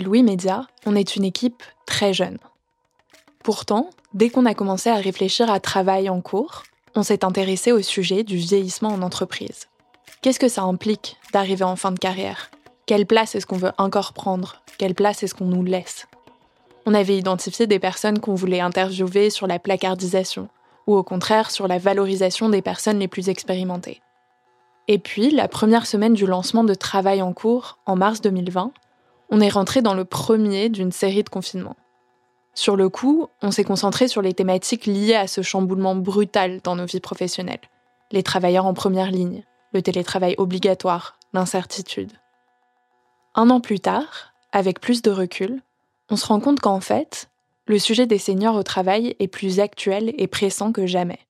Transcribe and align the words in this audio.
Louis 0.00 0.22
Média, 0.22 0.66
on 0.86 0.96
est 0.96 1.16
une 1.16 1.24
équipe 1.24 1.62
très 1.86 2.12
jeune. 2.12 2.38
Pourtant, 3.42 3.90
dès 4.14 4.30
qu'on 4.30 4.46
a 4.46 4.54
commencé 4.54 4.90
à 4.90 4.96
réfléchir 4.96 5.50
à 5.50 5.60
travail 5.60 6.08
en 6.08 6.20
cours, 6.20 6.62
on 6.94 7.02
s'est 7.02 7.24
intéressé 7.24 7.72
au 7.72 7.82
sujet 7.82 8.22
du 8.22 8.36
vieillissement 8.36 8.90
en 8.90 9.02
entreprise. 9.02 9.68
Qu'est-ce 10.20 10.38
que 10.38 10.48
ça 10.48 10.62
implique 10.62 11.16
d'arriver 11.32 11.64
en 11.64 11.76
fin 11.76 11.90
de 11.90 11.98
carrière? 11.98 12.50
Quelle 12.86 13.06
place 13.06 13.34
est-ce 13.34 13.46
qu'on 13.46 13.56
veut 13.56 13.72
encore 13.78 14.12
prendre? 14.12 14.62
Quelle 14.78 14.94
place 14.94 15.22
est-ce 15.22 15.34
qu'on 15.34 15.46
nous 15.46 15.64
laisse? 15.64 16.06
On 16.86 16.94
avait 16.94 17.16
identifié 17.16 17.66
des 17.66 17.78
personnes 17.78 18.20
qu'on 18.20 18.34
voulait 18.34 18.60
interviewer 18.60 19.30
sur 19.30 19.46
la 19.46 19.58
placardisation, 19.58 20.48
ou 20.86 20.94
au 20.96 21.02
contraire 21.02 21.50
sur 21.50 21.68
la 21.68 21.78
valorisation 21.78 22.48
des 22.48 22.62
personnes 22.62 22.98
les 22.98 23.08
plus 23.08 23.28
expérimentées. 23.28 24.02
Et 24.88 24.98
puis, 24.98 25.30
la 25.30 25.46
première 25.48 25.86
semaine 25.86 26.14
du 26.14 26.26
lancement 26.26 26.64
de 26.64 26.74
Travail 26.74 27.22
en 27.22 27.32
cours, 27.32 27.78
en 27.86 27.96
mars 27.96 28.20
2020, 28.20 28.72
on 29.32 29.40
est 29.40 29.48
rentré 29.48 29.80
dans 29.80 29.94
le 29.94 30.04
premier 30.04 30.68
d'une 30.68 30.92
série 30.92 31.24
de 31.24 31.30
confinements. 31.30 31.78
Sur 32.52 32.76
le 32.76 32.90
coup, 32.90 33.28
on 33.40 33.50
s'est 33.50 33.64
concentré 33.64 34.06
sur 34.06 34.20
les 34.20 34.34
thématiques 34.34 34.84
liées 34.84 35.14
à 35.14 35.26
ce 35.26 35.40
chamboulement 35.40 35.94
brutal 35.94 36.60
dans 36.62 36.76
nos 36.76 36.84
vies 36.84 37.00
professionnelles. 37.00 37.62
Les 38.10 38.22
travailleurs 38.22 38.66
en 38.66 38.74
première 38.74 39.10
ligne, 39.10 39.42
le 39.72 39.80
télétravail 39.80 40.34
obligatoire, 40.36 41.18
l'incertitude. 41.32 42.12
Un 43.34 43.48
an 43.48 43.60
plus 43.60 43.80
tard, 43.80 44.34
avec 44.52 44.80
plus 44.80 45.00
de 45.00 45.10
recul, 45.10 45.62
on 46.10 46.16
se 46.16 46.26
rend 46.26 46.40
compte 46.40 46.60
qu'en 46.60 46.80
fait, 46.80 47.30
le 47.64 47.78
sujet 47.78 48.04
des 48.04 48.18
seniors 48.18 48.56
au 48.56 48.62
travail 48.62 49.16
est 49.18 49.28
plus 49.28 49.60
actuel 49.60 50.12
et 50.18 50.26
pressant 50.26 50.72
que 50.72 50.84
jamais. 50.84 51.20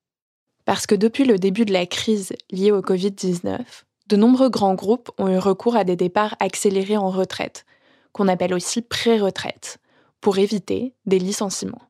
Parce 0.65 0.87
que 0.87 0.95
depuis 0.95 1.23
le 1.23 1.39
début 1.39 1.63
de 1.63 1.71
la 1.71 1.85
crise 1.85 2.33
liée 2.51 2.73
au 2.73 2.81
Covid-19, 2.81 3.59
de 4.09 4.15
nombreux 4.17 4.49
grands 4.49 4.73
groupes 4.73 5.09
ont 5.17 5.29
eu 5.29 5.37
recours 5.37 5.77
à 5.77 5.85
des 5.85 5.95
départs 5.95 6.35
accélérés 6.41 6.97
en 6.97 7.09
retraite, 7.09 7.65
qu'on 8.13 8.27
appelle 8.27 8.53
aussi 8.53 8.81
pré-retraite, 8.81 9.79
pour 10.21 10.37
éviter 10.37 10.93
des 11.05 11.19
licenciements. 11.19 11.81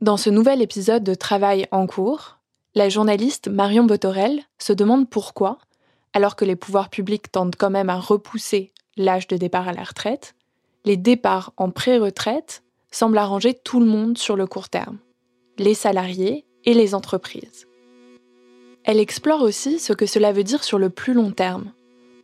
Dans 0.00 0.16
ce 0.16 0.30
nouvel 0.30 0.62
épisode 0.62 1.02
de 1.02 1.14
Travail 1.14 1.66
en 1.72 1.86
cours, 1.86 2.38
la 2.74 2.88
journaliste 2.88 3.48
Marion 3.48 3.84
Botorel 3.84 4.42
se 4.58 4.72
demande 4.72 5.10
pourquoi, 5.10 5.58
alors 6.12 6.36
que 6.36 6.44
les 6.44 6.56
pouvoirs 6.56 6.90
publics 6.90 7.30
tentent 7.32 7.56
quand 7.56 7.70
même 7.70 7.90
à 7.90 7.98
repousser 7.98 8.72
l'âge 8.96 9.26
de 9.26 9.36
départ 9.36 9.68
à 9.68 9.72
la 9.72 9.82
retraite, 9.82 10.34
les 10.84 10.96
départs 10.96 11.52
en 11.56 11.70
pré-retraite 11.70 12.62
semblent 12.90 13.18
arranger 13.18 13.54
tout 13.54 13.80
le 13.80 13.86
monde 13.86 14.18
sur 14.18 14.36
le 14.36 14.46
court 14.46 14.68
terme, 14.68 14.98
les 15.58 15.74
salariés 15.74 16.46
et 16.64 16.74
les 16.74 16.94
entreprises. 16.94 17.66
Elle 18.84 19.00
explore 19.00 19.42
aussi 19.42 19.78
ce 19.78 19.92
que 19.92 20.06
cela 20.06 20.32
veut 20.32 20.44
dire 20.44 20.64
sur 20.64 20.78
le 20.78 20.90
plus 20.90 21.14
long 21.14 21.30
terme, 21.30 21.72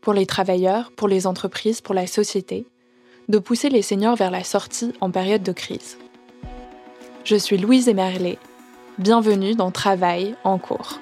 pour 0.09 0.15
les 0.15 0.25
travailleurs, 0.25 0.91
pour 0.93 1.07
les 1.07 1.27
entreprises, 1.27 1.83
pour 1.83 1.95
la 1.95 2.07
société, 2.07 2.67
de 3.29 3.37
pousser 3.39 3.69
les 3.69 3.83
seniors 3.83 4.17
vers 4.17 4.31
la 4.31 4.43
sortie 4.43 4.95
en 5.03 5.11
période 5.11 5.43
de 5.43 5.53
crise. 5.53 5.99
Je 7.25 7.37
suis 7.37 7.59
Louise 7.59 7.91
Emerlet. 7.91 8.39
Bienvenue 8.97 9.55
dans 9.55 9.71
Travail 9.71 10.35
en 10.45 10.57
cours. 10.57 10.99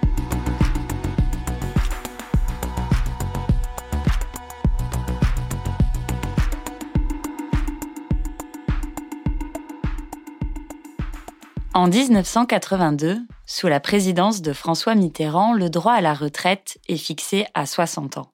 En 11.75 11.87
1982, 11.87 13.19
sous 13.47 13.69
la 13.69 13.78
présidence 13.78 14.43
de 14.43 14.53
François 14.53 14.97
Mitterrand, 14.97 15.53
le 15.53 15.71
droit 15.71 15.93
à 15.93 16.00
la 16.00 16.12
retraite 16.12 16.78
est 16.89 16.97
fixé 16.97 17.47
à 17.55 17.66
60 17.66 18.16
ans 18.16 18.33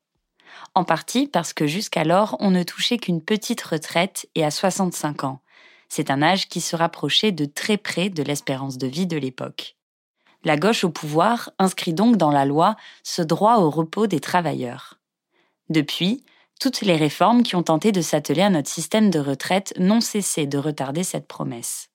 en 0.74 0.84
partie 0.84 1.26
parce 1.26 1.52
que 1.52 1.66
jusqu'alors 1.66 2.36
on 2.40 2.50
ne 2.50 2.62
touchait 2.62 2.98
qu'une 2.98 3.22
petite 3.22 3.62
retraite 3.62 4.28
et 4.34 4.44
à 4.44 4.50
65 4.50 5.24
ans. 5.24 5.40
C'est 5.88 6.10
un 6.10 6.22
âge 6.22 6.48
qui 6.48 6.60
se 6.60 6.74
rapprochait 6.76 7.32
de 7.32 7.44
très 7.44 7.76
près 7.76 8.08
de 8.08 8.22
l'espérance 8.22 8.78
de 8.78 8.86
vie 8.86 9.06
de 9.06 9.16
l'époque. 9.16 9.76
La 10.44 10.56
gauche 10.56 10.84
au 10.84 10.90
pouvoir 10.90 11.50
inscrit 11.58 11.92
donc 11.92 12.16
dans 12.16 12.30
la 12.30 12.44
loi 12.44 12.76
ce 13.02 13.22
droit 13.22 13.58
au 13.58 13.70
repos 13.70 14.06
des 14.06 14.20
travailleurs. 14.20 14.98
Depuis, 15.68 16.24
toutes 16.60 16.80
les 16.80 16.96
réformes 16.96 17.42
qui 17.42 17.56
ont 17.56 17.62
tenté 17.62 17.92
de 17.92 18.00
s'atteler 18.00 18.42
à 18.42 18.50
notre 18.50 18.70
système 18.70 19.10
de 19.10 19.18
retraite 19.18 19.74
n'ont 19.78 20.00
cessé 20.00 20.46
de 20.46 20.58
retarder 20.58 21.02
cette 21.02 21.28
promesse. 21.28 21.90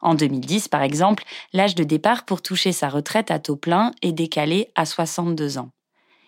En 0.00 0.14
2010, 0.14 0.68
par 0.68 0.82
exemple, 0.82 1.24
l'âge 1.52 1.74
de 1.74 1.84
départ 1.84 2.24
pour 2.24 2.40
toucher 2.40 2.72
sa 2.72 2.88
retraite 2.88 3.30
à 3.30 3.38
taux 3.38 3.56
plein 3.56 3.92
est 4.02 4.12
décalé 4.12 4.70
à 4.74 4.86
62 4.86 5.58
ans. 5.58 5.70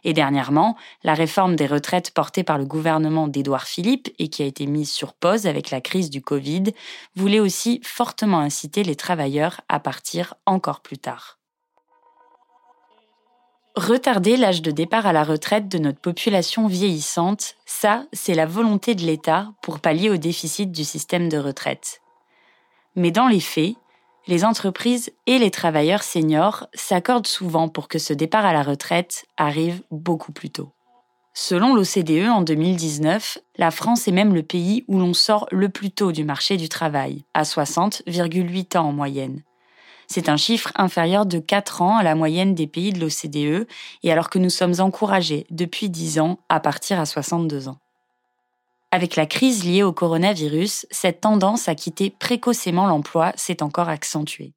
Et 0.04 0.12
dernièrement, 0.12 0.76
la 1.02 1.14
réforme 1.14 1.56
des 1.56 1.66
retraites 1.66 2.12
portée 2.12 2.44
par 2.44 2.58
le 2.58 2.64
gouvernement 2.64 3.28
d'Édouard 3.28 3.66
Philippe 3.66 4.08
et 4.18 4.28
qui 4.28 4.42
a 4.42 4.46
été 4.46 4.66
mise 4.66 4.90
sur 4.90 5.14
pause 5.14 5.46
avec 5.46 5.70
la 5.70 5.80
crise 5.80 6.10
du 6.10 6.22
Covid 6.22 6.64
voulait 7.14 7.40
aussi 7.40 7.80
fortement 7.84 8.40
inciter 8.40 8.82
les 8.82 8.96
travailleurs 8.96 9.60
à 9.68 9.80
partir 9.80 10.34
encore 10.46 10.80
plus 10.80 10.98
tard. 10.98 11.38
Retarder 13.76 14.36
l'âge 14.36 14.62
de 14.62 14.72
départ 14.72 15.06
à 15.06 15.12
la 15.12 15.22
retraite 15.22 15.68
de 15.68 15.78
notre 15.78 16.00
population 16.00 16.66
vieillissante, 16.66 17.54
ça, 17.66 18.04
c'est 18.12 18.34
la 18.34 18.44
volonté 18.44 18.96
de 18.96 19.02
l'État 19.02 19.52
pour 19.62 19.78
pallier 19.78 20.10
au 20.10 20.16
déficit 20.16 20.72
du 20.72 20.84
système 20.84 21.28
de 21.28 21.38
retraite. 21.38 22.00
Mais 22.96 23.12
dans 23.12 23.28
les 23.28 23.40
faits, 23.40 23.76
les 24.30 24.44
entreprises 24.44 25.10
et 25.26 25.38
les 25.38 25.50
travailleurs 25.50 26.04
seniors 26.04 26.68
s'accordent 26.72 27.26
souvent 27.26 27.68
pour 27.68 27.88
que 27.88 27.98
ce 27.98 28.12
départ 28.12 28.46
à 28.46 28.52
la 28.52 28.62
retraite 28.62 29.26
arrive 29.36 29.82
beaucoup 29.90 30.30
plus 30.30 30.50
tôt. 30.50 30.72
Selon 31.34 31.74
l'OCDE 31.74 32.28
en 32.28 32.40
2019, 32.40 33.38
la 33.56 33.72
France 33.72 34.06
est 34.06 34.12
même 34.12 34.32
le 34.32 34.44
pays 34.44 34.84
où 34.86 35.00
l'on 35.00 35.14
sort 35.14 35.48
le 35.50 35.68
plus 35.68 35.90
tôt 35.90 36.12
du 36.12 36.22
marché 36.22 36.56
du 36.56 36.68
travail, 36.68 37.24
à 37.34 37.42
60,8 37.42 38.78
ans 38.78 38.88
en 38.88 38.92
moyenne. 38.92 39.42
C'est 40.06 40.28
un 40.28 40.36
chiffre 40.36 40.70
inférieur 40.76 41.26
de 41.26 41.40
4 41.40 41.82
ans 41.82 41.96
à 41.96 42.04
la 42.04 42.14
moyenne 42.14 42.54
des 42.54 42.68
pays 42.68 42.92
de 42.92 43.00
l'OCDE, 43.00 43.66
et 44.04 44.12
alors 44.12 44.30
que 44.30 44.38
nous 44.38 44.50
sommes 44.50 44.74
encouragés 44.78 45.44
depuis 45.50 45.90
10 45.90 46.20
ans 46.20 46.38
à 46.48 46.60
partir 46.60 47.00
à 47.00 47.06
62 47.06 47.66
ans. 47.66 47.78
Avec 48.92 49.14
la 49.14 49.26
crise 49.26 49.64
liée 49.64 49.84
au 49.84 49.92
coronavirus, 49.92 50.86
cette 50.90 51.20
tendance 51.20 51.68
à 51.68 51.76
quitter 51.76 52.10
précocement 52.10 52.88
l'emploi 52.88 53.32
s'est 53.36 53.62
encore 53.62 53.88
accentuée. 53.88 54.52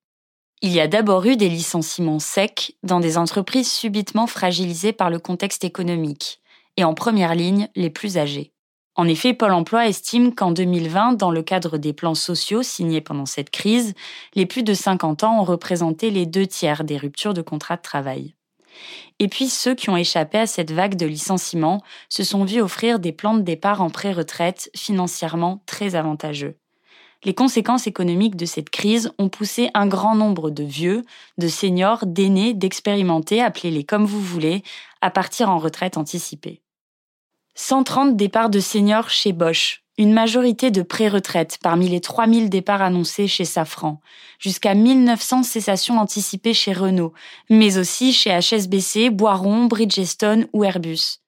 Il 0.63 0.71
y 0.71 0.79
a 0.79 0.87
d'abord 0.87 1.25
eu 1.25 1.35
des 1.35 1.49
licenciements 1.49 2.19
secs 2.19 2.75
dans 2.81 2.99
des 2.99 3.19
entreprises 3.19 3.71
subitement 3.71 4.25
fragilisées 4.25 4.93
par 4.93 5.11
le 5.11 5.19
contexte 5.19 5.63
économique, 5.63 6.41
et 6.77 6.83
en 6.83 6.95
première 6.95 7.35
ligne 7.35 7.69
les 7.75 7.91
plus 7.91 8.17
âgés. 8.17 8.53
En 8.95 9.07
effet, 9.07 9.33
Pôle 9.35 9.53
Emploi 9.53 9.87
estime 9.87 10.33
qu'en 10.33 10.51
2020, 10.51 11.13
dans 11.13 11.31
le 11.31 11.43
cadre 11.43 11.77
des 11.77 11.93
plans 11.93 12.15
sociaux 12.15 12.63
signés 12.63 13.01
pendant 13.01 13.25
cette 13.25 13.49
crise, 13.51 13.93
les 14.33 14.45
plus 14.45 14.63
de 14.63 14.73
50 14.73 15.23
ans 15.23 15.41
ont 15.41 15.43
représenté 15.43 16.09
les 16.09 16.25
deux 16.25 16.47
tiers 16.47 16.83
des 16.83 16.97
ruptures 16.97 17.33
de 17.33 17.41
contrat 17.41 17.77
de 17.77 17.81
travail. 17.81 18.33
Et 19.19 19.27
puis 19.27 19.47
ceux 19.47 19.75
qui 19.75 19.89
ont 19.89 19.97
échappé 19.97 20.37
à 20.37 20.47
cette 20.47 20.71
vague 20.71 20.95
de 20.95 21.05
licenciements 21.05 21.81
se 22.09 22.23
sont 22.23 22.45
vus 22.45 22.61
offrir 22.61 22.99
des 22.99 23.11
plans 23.11 23.35
de 23.35 23.41
départ 23.41 23.81
en 23.81 23.89
pré-retraite 23.89 24.69
financièrement 24.75 25.63
très 25.65 25.95
avantageux. 25.95 26.57
Les 27.25 27.33
conséquences 27.33 27.87
économiques 27.87 28.35
de 28.35 28.45
cette 28.45 28.69
crise 28.69 29.11
ont 29.17 29.29
poussé 29.29 29.69
un 29.73 29.87
grand 29.87 30.15
nombre 30.15 30.49
de 30.49 30.63
vieux, 30.63 31.03
de 31.37 31.47
seniors, 31.47 32.05
d'aînés, 32.05 32.53
d'expérimentés, 32.53 33.41
appelez-les 33.41 33.85
comme 33.85 34.05
vous 34.05 34.19
voulez, 34.19 34.61
à 35.01 35.09
partir 35.09 35.49
en 35.49 35.57
retraite 35.57 35.95
anticipée. 35.95 36.61
130 37.55 38.17
départs 38.17 38.49
de 38.49 38.59
seniors 38.59 39.09
chez 39.09 39.31
Bosch, 39.31 39.82
une 39.97 40.13
majorité 40.13 40.71
de 40.71 40.81
pré-retraite 40.81 41.59
parmi 41.61 41.87
les 41.87 42.01
3000 42.01 42.49
départs 42.49 42.81
annoncés 42.81 43.27
chez 43.27 43.45
Safran, 43.45 43.99
jusqu'à 44.39 44.73
1900 44.73 45.43
cessations 45.43 45.99
anticipées 45.99 46.53
chez 46.53 46.73
Renault, 46.73 47.13
mais 47.49 47.77
aussi 47.77 48.11
chez 48.11 48.31
HSBC, 48.31 49.11
Boiron, 49.11 49.65
Bridgestone 49.65 50.47
ou 50.53 50.63
Airbus. 50.63 51.19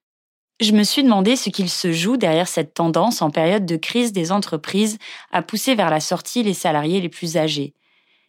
Je 0.62 0.72
me 0.72 0.84
suis 0.84 1.04
demandé 1.04 1.36
ce 1.36 1.50
qu'il 1.50 1.70
se 1.70 1.92
joue 1.92 2.18
derrière 2.18 2.48
cette 2.48 2.74
tendance 2.74 3.22
en 3.22 3.30
période 3.30 3.66
de 3.66 3.76
crise 3.76 4.14
des 4.14 4.32
entreprises 4.32 4.98
à 5.32 5.42
pousser 5.42 5.76
vers 5.76 5.90
la 5.90 6.00
sortie 6.00 6.44
les 6.44 6.54
salariés 6.54 7.02
les 7.02 7.10
plus 7.10 7.36
âgés. 7.38 7.74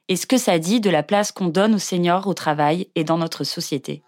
Et 0.09 0.17
ce 0.17 0.27
que 0.27 0.37
ça 0.37 0.59
dit 0.59 0.81
de 0.81 0.91
la 0.91 1.03
place 1.03 1.33
qu'on 1.33 1.49
donne 1.49 1.75
aux 1.75 1.81
seniors 1.81 2.27
au 2.27 2.35
travail 2.35 2.89
et 2.95 3.05
dans 3.05 3.19
notre 3.19 3.45
société? 3.45 4.03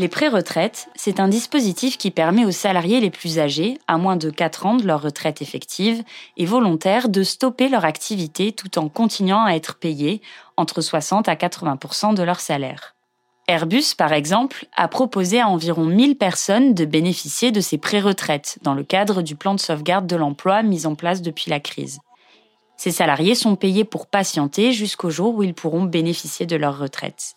Les 0.00 0.08
pré-retraites, 0.08 0.88
c'est 0.94 1.20
un 1.20 1.28
dispositif 1.28 1.98
qui 1.98 2.10
permet 2.10 2.46
aux 2.46 2.50
salariés 2.52 3.00
les 3.00 3.10
plus 3.10 3.38
âgés, 3.38 3.76
à 3.86 3.98
moins 3.98 4.16
de 4.16 4.30
4 4.30 4.64
ans 4.64 4.76
de 4.76 4.86
leur 4.86 5.02
retraite 5.02 5.42
effective, 5.42 6.02
et 6.38 6.46
volontaires 6.46 7.10
de 7.10 7.22
stopper 7.22 7.68
leur 7.68 7.84
activité 7.84 8.52
tout 8.52 8.78
en 8.78 8.88
continuant 8.88 9.44
à 9.44 9.52
être 9.52 9.76
payés 9.76 10.22
entre 10.56 10.80
60 10.80 11.28
à 11.28 11.34
80% 11.34 12.14
de 12.14 12.22
leur 12.22 12.40
salaire. 12.40 12.94
Airbus, 13.46 13.94
par 13.94 14.14
exemple, 14.14 14.64
a 14.74 14.88
proposé 14.88 15.38
à 15.38 15.48
environ 15.48 15.84
1000 15.84 16.16
personnes 16.16 16.72
de 16.72 16.86
bénéficier 16.86 17.52
de 17.52 17.60
ces 17.60 17.76
pré-retraites 17.76 18.58
dans 18.62 18.72
le 18.72 18.84
cadre 18.84 19.20
du 19.20 19.36
plan 19.36 19.52
de 19.52 19.60
sauvegarde 19.60 20.06
de 20.06 20.16
l'emploi 20.16 20.62
mis 20.62 20.86
en 20.86 20.94
place 20.94 21.20
depuis 21.20 21.50
la 21.50 21.60
crise. 21.60 21.98
Ces 22.78 22.90
salariés 22.90 23.34
sont 23.34 23.54
payés 23.54 23.84
pour 23.84 24.06
patienter 24.06 24.72
jusqu'au 24.72 25.10
jour 25.10 25.34
où 25.34 25.42
ils 25.42 25.52
pourront 25.52 25.82
bénéficier 25.82 26.46
de 26.46 26.56
leur 26.56 26.78
retraite. 26.78 27.34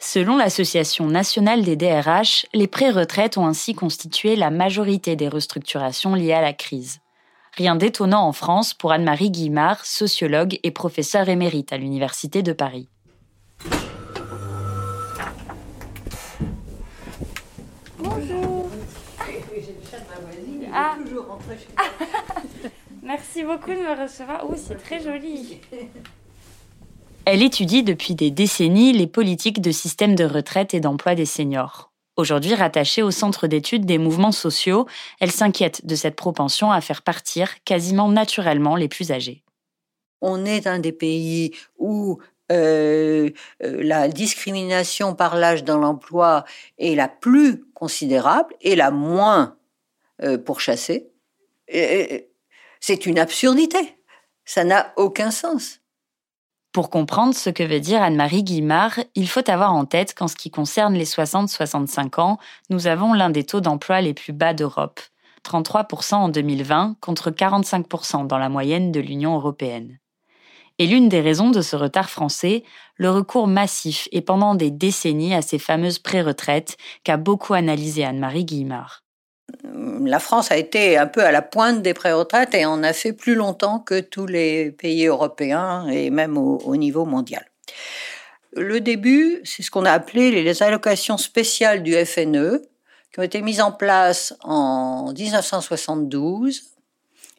Selon 0.00 0.36
l'Association 0.36 1.08
nationale 1.08 1.64
des 1.64 1.74
DRH, 1.74 2.46
les 2.54 2.68
pré-retraites 2.68 3.36
ont 3.36 3.46
ainsi 3.46 3.74
constitué 3.74 4.36
la 4.36 4.50
majorité 4.50 5.16
des 5.16 5.28
restructurations 5.28 6.14
liées 6.14 6.32
à 6.32 6.40
la 6.40 6.52
crise. 6.52 7.00
Rien 7.56 7.74
d'étonnant 7.74 8.22
en 8.22 8.32
France 8.32 8.74
pour 8.74 8.92
Anne-Marie 8.92 9.32
Guimard, 9.32 9.84
sociologue 9.84 10.60
et 10.62 10.70
professeure 10.70 11.28
émérite 11.28 11.72
à 11.72 11.78
l'Université 11.78 12.42
de 12.42 12.52
Paris. 12.52 12.88
Bonjour. 17.98 18.70
Ah. 20.72 20.96
Merci 23.02 23.42
beaucoup 23.42 23.70
de 23.70 23.76
me 23.76 24.00
recevoir. 24.00 24.44
Oh, 24.48 24.54
c'est 24.56 24.76
très 24.76 25.00
joli. 25.00 25.60
Elle 27.30 27.42
étudie 27.42 27.82
depuis 27.82 28.14
des 28.14 28.30
décennies 28.30 28.94
les 28.94 29.06
politiques 29.06 29.60
de 29.60 29.70
système 29.70 30.14
de 30.14 30.24
retraite 30.24 30.72
et 30.72 30.80
d'emploi 30.80 31.14
des 31.14 31.26
seniors. 31.26 31.92
Aujourd'hui 32.16 32.54
rattachée 32.54 33.02
au 33.02 33.10
Centre 33.10 33.46
d'études 33.46 33.84
des 33.84 33.98
mouvements 33.98 34.32
sociaux, 34.32 34.86
elle 35.20 35.30
s'inquiète 35.30 35.84
de 35.84 35.94
cette 35.94 36.16
propension 36.16 36.72
à 36.72 36.80
faire 36.80 37.02
partir 37.02 37.62
quasiment 37.64 38.08
naturellement 38.08 38.76
les 38.76 38.88
plus 38.88 39.12
âgés. 39.12 39.44
On 40.22 40.46
est 40.46 40.66
un 40.66 40.78
des 40.78 40.92
pays 40.92 41.54
où 41.76 42.18
euh, 42.50 43.28
euh, 43.62 43.82
la 43.82 44.08
discrimination 44.08 45.14
par 45.14 45.36
l'âge 45.36 45.64
dans 45.64 45.76
l'emploi 45.76 46.46
est 46.78 46.94
la 46.94 47.08
plus 47.08 47.62
considérable 47.74 48.54
et 48.62 48.74
la 48.74 48.90
moins 48.90 49.58
euh, 50.22 50.38
pourchassée. 50.38 51.10
C'est 51.68 53.04
une 53.04 53.18
absurdité. 53.18 53.98
Ça 54.46 54.64
n'a 54.64 54.94
aucun 54.96 55.30
sens. 55.30 55.77
Pour 56.72 56.90
comprendre 56.90 57.34
ce 57.34 57.50
que 57.50 57.62
veut 57.62 57.80
dire 57.80 58.02
Anne-Marie 58.02 58.44
Guimard, 58.44 59.00
il 59.14 59.28
faut 59.28 59.48
avoir 59.48 59.72
en 59.72 59.86
tête 59.86 60.14
qu'en 60.14 60.28
ce 60.28 60.36
qui 60.36 60.50
concerne 60.50 60.94
les 60.94 61.06
60-65 61.06 62.20
ans, 62.20 62.38
nous 62.68 62.86
avons 62.86 63.14
l'un 63.14 63.30
des 63.30 63.44
taux 63.44 63.60
d'emploi 63.60 64.02
les 64.02 64.12
plus 64.12 64.34
bas 64.34 64.52
d'Europe, 64.52 65.00
33% 65.44 66.14
en 66.14 66.28
2020 66.28 66.96
contre 67.00 67.30
45% 67.30 68.26
dans 68.26 68.38
la 68.38 68.50
moyenne 68.50 68.92
de 68.92 69.00
l'Union 69.00 69.34
européenne. 69.34 69.98
Et 70.78 70.86
l'une 70.86 71.08
des 71.08 71.20
raisons 71.20 71.50
de 71.50 71.62
ce 71.62 71.74
retard 71.74 72.10
français, 72.10 72.62
le 72.96 73.10
recours 73.10 73.48
massif 73.48 74.06
et 74.12 74.20
pendant 74.20 74.54
des 74.54 74.70
décennies 74.70 75.34
à 75.34 75.42
ces 75.42 75.58
fameuses 75.58 75.98
pré-retraites 75.98 76.76
qu'a 77.02 77.16
beaucoup 77.16 77.54
analysé 77.54 78.04
Anne-Marie 78.04 78.44
Guimard 78.44 79.02
la 79.64 80.18
France 80.18 80.50
a 80.50 80.56
été 80.56 80.96
un 80.96 81.06
peu 81.06 81.22
à 81.24 81.32
la 81.32 81.42
pointe 81.42 81.82
des 81.82 81.94
pré-retraites 81.94 82.54
et 82.54 82.64
en 82.66 82.82
a 82.82 82.92
fait 82.92 83.12
plus 83.12 83.34
longtemps 83.34 83.78
que 83.78 84.00
tous 84.00 84.26
les 84.26 84.70
pays 84.70 85.06
européens 85.06 85.86
et 85.88 86.10
même 86.10 86.36
au, 86.36 86.76
niveau 86.76 87.04
mondial. 87.04 87.44
Le 88.54 88.80
début, 88.80 89.40
c'est 89.44 89.62
ce 89.62 89.70
qu'on 89.70 89.84
a 89.84 89.92
appelé 89.92 90.30
les 90.30 90.62
allocations 90.62 91.18
spéciales 91.18 91.82
du 91.82 91.94
FNE, 91.94 92.62
qui 93.12 93.20
ont 93.20 93.22
été 93.22 93.40
mises 93.40 93.60
en 93.60 93.72
place 93.72 94.34
en 94.42 95.12
1972 95.12 96.62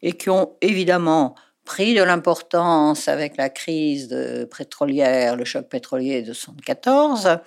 et 0.02 0.14
qui 0.14 0.30
ont 0.30 0.54
évidemment 0.62 1.36
pris 1.66 1.94
de 1.94 2.02
l'importance 2.02 3.08
avec 3.08 3.38
la 3.38 3.50
crise 3.50 4.16
pétrolière, 4.56 5.36
le 5.36 5.46
choc 5.46 5.68
pétrolier 5.68 6.22
de 6.22 6.32
1974, 6.32 7.40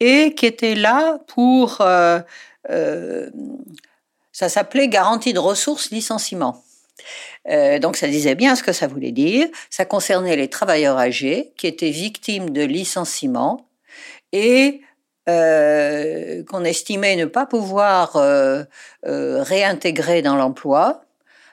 et 0.00 0.34
qui 0.34 0.46
étaient 0.46 0.74
là 0.74 1.18
pour 1.26 1.80
euh, 1.80 2.20
euh, 2.68 3.30
ça 4.32 4.48
s'appelait 4.48 4.88
garantie 4.88 5.32
de 5.32 5.38
ressources 5.38 5.90
licenciement. 5.90 6.62
Euh, 7.48 7.78
donc 7.78 7.96
ça 7.96 8.06
disait 8.06 8.34
bien 8.34 8.54
ce 8.54 8.62
que 8.62 8.72
ça 8.72 8.86
voulait 8.86 9.12
dire. 9.12 9.48
Ça 9.70 9.84
concernait 9.84 10.36
les 10.36 10.48
travailleurs 10.48 10.98
âgés 10.98 11.52
qui 11.56 11.66
étaient 11.66 11.90
victimes 11.90 12.50
de 12.50 12.62
licenciements 12.62 13.66
et 14.32 14.82
euh, 15.28 16.44
qu'on 16.44 16.64
estimait 16.64 17.16
ne 17.16 17.24
pas 17.24 17.46
pouvoir 17.46 18.16
réintégrer 19.02 20.22
dans 20.22 20.36
l'emploi. 20.36 21.04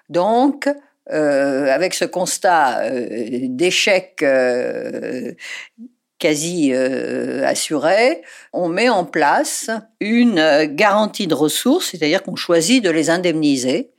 Donc, 0.09 0.69
avec 1.09 1.93
ce 1.93 2.05
constat 2.05 2.89
d'échec 2.89 4.23
quasi 6.19 6.71
euh, 6.73 7.45
assurée, 7.45 8.21
on 8.53 8.69
met 8.69 8.89
en 8.89 9.05
place 9.05 9.69
une 9.99 10.39
euh, 10.39 10.65
garantie 10.69 11.27
de 11.27 11.35
ressources, 11.35 11.91
c'est-à-dire 11.91 12.23
qu'on 12.23 12.35
choisit 12.35 12.83
de 12.83 12.89
les 12.89 13.09
indemniser 13.09 13.91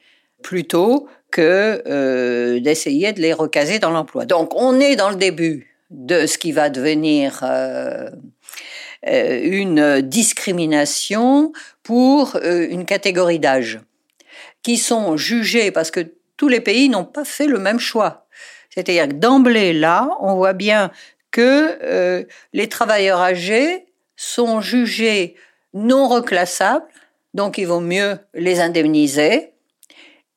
plutôt 0.43 1.09
que 1.31 1.83
euh, 1.87 2.61
d'essayer 2.61 3.13
de 3.13 3.21
les 3.21 3.33
recaser 3.33 3.79
dans 3.79 3.91
l'emploi. 3.91 4.25
Donc 4.25 4.53
on 4.55 4.81
est 4.81 4.97
dans 4.97 5.11
le 5.11 5.17
début 5.17 5.77
de 5.91 6.27
ce 6.27 6.39
qui 6.39 6.53
va 6.53 6.69
devenir 6.71 7.43
une 9.03 10.03
discrimination 10.03 11.53
pour 11.83 12.39
une 12.43 12.85
catégorie 12.85 13.39
d'âge, 13.39 13.81
qui 14.63 14.77
sont 14.77 15.17
jugés 15.17 15.71
parce 15.71 15.91
que 15.91 16.01
tous 16.37 16.49
les 16.49 16.61
pays 16.61 16.91
n'ont 16.91 17.07
pas 17.07 17.25
fait 17.25 17.47
le 17.47 17.59
même 17.59 17.79
choix. 17.79 18.27
C'est-à-dire 18.69 19.09
que 19.09 19.15
d'emblée 19.15 19.73
là, 19.73 20.11
on 20.21 20.37
voit 20.37 20.53
bien 20.53 20.91
que 21.31 21.79
euh, 21.83 22.25
les 22.53 22.69
travailleurs 22.69 23.21
âgés 23.21 23.87
sont 24.17 24.61
jugés 24.61 25.37
non 25.75 26.09
reclassables, 26.09 26.87
donc 27.35 27.59
il 27.59 27.67
vaut 27.67 27.81
mieux 27.81 28.19
les 28.35 28.61
indemniser, 28.61 29.53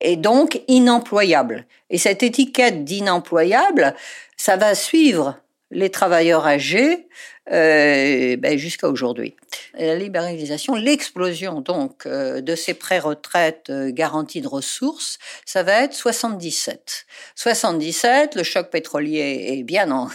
et 0.01 0.15
donc 0.17 0.62
inemployables. 0.67 1.65
Et 1.89 1.98
cette 1.98 2.24
étiquette 2.24 2.83
d'inemployable, 2.83 3.95
ça 4.36 4.57
va 4.57 4.75
suivre 4.75 5.38
les 5.71 5.89
travailleurs 5.89 6.45
âgés 6.45 7.07
euh, 7.51 8.36
ben, 8.38 8.57
jusqu'à 8.57 8.89
aujourd'hui. 8.89 9.36
La 9.74 9.95
libéralisation, 9.95 10.75
l'explosion 10.75 11.62
donc 11.62 12.05
euh, 12.05 12.41
de 12.41 12.55
ces 12.55 12.74
pré-retraites 12.74 13.69
euh, 13.69 13.91
garanties 13.91 14.41
de 14.41 14.48
ressources, 14.48 15.17
ça 15.45 15.63
va 15.63 15.83
être 15.83 15.93
77. 15.93 17.05
77, 17.36 18.36
le 18.36 18.43
choc 18.43 18.69
pétrolier 18.69 19.45
est 19.50 19.63
bien 19.63 19.91
en 19.91 20.10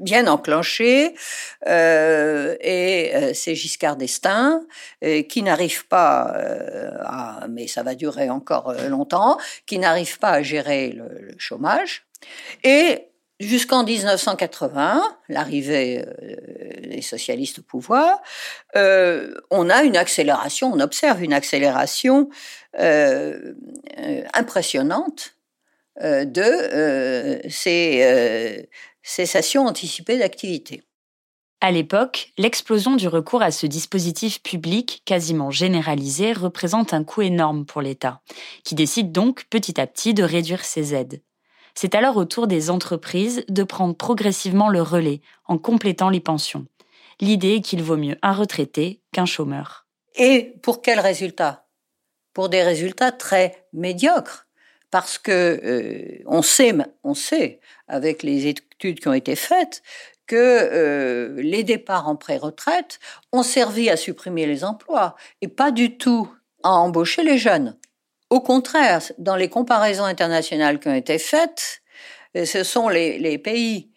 bien 0.00 0.26
enclenché 0.26 1.14
euh, 1.66 2.56
et 2.60 3.14
euh, 3.14 3.34
c'est 3.34 3.54
Giscard 3.54 3.96
d'Estaing 3.96 4.60
euh, 5.04 5.22
qui 5.22 5.42
n'arrive 5.42 5.86
pas 5.86 6.32
à, 7.04 7.46
mais 7.48 7.66
ça 7.66 7.82
va 7.82 7.94
durer 7.94 8.30
encore 8.30 8.74
longtemps, 8.88 9.38
qui 9.66 9.78
n'arrive 9.78 10.18
pas 10.18 10.30
à 10.30 10.42
gérer 10.42 10.90
le, 10.90 11.34
chômage. 11.38 12.06
Et 12.64 13.08
Jusqu'en 13.38 13.84
1980, 13.84 15.02
l'arrivée 15.28 16.02
des 16.88 17.02
socialistes 17.02 17.58
au 17.58 17.62
pouvoir, 17.62 18.22
on 18.74 19.68
a 19.68 19.82
une 19.82 19.98
accélération, 19.98 20.72
on 20.72 20.80
observe 20.80 21.22
une 21.22 21.34
accélération 21.34 22.30
impressionnante 24.32 25.36
de 26.00 27.42
ces 27.50 28.70
cessation 29.06 29.66
anticipée 29.66 30.18
d'activité. 30.18 30.82
À 31.60 31.70
l'époque, 31.70 32.32
l'explosion 32.36 32.96
du 32.96 33.08
recours 33.08 33.40
à 33.40 33.50
ce 33.50 33.66
dispositif 33.66 34.42
public 34.42 35.02
quasiment 35.06 35.50
généralisé 35.50 36.32
représente 36.32 36.92
un 36.92 37.02
coût 37.02 37.22
énorme 37.22 37.64
pour 37.64 37.80
l'État, 37.80 38.20
qui 38.64 38.74
décide 38.74 39.12
donc 39.12 39.44
petit 39.48 39.80
à 39.80 39.86
petit 39.86 40.12
de 40.12 40.22
réduire 40.22 40.64
ses 40.64 40.94
aides. 40.94 41.22
C'est 41.74 41.94
alors 41.94 42.16
au 42.16 42.24
tour 42.24 42.46
des 42.46 42.68
entreprises 42.68 43.44
de 43.48 43.62
prendre 43.62 43.94
progressivement 43.94 44.68
le 44.68 44.82
relais 44.82 45.20
en 45.46 45.56
complétant 45.56 46.10
les 46.10 46.20
pensions. 46.20 46.66
L'idée 47.20 47.56
est 47.56 47.60
qu'il 47.60 47.82
vaut 47.82 47.96
mieux 47.96 48.18
un 48.22 48.32
retraité 48.32 49.00
qu'un 49.12 49.26
chômeur. 49.26 49.86
Et 50.16 50.54
pour 50.62 50.82
quels 50.82 51.00
résultats 51.00 51.68
Pour 52.34 52.48
des 52.48 52.62
résultats 52.62 53.12
très 53.12 53.66
médiocres 53.72 54.45
parce 54.90 55.18
que 55.18 55.60
euh, 55.64 56.22
on 56.26 56.42
sait, 56.42 56.74
on 57.02 57.14
sait 57.14 57.60
avec 57.88 58.22
les 58.22 58.46
études 58.46 59.00
qui 59.00 59.08
ont 59.08 59.12
été 59.12 59.36
faites 59.36 59.82
que 60.26 60.36
euh, 60.36 61.40
les 61.40 61.62
départs 61.62 62.08
en 62.08 62.16
pré-retraite 62.16 62.98
ont 63.32 63.42
servi 63.42 63.90
à 63.90 63.96
supprimer 63.96 64.46
les 64.46 64.64
emplois 64.64 65.14
et 65.40 65.48
pas 65.48 65.70
du 65.70 65.98
tout 65.98 66.28
à 66.62 66.70
embaucher 66.70 67.22
les 67.22 67.38
jeunes. 67.38 67.76
Au 68.30 68.40
contraire, 68.40 69.00
dans 69.18 69.36
les 69.36 69.48
comparaisons 69.48 70.04
internationales 70.04 70.80
qui 70.80 70.88
ont 70.88 70.94
été 70.94 71.18
faites, 71.18 71.80
euh, 72.36 72.44
ce 72.44 72.64
sont 72.64 72.88
les, 72.88 73.38
pays 73.38 73.90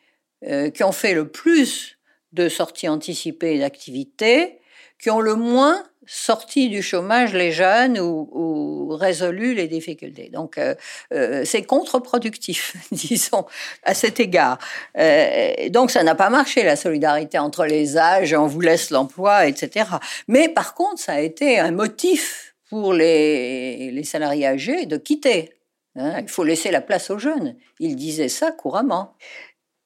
qui 0.73 0.85
ont 0.85 0.93
fait 0.93 1.13
le 1.13 1.27
plus 1.27 1.97
de 2.31 2.47
sorties 2.47 2.87
anticipées 2.87 3.59
d'activités 3.59 4.61
qui 4.99 5.09
ont 5.09 5.19
le 5.19 5.35
moins 5.35 5.83
sorti 6.11 6.69
du 6.69 6.81
chômage 6.81 7.33
les 7.33 7.51
jeunes 7.51 7.99
ou, 7.99 8.89
résolu 8.95 9.53
les 9.53 9.67
difficultés. 9.67 10.29
Donc 10.33 10.57
euh, 10.57 10.73
euh, 11.13 11.43
c'est 11.45 11.61
contre-productif, 11.61 12.75
disons, 12.91 13.45
à 13.83 13.93
cet 13.93 14.19
égard. 14.19 14.57
Euh, 14.97 15.69
donc 15.69 15.91
ça 15.91 16.01
n'a 16.01 16.15
pas 16.15 16.31
marché 16.31 16.63
la 16.63 16.75
solidarité 16.75 17.37
entre 17.37 17.65
les 17.65 17.97
âges, 17.97 18.33
on 18.33 18.47
vous 18.47 18.59
laisse 18.59 18.89
l'emploi, 18.89 19.45
etc. 19.45 19.85
Mais 20.27 20.49
par 20.49 20.73
contre, 20.73 20.99
ça 20.99 21.13
a 21.13 21.19
été 21.19 21.59
un 21.59 21.71
motif 21.71 22.55
pour 22.69 22.93
les, 22.93 23.91
les 23.91 24.03
salariés 24.03 24.47
âgés 24.47 24.87
de 24.87 24.97
quitter. 24.97 25.53
Hein. 25.95 26.21
il 26.21 26.29
faut 26.29 26.43
laisser 26.43 26.71
la 26.71 26.81
place 26.81 27.11
aux 27.11 27.19
jeunes. 27.19 27.55
Il 27.79 27.95
disait 27.95 28.29
ça 28.29 28.51
couramment. 28.51 29.13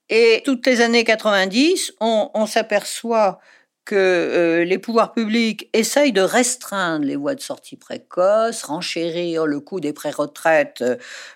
Et 0.07 0.41
toutes 0.45 0.65
les 0.67 0.79
années 0.79 1.03
90, 1.03 1.95
on, 1.99 2.29
on 2.33 2.45
s'aperçoit 2.45 3.39
que 3.85 3.95
euh, 3.95 4.63
les 4.63 4.77
pouvoirs 4.77 5.13
publics 5.13 5.69
essayent 5.73 6.13
de 6.13 6.21
restreindre 6.21 7.05
les 7.05 7.15
voies 7.15 7.35
de 7.35 7.41
sortie 7.41 7.75
précoce, 7.75 8.63
renchérir 8.63 9.45
le 9.45 9.59
coût 9.59 9.79
des 9.79 9.93
pré-retraites 9.93 10.83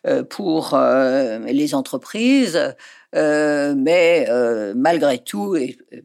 euh, 0.05 0.23
pour 0.23 0.73
euh, 0.73 1.39
les 1.39 1.75
entreprises, 1.75 2.75
mais 3.13 4.27
malgré 4.75 5.17
tout, 5.17 5.57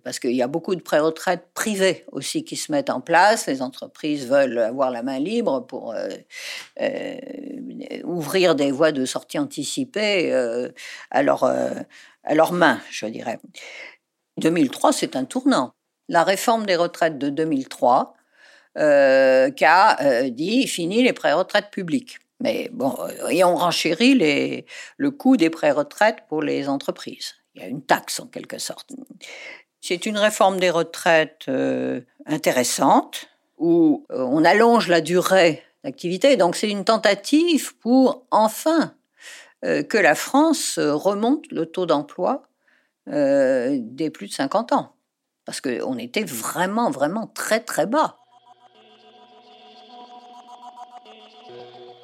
parce 0.03 0.19
qu'il 0.19 0.33
y 0.33 0.41
a 0.41 0.47
beaucoup 0.47 0.75
de 0.75 0.81
pré-retraites 0.81 1.49
privées 1.53 2.07
aussi 2.11 2.43
qui 2.43 2.57
se 2.57 2.73
mettent 2.73 2.89
en 2.89 3.03
place, 3.03 3.47
les 3.47 3.61
entreprises 3.61 4.27
veulent 4.27 4.59
avoir 4.59 4.91
la 4.91 5.03
main 5.03 5.19
libre 5.19 5.67
pour 5.67 5.95
ouvrir 8.05 8.55
des 8.55 8.71
voies 8.71 8.93
de 8.93 9.05
sortie 9.05 9.39
anticipées 9.39 10.33
à, 11.11 11.23
leur, 11.23 11.45
à 11.45 12.35
leurs 12.35 12.53
mains, 12.53 12.81
je 12.91 13.05
dirais. 13.07 13.39
2003, 14.39 14.93
c'est 14.93 15.15
un 15.15 15.25
tournant 15.25 15.75
la 16.09 16.25
réforme 16.25 16.67
des 16.67 16.77
retraites 16.77 17.19
de 17.19 17.29
2003 17.29 18.15
euh, 18.79 19.51
qui 19.51 19.67
a 19.67 20.01
euh, 20.01 20.31
dit 20.31 20.67
fini 20.67 21.03
les 21.03 21.13
pré-retraites 21.13 21.71
publiques. 21.71 22.21
Mais 22.41 22.71
bon, 22.73 22.97
euh, 23.01 23.29
et 23.29 23.45
on 23.45 23.55
renchérit 23.55 24.65
le 24.97 25.11
coût 25.11 25.37
des 25.37 25.51
pré-retraites 25.51 26.21
pour 26.27 26.43
les 26.43 26.71
entreprises. 26.71 27.35
Il 27.55 27.61
y 27.61 27.65
a 27.67 27.69
une 27.69 27.85
taxe 27.85 28.19
en 28.19 28.27
quelque 28.27 28.57
sorte. 28.57 28.93
C'est 29.83 30.07
une 30.07 30.17
réforme 30.17 30.59
des 30.59 30.71
retraites 30.71 31.51
intéressante 32.25 33.27
où 33.59 34.07
on 34.09 34.43
allonge 34.43 34.89
la 34.89 35.03
durée 35.03 35.63
d'activité. 35.85 36.39
Donc 36.39 36.57
c'est 36.57 36.71
une 36.71 36.85
tentative 36.85 37.77
pour 37.77 38.25
enfin 38.31 38.95
que 39.63 39.99
la 39.99 40.15
France 40.15 40.79
remonte 40.79 41.45
le 41.51 41.67
taux 41.67 41.85
d'emploi 41.85 42.45
des 43.07 44.11
plus 44.11 44.29
de 44.29 44.33
50 44.33 44.73
ans 44.73 44.95
parce 45.53 45.61
qu'on 45.61 45.99
était 45.99 46.25
vraiment, 46.25 46.91
vraiment 46.91 47.27
très, 47.27 47.61
très 47.61 47.85
bas. 47.85 48.17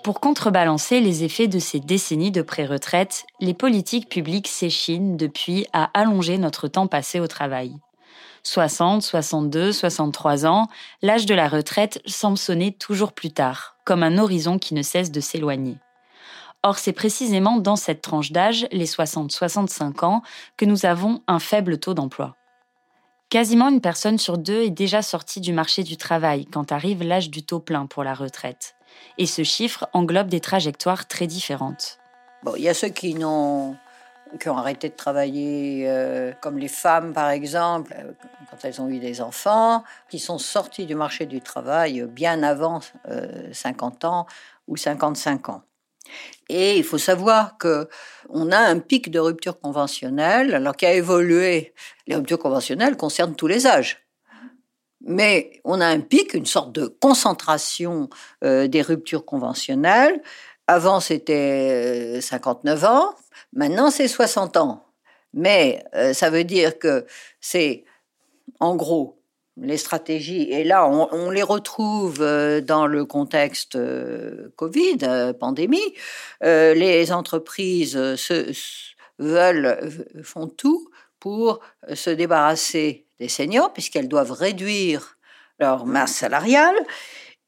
Pour 0.04 0.20
contrebalancer 0.20 1.00
les 1.00 1.24
effets 1.24 1.48
de 1.48 1.58
ces 1.58 1.80
décennies 1.80 2.30
de 2.30 2.42
pré-retraite, 2.42 3.24
les 3.40 3.54
politiques 3.54 4.10
publiques 4.10 4.48
s'échinent 4.48 5.16
depuis 5.16 5.66
à 5.72 5.88
allonger 5.98 6.36
notre 6.36 6.68
temps 6.68 6.88
passé 6.88 7.20
au 7.20 7.26
travail. 7.26 7.74
60, 8.42 9.02
62, 9.02 9.72
63 9.72 10.44
ans, 10.44 10.68
l'âge 11.00 11.24
de 11.24 11.34
la 11.34 11.48
retraite 11.48 12.02
semble 12.04 12.36
sonner 12.36 12.72
toujours 12.72 13.12
plus 13.12 13.30
tard, 13.30 13.78
comme 13.86 14.02
un 14.02 14.18
horizon 14.18 14.58
qui 14.58 14.74
ne 14.74 14.82
cesse 14.82 15.10
de 15.10 15.20
s'éloigner. 15.20 15.78
Or, 16.62 16.76
c'est 16.76 16.92
précisément 16.92 17.56
dans 17.56 17.76
cette 17.76 18.02
tranche 18.02 18.30
d'âge, 18.30 18.66
les 18.72 18.84
60-65 18.84 20.04
ans, 20.04 20.20
que 20.58 20.66
nous 20.66 20.84
avons 20.84 21.22
un 21.26 21.38
faible 21.38 21.78
taux 21.78 21.94
d'emploi. 21.94 22.37
Quasiment 23.30 23.68
une 23.68 23.82
personne 23.82 24.16
sur 24.16 24.38
deux 24.38 24.62
est 24.62 24.70
déjà 24.70 25.02
sortie 25.02 25.42
du 25.42 25.52
marché 25.52 25.82
du 25.82 25.98
travail 25.98 26.46
quand 26.46 26.72
arrive 26.72 27.02
l'âge 27.02 27.28
du 27.28 27.42
taux 27.42 27.60
plein 27.60 27.84
pour 27.84 28.02
la 28.02 28.14
retraite. 28.14 28.74
Et 29.18 29.26
ce 29.26 29.42
chiffre 29.42 29.86
englobe 29.92 30.28
des 30.28 30.40
trajectoires 30.40 31.06
très 31.06 31.26
différentes. 31.26 31.98
Bon, 32.42 32.54
il 32.56 32.62
y 32.62 32.70
a 32.70 32.74
ceux 32.74 32.88
qui 32.88 33.14
qui 34.40 34.48
ont 34.48 34.58
arrêté 34.58 34.88
de 34.88 34.94
travailler, 34.94 35.84
euh, 35.88 36.32
comme 36.40 36.58
les 36.58 36.68
femmes 36.68 37.12
par 37.12 37.28
exemple, 37.28 37.94
euh, 37.98 38.12
quand 38.50 38.64
elles 38.64 38.80
ont 38.80 38.88
eu 38.88 38.98
des 38.98 39.20
enfants, 39.20 39.84
qui 40.08 40.18
sont 40.18 40.38
sortis 40.38 40.86
du 40.86 40.94
marché 40.94 41.26
du 41.26 41.42
travail 41.42 42.06
bien 42.08 42.42
avant 42.42 42.80
50 43.52 44.04
euh, 44.04 44.08
ans 44.08 44.26
ou 44.68 44.76
55 44.76 45.50
ans. 45.50 45.62
Et 46.48 46.76
il 46.76 46.84
faut 46.84 46.98
savoir 46.98 47.58
que 47.58 47.88
on 48.28 48.50
a 48.50 48.58
un 48.58 48.78
pic 48.78 49.10
de 49.10 49.18
rupture 49.18 49.60
conventionnelle, 49.60 50.54
alors 50.54 50.76
qui 50.76 50.86
a 50.86 50.92
évolué. 50.92 51.74
Les 52.06 52.16
ruptures 52.16 52.38
conventionnelles 52.38 52.96
concernent 52.96 53.34
tous 53.34 53.46
les 53.46 53.66
âges. 53.66 54.08
Mais 55.00 55.60
on 55.64 55.80
a 55.80 55.86
un 55.86 56.00
pic, 56.00 56.34
une 56.34 56.46
sorte 56.46 56.72
de 56.72 56.86
concentration 56.86 58.08
euh, 58.44 58.66
des 58.66 58.82
ruptures 58.82 59.24
conventionnelles. 59.24 60.20
Avant, 60.66 61.00
c'était 61.00 62.20
59 62.20 62.82
euh, 62.82 62.86
ans, 62.86 63.14
maintenant, 63.52 63.90
c'est 63.90 64.08
60 64.08 64.56
ans. 64.56 64.84
Mais 65.32 65.84
euh, 65.94 66.12
ça 66.12 66.30
veut 66.30 66.44
dire 66.44 66.78
que 66.78 67.06
c'est, 67.40 67.84
en 68.60 68.76
gros, 68.76 69.17
les 69.60 69.76
stratégies, 69.76 70.50
et 70.50 70.64
là 70.64 70.88
on, 70.88 71.30
les 71.30 71.42
retrouve 71.42 72.18
euh, 72.20 72.60
dans 72.60 72.86
le 72.86 73.04
contexte 73.04 73.76
euh, 73.76 74.52
Covid, 74.56 74.98
euh, 75.02 75.32
pandémie, 75.32 75.94
les 76.42 77.12
entreprises 77.12 78.14
se, 78.16 78.52
veulent, 79.18 79.78
font 80.22 80.46
tout 80.46 80.88
pour 81.20 81.60
se 81.92 82.10
débarrasser 82.10 83.06
des 83.18 83.28
seniors, 83.28 83.72
puisqu'elles 83.72 84.08
doivent 84.08 84.32
réduire 84.32 85.18
leur 85.58 85.86
masse 85.86 86.14
salariale. 86.14 86.76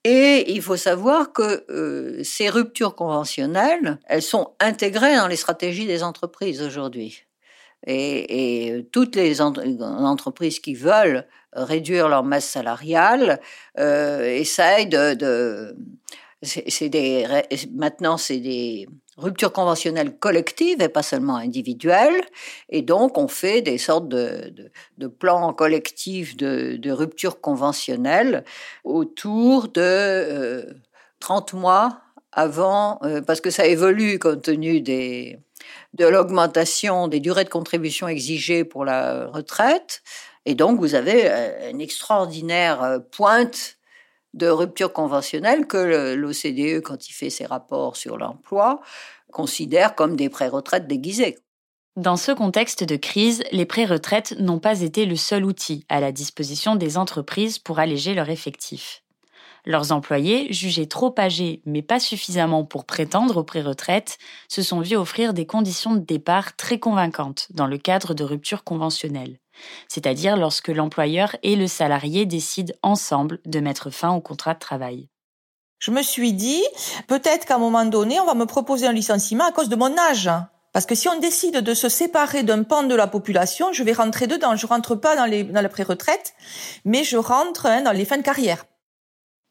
Et 0.03 0.53
il 0.53 0.63
faut 0.63 0.77
savoir 0.77 1.33
que 1.33 2.19
ces 2.25 2.49
ruptures 2.49 2.97
conventionnelles, 2.97 3.99
elles 4.07 4.23
sont 4.23 4.55
intégrées 4.59 5.17
dans 5.17 5.29
les 5.29 5.37
stratégies 5.37 5.87
des 5.87 6.03
entreprises 6.03 6.63
aujourd'hui. 6.63 7.25
Et, 7.87 8.87
toutes 8.93 9.17
les 9.17 9.41
entreprises 9.41 10.61
qui 10.61 10.75
veulent 10.75 11.27
réduire 11.53 12.09
leur 12.09 12.25
masse 12.25 12.49
salariale 12.49 13.41
euh, 13.79 14.25
essayent 14.25 14.87
de, 14.87 15.75
maintenant 17.73 18.17
c'est 18.17 18.39
des 18.39 18.87
rupture 19.17 19.53
conventionnelle 19.53 20.17
collective 20.19 20.81
et 20.81 20.89
pas 20.89 21.03
seulement 21.03 21.37
individuelle. 21.37 22.23
Et 22.71 22.81
donc, 22.81 23.19
on 23.19 23.29
fait 23.29 23.61
des 23.61 23.77
sortes 23.77 24.09
de, 24.09 24.73
plans 25.19 25.53
collectifs 25.53 26.39
de, 26.39 26.77
de, 26.77 26.91
rupture 26.91 27.43
conventionnelle 27.43 28.45
autour 28.83 29.69
de 29.69 30.75
30 31.19 31.53
mois 31.53 32.01
avant, 32.33 32.99
parce 33.27 33.43
que 33.43 33.51
ça 33.51 33.67
évolue 33.67 34.19
compte 34.19 34.43
tenu 34.43 34.81
des, 34.81 35.39
de 35.95 36.07
l'augmentation 36.07 37.09
des 37.09 37.21
durées 37.21 37.45
de 37.45 37.49
contribution 37.49 38.09
exigées 38.09 38.65
pour 38.65 38.85
la 38.85 39.27
retraite. 39.27 40.03
Et 40.47 40.55
donc, 40.55 40.79
vous 40.79 40.95
avez 40.95 41.31
euh, 41.31 41.71
une 41.71 41.81
extraordinaire 41.81 42.83
euh, 42.83 42.99
pointe 42.99 43.77
de 44.33 44.47
rupture 44.47 44.93
conventionnelle 44.93 45.67
que 45.67 46.15
l'OCDE, 46.15 46.83
quand 46.83 47.09
il 47.09 47.13
fait 47.13 47.31
ses 47.31 47.47
rapports 47.47 47.97
sur 47.97 48.17
l'emploi, 48.17 48.81
considère 49.33 49.97
comme 49.97 50.15
des 50.15 50.29
pré-retraites 50.29 50.87
déguisées. 50.87 51.37
Dans 51.97 52.17
ce 52.17 52.31
contexte 52.31 52.85
de 52.85 52.95
crise, 52.95 53.43
les 53.51 53.67
pré-retraites 53.67 54.39
n'ont 54.39 54.61
pas 54.61 54.83
été 54.83 55.05
le 55.05 55.17
seul 55.17 55.45
outil 55.45 55.85
à 55.89 55.99
la 55.99 56.13
disposition 56.13 56.77
des 56.77 56.97
entreprises 56.97 57.59
pour 57.59 57.81
alléger 57.81 58.15
leur 58.15 58.31
effectif. 58.31 59.03
Leurs 59.67 59.93
employés, 59.93 60.53
jugés 60.53 60.87
trop 60.87 61.15
âgés 61.19 61.63
mais 61.67 61.83
pas 61.83 62.01
suffisamment 62.01 62.65
pour 62.65 62.85
prétendre 62.85 63.39
aux 63.39 63.45
pré-retraites, 63.45 64.19
se 64.49 64.63
sont 64.63 64.81
vus 64.81 64.97
offrir 64.97 65.35
des 65.35 65.47
conditions 65.47 65.95
de 65.95 66.01
départ 66.01 66.57
très 66.57 66.79
convaincantes 66.79 67.49
dans 67.51 67.67
le 67.67 67.79
cadre 67.79 68.15
de 68.15 68.25
ruptures 68.25 68.65
conventionnelles, 68.65 69.39
c'est-à-dire 69.89 70.37
lorsque 70.37 70.69
l'employeur 70.69 71.37
et 71.43 71.57
le 71.57 71.67
salarié 71.67 72.27
décident 72.27 72.75
ensemble 72.83 73.41
de 73.45 73.61
mettre 73.61 73.91
fin 73.91 74.13
au 74.13 74.21
contrat 74.21 74.55
de 74.55 74.59
travail. 74.59 75.09
Je 75.79 75.91
me 75.91 76.03
suis 76.03 76.35
dit, 76.35 76.63
peut-être 77.07 77.47
qu'à 77.47 77.55
un 77.55 77.59
moment 77.59 77.87
donné, 77.87 78.21
on 78.21 78.27
va 78.27 78.35
me 78.35 78.45
proposer 78.45 78.87
un 78.87 78.93
licenciement 78.93 79.47
à 79.47 79.53
cause 79.53 79.71
de 79.71 79.77
mon 79.77 79.97
âge. 79.97 80.31
Parce 80.73 80.87
que 80.87 80.95
si 80.95 81.09
on 81.09 81.19
décide 81.19 81.57
de 81.57 81.75
se 81.75 81.89
séparer 81.89 82.43
d'un 82.43 82.63
pan 82.63 82.83
de 82.85 82.95
la 82.95 83.07
population, 83.07 83.73
je 83.73 83.83
vais 83.83 83.93
rentrer 83.93 84.27
dedans. 84.27 84.55
Je 84.57 84.67
rentre 84.67 84.95
pas 84.95 85.17
dans, 85.17 85.25
les, 85.25 85.43
dans 85.43 85.63
la 85.63 85.69
pré-retraite, 85.69 86.35
mais 86.85 87.03
je 87.03 87.17
rentre 87.17 87.67
hein, 87.67 87.83
dans 87.83 87.93
les 87.93 88.05
fins 88.05 88.19
de 88.19 88.23
carrière. 88.23 88.65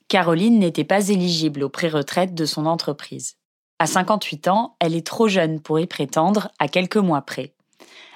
Caroline 0.09 0.57
n'était 0.57 0.83
pas 0.83 1.09
éligible 1.09 1.63
aux 1.63 1.69
pré-retraites 1.69 2.33
de 2.33 2.45
son 2.45 2.65
entreprise. 2.65 3.35
À 3.77 3.85
58 3.85 4.47
ans, 4.47 4.75
elle 4.79 4.95
est 4.95 5.05
trop 5.05 5.27
jeune 5.27 5.61
pour 5.61 5.79
y 5.79 5.85
prétendre 5.85 6.49
à 6.57 6.67
quelques 6.67 6.97
mois 6.97 7.21
près. 7.21 7.53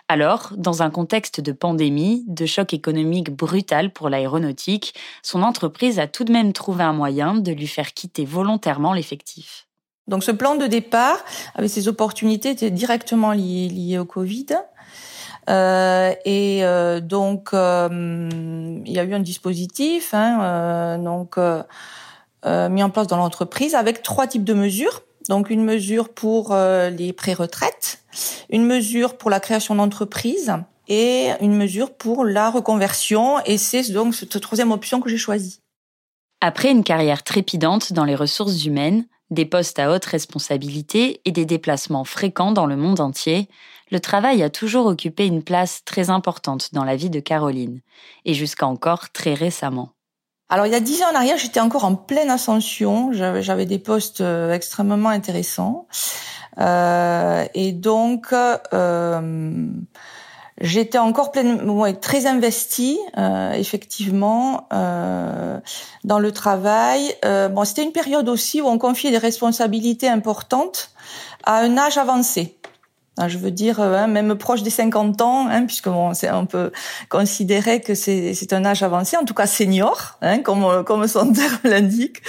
Alors, 0.10 0.52
dans 0.58 0.82
un 0.82 0.90
contexte 0.90 1.40
de 1.40 1.52
pandémie, 1.52 2.26
de 2.28 2.48
choc 2.48 2.74
économique 2.74 3.30
brutal 3.30 3.94
pour 3.94 4.10
l'aéronautique, 4.10 4.96
son 5.22 5.44
entreprise 5.44 6.00
a 6.00 6.08
tout 6.08 6.24
de 6.24 6.34
même 6.34 6.52
trouvé 6.52 6.84
un 6.84 6.94
moyen 6.94 7.36
de 7.36 7.52
lui 7.52 7.68
faire 7.68 7.94
quitter 7.94 8.26
volontairement 8.26 8.94
l'effectif. 8.94 9.68
Donc 10.08 10.24
ce 10.24 10.32
plan 10.32 10.56
de 10.56 10.66
départ, 10.66 11.24
avec 11.54 11.70
ses 11.70 11.88
opportunités, 11.88 12.50
était 12.50 12.72
directement 12.72 13.34
lié, 13.34 13.98
au 14.00 14.06
Covid. 14.06 14.48
Euh, 15.50 16.14
et 16.26 16.64
euh, 16.64 17.00
donc, 17.00 17.50
euh, 17.54 18.30
il 18.86 18.92
y 18.92 19.00
a 19.00 19.04
eu 19.04 19.14
un 19.14 19.20
dispositif, 19.20 20.14
hein, 20.14 20.98
donc 21.00 21.38
mis 22.46 22.84
en 22.84 22.90
place 22.90 23.08
dans 23.08 23.18
l'entreprise 23.18 23.76
avec 23.76 24.04
trois 24.04 24.28
types 24.28 24.44
de 24.44 24.54
mesures. 24.54 25.02
Donc, 25.30 25.50
une 25.50 25.64
mesure 25.64 26.10
pour 26.10 26.56
les 26.56 27.14
pré-retraites, 27.14 28.04
une 28.50 28.66
mesure 28.66 29.18
pour 29.18 29.30
la 29.30 29.40
création 29.40 29.76
d'entreprise 29.76 30.54
et 30.90 31.30
une 31.40 31.56
mesure 31.56 31.94
pour 31.94 32.26
la 32.26 32.50
reconversion. 32.50 33.40
Et 33.46 33.58
c'est 33.58 33.90
donc 33.92 34.16
cette 34.16 34.40
troisième 34.42 34.72
option 34.72 35.00
que 35.00 35.10
j'ai 35.10 35.18
choisie. 35.18 35.60
Après 36.42 36.72
une 36.72 36.84
carrière 36.84 37.24
trépidante 37.24 37.94
dans 37.94 38.04
les 38.04 38.16
ressources 38.16 38.66
humaines, 38.66 39.06
des 39.30 39.46
postes 39.46 39.80
à 39.80 39.92
haute 39.92 40.04
responsabilité 40.04 41.22
et 41.24 41.32
des 41.32 41.46
déplacements 41.46 42.04
fréquents 42.04 42.52
dans 42.52 42.66
le 42.66 42.76
monde 42.76 43.00
entier, 43.00 43.48
le 43.94 44.00
travail 44.00 44.42
a 44.42 44.50
toujours 44.50 44.88
occupé 44.88 45.28
une 45.28 45.44
place 45.44 45.84
très 45.86 46.10
importante 46.10 46.74
dans 46.74 46.84
la 46.84 46.96
vie 46.96 47.12
de 47.12 47.20
Caroline, 47.20 47.80
et 48.26 48.34
jusqu'à 48.34 48.66
encore 48.66 49.12
très 49.12 49.36
récemment. 49.36 49.90
Alors 50.50 50.66
il 50.66 50.74
y 50.74 50.76
a 50.76 50.80
dix 50.80 51.04
ans 51.04 51.12
en 51.12 51.16
arrière, 51.16 51.38
j'étais 51.38 51.60
encore 51.60 51.86
en 51.86 51.94
pleine 51.94 52.32
ascension, 52.32 53.12
j'avais 53.14 53.68
des 53.68 53.78
postes 53.78 54.22
euh, 54.22 54.52
extrêmement 54.52 55.10
intéressants, 55.10 55.88
euh, 56.58 57.46
et 57.54 57.72
donc 57.72 58.34
euh, 58.34 59.68
j'étais 60.60 60.98
encore 60.98 61.32
très 61.32 62.26
investie, 62.26 62.98
effectivement, 63.54 64.68
dans 64.72 66.20
le 66.20 66.32
travail. 66.32 67.14
bon, 67.24 67.64
c'était 67.64 67.84
une 67.84 67.92
période 67.92 68.28
aussi 68.28 68.60
où 68.60 68.68
on 68.68 68.80
confiait 68.80 69.12
des 69.12 69.20
responsabilités 69.20 70.10
importantes 70.10 70.90
à 71.44 71.60
un 71.60 71.78
âge 71.78 72.00
avancé 72.00 72.58
je 73.28 73.38
veux 73.38 73.52
dire, 73.52 73.80
euh, 73.80 73.96
hein, 73.96 74.08
même 74.08 74.36
proche 74.36 74.64
des 74.64 74.70
50 74.70 75.22
ans, 75.22 75.48
hein, 75.48 75.66
puisque 75.66 75.88
bon, 75.88 76.12
on 76.32 76.46
peut 76.46 76.72
considérer 77.10 77.82
que 77.82 77.94
c'est 77.94 78.54
un 78.54 78.66
âge 78.66 78.84
avancé, 78.84 79.18
en 79.18 79.26
tout 79.26 79.34
cas 79.34 79.48
senior, 79.48 80.18
hein, 80.22 80.40
comme, 80.40 80.84
comme 80.84 81.08
son 81.08 81.32
terme 81.34 81.60
l'indique. 81.64 82.22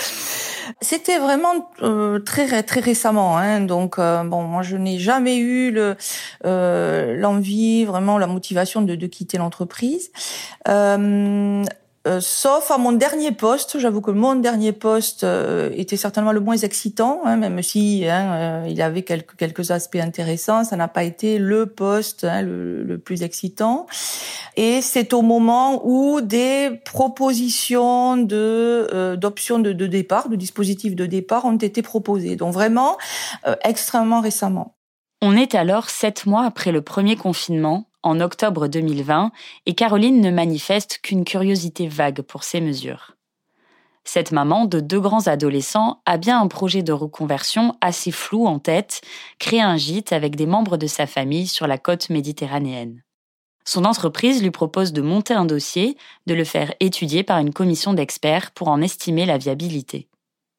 C'était 0.81 1.19
vraiment 1.19 1.71
euh, 1.83 2.19
très 2.21 2.63
très 2.63 2.81
récemment, 2.81 3.37
hein, 3.39 3.61
donc 3.61 3.99
euh, 3.99 4.25
bon, 4.25 4.43
moi 4.43 4.63
je 4.63 4.77
n'ai 4.77 4.99
jamais 4.99 5.37
eu 5.37 5.71
le 5.71 5.97
l'envie, 7.15 7.85
vraiment 7.85 8.19
la 8.19 8.27
motivation 8.27 8.83
de 8.83 9.07
quitter 9.07 9.39
l'entreprise. 9.39 10.11
Euh, 12.07 12.21
sauf 12.21 12.71
à 12.71 12.77
mon 12.77 12.93
dernier 12.93 13.33
poste, 13.33 13.79
j'avoue 13.79 14.03
que 14.03 14.11
mon 14.11 14.35
dernier 14.35 14.73
poste 14.73 15.25
euh, 15.25 15.71
était 15.75 15.97
certainement 15.97 16.33
le 16.33 16.41
moins 16.41 16.59
excitant, 16.59 17.23
hein, 17.25 17.37
même 17.37 17.63
si 17.63 18.07
hein, 18.07 18.35
euh, 18.35 18.67
il 18.69 18.83
avait 18.83 19.03
quelques, 19.03 19.37
quelques 19.37 19.71
aspects 19.71 19.97
intéressants, 19.97 20.65
ça 20.65 20.77
n'a 20.77 20.87
pas 20.87 21.03
été 21.03 21.39
le 21.39 21.65
poste 21.65 22.25
hein, 22.25 22.43
le, 22.43 22.83
le, 22.83 22.99
plus 22.99 23.23
excitant. 23.23 23.87
Et 24.57 24.83
c'est 24.83 25.15
au 25.15 25.23
moment 25.23 25.81
où 25.87 26.21
des 26.21 26.79
propositions 26.85 28.19
de 28.19 29.17
d'options 29.17 29.59
de, 29.59 29.73
de, 29.73 29.87
départ, 29.87 30.29
de 30.29 30.37
dispositifs 30.37 30.95
de 30.95 31.07
départ 31.07 31.47
ont 31.47 31.57
été 31.57 31.81
proposées. 31.81 32.37
Donc 32.37 32.53
vraiment 32.53 32.99
extrêmement 33.65 34.21
récemment. 34.21 34.77
On 35.23 35.37
est 35.37 35.55
alors 35.55 35.91
sept 35.91 36.27
mois 36.27 36.45
après 36.45 36.71
le 36.71 36.83
premier 36.83 37.17
confinement 37.17 37.87
en 38.05 38.21
octobre 38.21 38.69
2020 38.69 39.33
et 39.67 39.75
Caroline 39.75 40.21
ne 40.21 40.31
manifeste 40.31 40.99
qu'une 41.03 41.25
curiosité 41.25 41.89
vague 41.89 42.23
pour 42.23 42.45
ces 42.45 42.61
mesures. 42.61 43.17
Cette 44.05 44.33
maman 44.33 44.67
de 44.67 44.81
deux 44.81 45.01
grands 45.01 45.27
adolescents 45.27 46.03
a 46.05 46.19
bien 46.19 46.39
un 46.39 46.47
projet 46.47 46.83
de 46.83 46.93
reconversion 46.93 47.75
assez 47.81 48.11
flou 48.11 48.47
en 48.47 48.59
tête, 48.59 49.01
créer 49.39 49.63
un 49.63 49.79
gîte 49.79 50.13
avec 50.13 50.37
des 50.37 50.47
membres 50.47 50.77
de 50.77 50.87
sa 50.87 51.07
famille 51.07 51.47
sur 51.47 51.67
la 51.67 51.79
côte 51.79 52.11
méditerranéenne. 52.11 53.03
Son 53.65 53.87
entreprise 53.87 54.43
lui 54.43 54.51
propose 54.51 54.93
de 54.93 55.01
monter 55.01 55.33
un 55.33 55.47
dossier, 55.47 55.97
de 56.27 56.35
le 56.35 56.45
faire 56.45 56.75
étudier 56.81 57.23
par 57.23 57.39
une 57.39 57.55
commission 57.55 57.95
d'experts 57.95 58.51
pour 58.51 58.69
en 58.69 58.83
estimer 58.83 59.25
la 59.25 59.39
viabilité. 59.39 60.09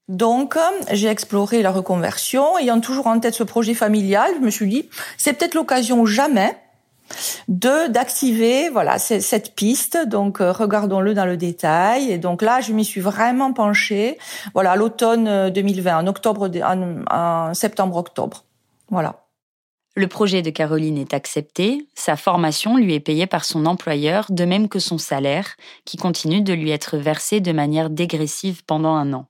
Donc, 0.08 0.58
j'ai 0.92 1.08
exploré 1.08 1.62
la 1.62 1.72
reconversion, 1.72 2.58
ayant 2.58 2.80
toujours 2.80 3.08
en 3.08 3.20
tête 3.20 3.36
ce 3.36 3.44
projet 3.44 3.76
familial, 3.76 4.32
je 4.36 4.44
me 4.44 4.50
suis 4.50 4.68
dit, 4.68 4.90
c'est 5.18 5.34
peut-être 5.34 5.56
l'occasion 5.56 6.06
jamais 6.08 6.56
de 7.48 7.88
d'activer 7.88 8.70
voilà 8.70 9.00
cette 9.00 9.56
piste. 9.56 9.98
Donc 10.08 10.42
euh, 10.42 10.52
regardons-le 10.52 11.14
dans 11.14 11.26
le 11.26 11.38
détail. 11.38 12.12
Et 12.12 12.18
donc 12.18 12.42
là 12.42 12.62
je 12.62 12.74
m'y 12.74 12.86
suis 12.86 13.02
vraiment 13.02 13.54
penchée 13.54 14.18
voilà 14.54 14.76
l'automne 14.76 15.50
2020 15.50 15.92
euh, 15.92 16.02
en 16.02 16.08
octobre 16.08 16.50
en, 17.12 17.54
septembre 17.54 17.98
octobre 17.98 18.44
voilà. 18.90 19.22
Le 19.98 20.08
projet 20.08 20.42
de 20.42 20.50
Caroline 20.50 20.98
est 20.98 21.14
accepté, 21.14 21.88
sa 21.96 22.18
formation 22.18 22.76
lui 22.76 22.96
est 22.96 23.00
payée 23.00 23.28
par 23.28 23.46
son 23.46 23.66
employeur, 23.66 24.26
de 24.30 24.44
même 24.44 24.68
que 24.68 24.80
son 24.80 24.98
salaire, 24.98 25.56
qui 25.86 25.96
continue 25.96 26.42
de 26.42 26.52
lui 26.52 26.72
être 26.72 26.98
versé 26.98 27.40
de 27.40 27.54
manière 27.54 27.90
dégressive 27.90 28.66
pendant 28.66 28.94
un 28.94 29.14
an. 29.14 29.28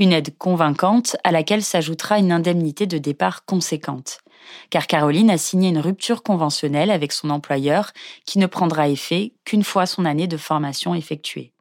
Une 0.00 0.12
aide 0.12 0.36
convaincante 0.36 1.16
à 1.22 1.30
laquelle 1.30 1.62
s'ajoutera 1.62 2.18
une 2.18 2.32
indemnité 2.32 2.86
de 2.86 2.98
départ 2.98 3.44
conséquente 3.44 4.23
car 4.70 4.86
Caroline 4.86 5.30
a 5.30 5.38
signé 5.38 5.68
une 5.68 5.78
rupture 5.78 6.22
conventionnelle 6.22 6.90
avec 6.90 7.12
son 7.12 7.30
employeur 7.30 7.92
qui 8.26 8.38
ne 8.38 8.46
prendra 8.46 8.88
effet 8.88 9.32
qu'une 9.44 9.64
fois 9.64 9.86
son 9.86 10.04
année 10.04 10.26
de 10.26 10.36
formation 10.36 10.94
effectuée. 10.94 11.52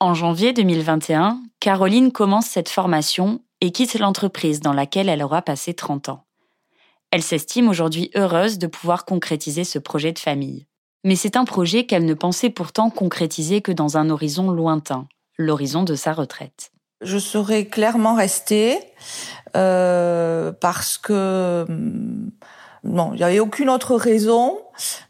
En 0.00 0.14
janvier 0.14 0.52
2021, 0.52 1.40
Caroline 1.60 2.12
commence 2.12 2.46
cette 2.46 2.68
formation 2.68 3.40
et 3.60 3.70
quitte 3.70 3.98
l'entreprise 3.98 4.60
dans 4.60 4.72
laquelle 4.72 5.08
elle 5.08 5.22
aura 5.22 5.40
passé 5.40 5.72
30 5.72 6.10
ans. 6.10 6.26
Elle 7.10 7.22
s'estime 7.22 7.68
aujourd'hui 7.68 8.10
heureuse 8.14 8.58
de 8.58 8.66
pouvoir 8.66 9.04
concrétiser 9.04 9.64
ce 9.64 9.78
projet 9.78 10.12
de 10.12 10.18
famille. 10.18 10.66
Mais 11.04 11.16
c'est 11.16 11.36
un 11.36 11.44
projet 11.44 11.86
qu'elle 11.86 12.04
ne 12.04 12.14
pensait 12.14 12.50
pourtant 12.50 12.90
concrétiser 12.90 13.62
que 13.62 13.72
dans 13.72 13.96
un 13.96 14.10
horizon 14.10 14.50
lointain, 14.50 15.06
l'horizon 15.38 15.84
de 15.84 15.94
sa 15.94 16.12
retraite. 16.12 16.73
Je 17.00 17.18
serais 17.18 17.66
clairement 17.66 18.14
restée 18.14 18.78
euh, 19.56 20.52
parce 20.52 20.98
que 20.98 21.64
hum, 21.68 22.30
non, 22.84 23.12
il 23.14 23.16
n'y 23.16 23.24
avait 23.24 23.40
aucune 23.40 23.70
autre 23.70 23.96
raison 23.96 24.58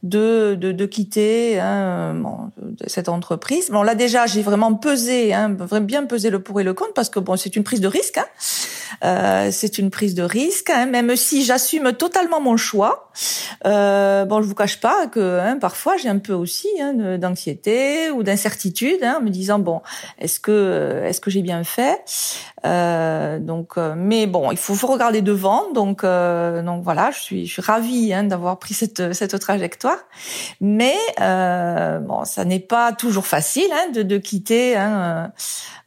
de, 0.02 0.54
de, 0.54 0.72
de 0.72 0.86
quitter 0.86 1.60
hein, 1.60 2.50
cette 2.86 3.08
entreprise. 3.08 3.70
Bon, 3.70 3.82
là 3.82 3.94
déjà, 3.94 4.26
j'ai 4.26 4.42
vraiment 4.42 4.74
pesé, 4.74 5.34
hein, 5.34 5.56
bien 5.80 6.04
pesé 6.06 6.30
le 6.30 6.40
pour 6.40 6.60
et 6.60 6.64
le 6.64 6.74
contre, 6.74 6.94
parce 6.94 7.10
que 7.10 7.18
bon, 7.18 7.36
c'est 7.36 7.56
une 7.56 7.64
prise 7.64 7.80
de 7.80 7.88
risque. 7.88 8.18
Hein. 8.18 8.26
Euh, 9.02 9.48
c'est 9.50 9.78
une 9.78 9.90
prise 9.90 10.14
de 10.14 10.22
risque, 10.22 10.70
hein, 10.70 10.86
même 10.86 11.16
si 11.16 11.44
j'assume 11.44 11.92
totalement 11.92 12.40
mon 12.40 12.56
choix. 12.56 13.10
Euh, 13.66 14.24
bon, 14.24 14.42
je 14.42 14.46
vous 14.46 14.54
cache 14.54 14.80
pas 14.80 15.06
que 15.06 15.38
hein, 15.40 15.58
parfois 15.58 15.96
j'ai 15.96 16.08
un 16.08 16.18
peu 16.18 16.32
aussi 16.32 16.68
hein, 16.80 17.18
d'anxiété 17.18 18.10
ou 18.10 18.22
d'incertitude, 18.22 19.02
hein, 19.02 19.18
en 19.20 19.24
me 19.24 19.30
disant 19.30 19.58
bon, 19.58 19.82
est-ce 20.18 20.40
que 20.40 21.02
est-ce 21.04 21.20
que 21.20 21.30
j'ai 21.30 21.42
bien 21.42 21.64
fait? 21.64 22.00
Euh, 22.64 23.38
Donc, 23.38 23.72
euh, 23.76 23.94
mais 23.96 24.26
bon, 24.26 24.50
il 24.52 24.56
faut, 24.56 24.74
faut 24.74 24.86
regarder 24.86 25.22
devant. 25.22 25.72
Donc, 25.72 26.02
euh, 26.02 26.62
donc 26.62 26.82
voilà, 26.82 27.10
je 27.10 27.20
suis 27.20 27.46
je 27.46 27.52
suis 27.52 27.62
ravie 27.62 28.12
hein, 28.12 28.24
d'avoir 28.24 28.58
pris 28.58 28.74
cette 28.74 29.12
cette 29.12 29.34
Mais 30.60 30.96
euh, 31.20 31.98
bon, 31.98 32.24
ça 32.24 32.44
n'est 32.44 32.60
pas 32.60 32.92
toujours 32.92 33.26
facile 33.26 33.70
hein, 33.72 33.90
de, 33.92 34.18
quitter 34.18 34.76
hein, 34.76 35.32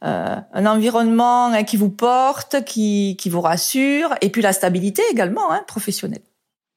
euh, 0.04 0.36
un 0.52 0.66
environnement 0.66 1.46
hein, 1.46 1.64
qui 1.64 1.76
vous 1.76 1.90
porte, 1.90 2.64
qui, 2.64 3.16
qui 3.18 3.30
vous 3.30 3.40
rassure, 3.40 4.14
et 4.20 4.30
puis 4.30 4.42
la 4.42 4.52
stabilité 4.52 5.02
également 5.10 5.48
professionnelle. 5.66 6.22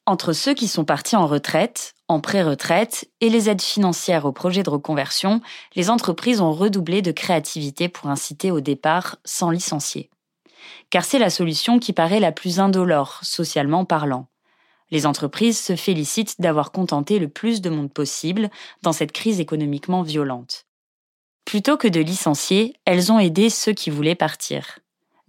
Entre 0.08 0.34
ceux 0.34 0.54
qui 0.54 0.68
sont 0.68 0.84
partis 0.84 1.16
en 1.16 1.28
retraite, 1.28 1.94
en 2.08 2.20
pré-retraite 2.20 3.08
et 3.22 3.30
les 3.30 3.50
aides 3.50 3.62
financières 3.62 4.26
aux 4.26 4.32
projets 4.32 4.64
de 4.64 4.70
reconversion, 4.70 5.42
les 5.76 5.90
entreprises 5.90 6.42
ont 6.42 6.52
redoublé 6.52 7.02
de 7.02 7.12
créativité 7.12 7.88
pour 7.88 8.10
inciter 8.10 8.52
au 8.52 8.62
départ 8.62 9.18
sans 9.24 9.52
licencier. 9.52 10.10
Car 10.90 11.06
c'est 11.06 11.20
la 11.20 11.30
solution 11.30 11.80
qui 11.80 11.94
paraît 11.94 12.20
la 12.20 12.32
plus 12.32 12.60
indolore, 12.60 13.20
socialement 13.22 13.86
parlant. 13.86 14.28
Les 14.92 15.06
entreprises 15.06 15.60
se 15.60 15.76
félicitent 15.76 16.40
d'avoir 16.40 16.72
contenté 16.72 17.18
le 17.18 17.30
plus 17.30 17.62
de 17.62 17.70
monde 17.70 17.92
possible 17.92 18.50
dans 18.82 18.92
cette 18.92 19.14
crise 19.14 19.40
économiquement 19.40 20.04
violente. 20.04 20.66
Plutôt 21.46 21.78
que 21.78 21.88
de 21.88 22.02
licencier, 22.02 22.76
elles 22.86 23.12
ont 23.12 23.20
aidé 23.20 23.50
ceux 23.50 23.74
qui 23.74 23.90
voulaient 23.90 24.16
partir. 24.16 24.80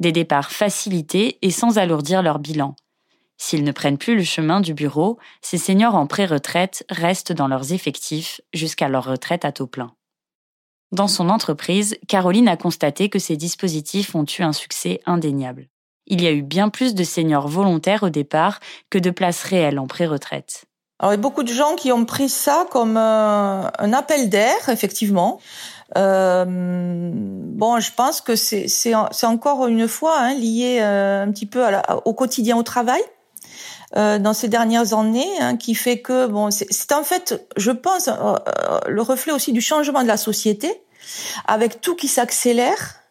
Des 0.01 0.13
départs 0.13 0.51
facilités 0.51 1.39
et 1.43 1.51
sans 1.51 1.79
alourdir 1.79 2.23
leur 2.23 2.41
bilan. 2.41 2.75
S'ils 3.39 3.65
ne 3.65 3.73
prennent 3.73 3.99
plus 3.99 4.17
le 4.17 4.25
chemin 4.25 4.61
du 4.61 4.75
bureau, 4.75 5.19
ces 5.41 5.59
seniors 5.59 5.95
en 5.95 6.07
pré-retraite 6.07 6.85
restent 6.91 7.33
dans 7.33 7.49
leurs 7.49 7.73
effectifs 7.73 8.41
jusqu'à 8.53 8.89
leur 8.89 9.05
retraite 9.05 9.45
à 9.45 9.53
taux 9.53 9.67
plein. 9.67 9.95
Dans 10.93 11.09
son 11.09 11.31
entreprise, 11.31 11.97
Caroline 12.07 12.49
a 12.49 12.57
constaté 12.57 13.09
que 13.09 13.19
ces 13.19 13.37
dispositifs 13.37 14.15
ont 14.15 14.27
eu 14.27 14.43
un 14.43 14.53
succès 14.53 15.01
indéniable 15.07 15.72
il 16.07 16.23
y 16.23 16.27
a 16.27 16.33
eu 16.33 16.43
bien 16.43 16.69
plus 16.69 16.95
de 16.95 17.05
seniors 17.05 17.49
volontaires 17.49 18.03
au 18.03 18.11
départ 18.11 18.61
que 18.91 18.99
de 18.99 19.11
places 19.11 19.43
réelles 19.45 19.79
en 19.79 19.87
pré-retraite. 19.87 20.65
Alors, 20.99 21.13
il 21.13 21.17
y 21.17 21.19
a 21.19 21.21
beaucoup 21.21 21.43
de 21.43 21.53
gens 21.53 21.75
qui 21.75 21.91
ont 21.91 22.05
pris 22.05 22.29
ça 22.29 22.67
comme 22.71 22.97
euh, 22.97 23.69
un 23.79 23.93
appel 23.93 24.29
d'air, 24.29 24.69
effectivement. 24.69 25.41
Euh, 25.97 26.45
bon, 26.47 27.81
je 27.81 27.91
pense 27.93 28.21
que 28.21 28.37
c'est 28.37 28.95
encore 29.25 29.67
une 29.67 29.89
fois 29.89 30.17
hein, 30.19 30.35
lié 30.35 30.79
euh, 30.81 31.25
un 31.25 31.31
petit 31.33 31.47
peu 31.47 31.65
au 32.05 32.15
quotidien 32.15 32.57
au 32.57 32.63
travail. 32.63 33.03
Euh, 33.95 34.19
dans 34.19 34.33
ces 34.33 34.49
dernières 34.49 34.95
années, 34.95 35.29
hein, 35.41 35.59
qui 35.59 35.75
fait 35.75 36.01
que 36.01 36.27
bon, 36.27 36.51
c'est 36.51 36.93
en 36.93 37.03
fait, 37.03 37.47
je 37.59 37.71
pense, 37.71 38.09
le 38.87 39.03
reflet 39.03 39.33
aussi 39.33 39.53
du 39.53 39.61
changement 39.61 40.03
de 40.03 40.09
la 40.09 40.17
société, 40.17 40.73
avec 41.47 41.83
tout 41.83 41.95
qui 41.95 42.09
s'accélère, 42.09 43.02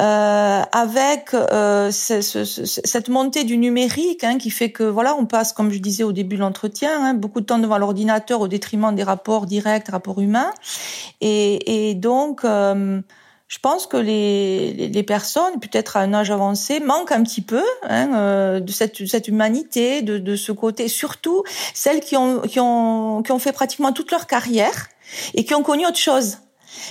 euh, 0.00 0.62
avec 0.72 1.34
euh, 1.34 1.90
cette 1.90 3.08
montée 3.08 3.44
du 3.44 3.56
numérique 3.56 4.24
hein, 4.24 4.38
qui 4.38 4.50
fait 4.50 4.72
que 4.72 4.82
voilà, 4.82 5.14
on 5.16 5.26
passe, 5.26 5.52
comme 5.52 5.70
je 5.70 5.78
disais 5.78 6.02
au 6.02 6.12
début 6.12 6.36
de 6.36 6.40
l'entretien, 6.40 6.90
hein, 7.00 7.14
beaucoup 7.14 7.40
de 7.40 7.46
temps 7.46 7.58
devant 7.58 7.78
l'ordinateur 7.78 8.40
au 8.40 8.48
détriment 8.48 8.94
des 8.94 9.04
rapports 9.04 9.46
directs, 9.46 9.88
rapports 9.88 10.20
humains, 10.20 10.50
et, 11.20 11.90
et 11.90 11.94
donc 11.94 12.44
euh, 12.44 13.00
je 13.46 13.58
pense 13.60 13.86
que 13.86 13.96
les, 13.96 14.88
les, 14.88 15.02
personnes, 15.02 15.60
peut-être 15.60 15.96
à 15.96 16.00
un 16.00 16.12
âge 16.12 16.30
avancé, 16.30 16.80
manquent 16.80 17.12
un 17.12 17.22
petit 17.22 17.42
peu 17.42 17.62
hein, 17.84 18.12
euh, 18.14 18.60
de 18.60 18.72
cette, 18.72 19.06
cette 19.06 19.28
humanité, 19.28 20.02
de, 20.02 20.18
de 20.18 20.34
ce 20.34 20.50
côté, 20.50 20.88
surtout 20.88 21.44
celles 21.72 22.00
qui 22.00 22.16
ont, 22.16 22.40
qui, 22.40 22.58
ont, 22.58 23.22
qui 23.22 23.30
ont 23.30 23.38
fait 23.38 23.52
pratiquement 23.52 23.92
toute 23.92 24.10
leur 24.10 24.26
carrière 24.26 24.88
et 25.34 25.44
qui 25.44 25.54
ont 25.54 25.62
connu 25.62 25.86
autre 25.86 25.98
chose 25.98 26.38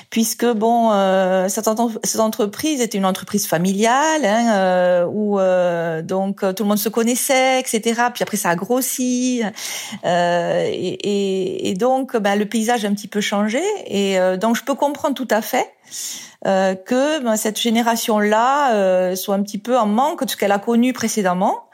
puisque 0.10 0.46
bon, 0.46 0.92
euh, 0.92 1.48
cette, 1.50 1.68
entreprise 1.68 2.82
était 2.82 2.98
une 2.98 3.06
entreprise 3.06 3.48
familiale 3.48 4.26
hein, 4.26 4.54
euh, 4.56 5.06
où 5.06 5.40
euh, 5.40 6.02
donc 6.02 6.42
tout 6.56 6.64
le 6.64 6.70
monde 6.70 6.78
se 6.78 6.90
connaissait, 6.90 7.60
etc. 7.60 8.02
Puis 8.14 8.24
après 8.24 8.38
ça 8.38 8.50
a 8.50 8.56
grossi 8.56 9.42
euh, 10.06 10.68
et, 10.68 10.74
et, 10.74 11.70
et, 11.70 11.74
donc 11.74 12.16
ben, 12.18 12.36
le 12.36 12.46
paysage 12.46 12.86
a 12.86 12.88
un 12.88 12.94
petit 12.94 13.08
peu 13.08 13.22
changé 13.22 13.62
et 13.88 14.18
donc 14.38 14.56
je 14.56 14.64
peux 14.64 14.76
comprendre 14.76 15.16
tout 15.16 15.28
à 15.30 15.42
fait 15.42 15.68
euh, 16.46 16.76
que 16.76 17.24
ben, 17.24 17.38
cette 17.38 17.60
génération-là 17.60 18.74
euh, 18.74 19.16
soit 19.16 19.36
un 19.36 19.44
petit 19.44 19.58
peu 19.58 19.78
en 19.78 19.86
manque 19.86 20.26
de 20.26 20.30
ce 20.30 20.36
qu'elle 20.36 20.52
a 20.52 20.60
connu 20.60 20.92
précédemment 20.92 21.70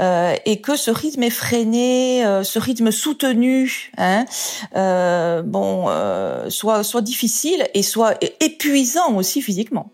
euh, 0.00 0.34
et 0.46 0.60
que 0.60 0.76
ce 0.76 0.90
rythme 0.90 1.22
effréné, 1.22 2.24
ce 2.42 2.58
rythme 2.58 2.90
soutenu, 2.90 3.92
hein, 3.98 4.24
soit 6.48 6.82
soit 6.82 7.02
difficile 7.02 7.68
et 7.74 7.82
soit 7.82 8.16
épuisant 8.40 9.14
aussi 9.14 9.42
physiquement. 9.42 9.90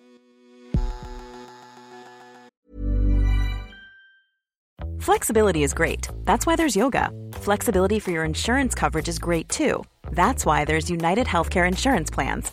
Flexibility 5.07 5.63
is 5.63 5.73
great. 5.73 6.09
That's 6.25 6.47
why 6.47 6.57
there's 6.57 6.75
yoga. 6.75 7.11
Flexibility 7.41 8.01
for 8.01 8.11
your 8.11 8.25
insurance 8.25 8.75
coverage 8.75 9.09
is 9.09 9.21
great 9.21 9.49
too. 9.49 9.85
That's 10.11 10.45
why 10.45 10.65
there's 10.65 10.91
United 10.91 11.27
Healthcare 11.29 11.69
Insurance 11.69 12.11
Plans. 12.11 12.53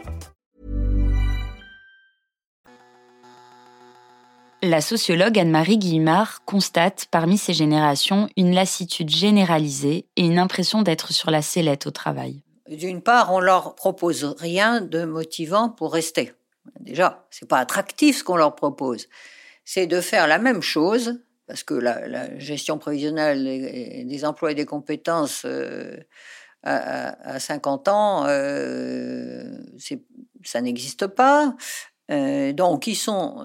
La 4.63 4.79
sociologue 4.79 5.39
Anne-Marie 5.39 5.79
Guillemard 5.79 6.45
constate 6.45 7.07
parmi 7.09 7.39
ces 7.39 7.51
générations 7.51 8.29
une 8.37 8.53
lassitude 8.53 9.09
généralisée 9.09 10.05
et 10.15 10.21
une 10.21 10.37
impression 10.37 10.83
d'être 10.83 11.13
sur 11.13 11.31
la 11.31 11.41
sellette 11.41 11.87
au 11.87 11.91
travail. 11.91 12.43
D'une 12.69 13.01
part, 13.01 13.33
on 13.33 13.39
leur 13.39 13.73
propose 13.73 14.23
rien 14.37 14.79
de 14.79 15.03
motivant 15.03 15.69
pour 15.69 15.91
rester. 15.91 16.33
Déjà, 16.79 17.25
c'est 17.31 17.47
pas 17.47 17.57
attractif 17.57 18.19
ce 18.19 18.23
qu'on 18.23 18.35
leur 18.35 18.55
propose. 18.55 19.07
C'est 19.65 19.87
de 19.87 19.99
faire 19.99 20.27
la 20.27 20.37
même 20.37 20.61
chose, 20.61 21.19
parce 21.47 21.63
que 21.63 21.73
la, 21.73 22.37
gestion 22.37 22.77
prévisionnelle 22.77 24.05
des 24.07 24.25
emplois 24.25 24.51
et 24.51 24.55
des 24.55 24.67
compétences 24.67 25.41
euh, 25.43 25.97
à, 26.61 27.39
50 27.39 27.87
ans, 27.87 28.25
euh, 28.27 29.57
ça 30.43 30.61
n'existe 30.61 31.07
pas. 31.07 31.55
Euh, 32.11 32.53
donc, 32.53 32.85
ils 32.85 32.95
sont 32.95 33.43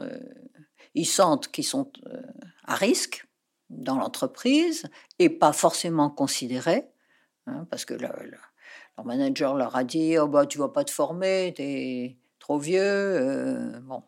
ils 0.97 1.07
sentent 1.07 1.49
qu'ils 1.49 1.65
sont 1.65 1.93
euh, 2.07 2.21
à 2.65 2.75
risque 2.75 3.29
dans 3.71 3.97
l'entreprise 3.97 4.87
et 5.19 5.29
pas 5.29 5.53
forcément 5.53 6.11
considérés, 6.11 6.89
hein, 7.47 7.67
parce 7.71 7.85
que 7.85 7.95
leur 7.95 8.15
manager 9.05 9.55
leur 9.55 9.77
a 9.77 9.85
dit 9.85 10.19
oh 10.19 10.27
bah 10.27 10.47
tu 10.47 10.59
vas 10.59 10.71
pas 10.71 10.85
te 10.85 10.91
former, 10.91 11.53
t'es 11.55 12.17
trop 12.39 12.59
vieux. 12.59 12.81
Euh, 12.81 13.79
bon, 13.83 14.03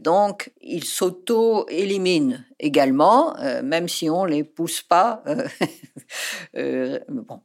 donc 0.00 0.52
ils 0.60 0.84
s'auto-éliminent 0.84 2.38
également, 2.60 3.36
euh, 3.40 3.62
même 3.62 3.88
si 3.88 4.08
on 4.08 4.24
les 4.24 4.44
pousse 4.44 4.82
pas. 4.82 5.24
bon, 6.54 7.40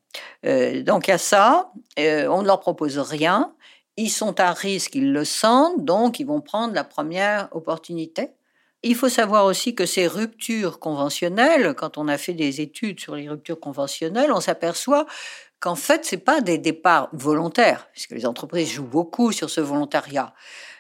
donc 0.84 1.10
a 1.10 1.18
ça. 1.18 1.72
on 1.98 2.42
ne 2.42 2.46
leur 2.46 2.60
propose 2.60 3.00
rien. 3.00 3.56
Ils 3.98 4.12
sont 4.12 4.40
à 4.40 4.52
risque, 4.52 4.94
ils 4.94 5.12
le 5.12 5.26
sentent, 5.26 5.84
donc 5.84 6.20
ils 6.20 6.28
vont 6.28 6.42
prendre 6.42 6.76
la 6.76 6.84
première 6.84 7.48
opportunité. 7.52 8.36
Il 8.88 8.94
faut 8.94 9.10
savoir 9.10 9.46
aussi 9.46 9.74
que 9.74 9.88
ces 9.88 10.06
ruptures 10.06 10.78
conventionnelles, 10.78 11.74
quand 11.74 11.98
on 11.98 12.08
a 12.08 12.20
fait 12.20 12.36
des 12.36 12.62
études 12.62 13.00
sur 13.00 13.16
les 13.16 13.28
ruptures 13.28 13.60
conventionnelles, 13.60 14.32
on 14.32 14.40
s'aperçoit 14.40 15.08
qu'en 15.60 15.74
fait, 15.74 16.06
c'est 16.06 16.24
pas 16.24 16.40
des 16.40 16.60
départs 16.60 17.10
volontaires, 17.12 17.90
puisque 17.94 18.12
les 18.12 18.28
entreprises 18.28 18.70
jouent 18.70 18.84
beaucoup 18.84 19.32
sur 19.32 19.50
ce 19.50 19.60
volontariat. 19.60 20.36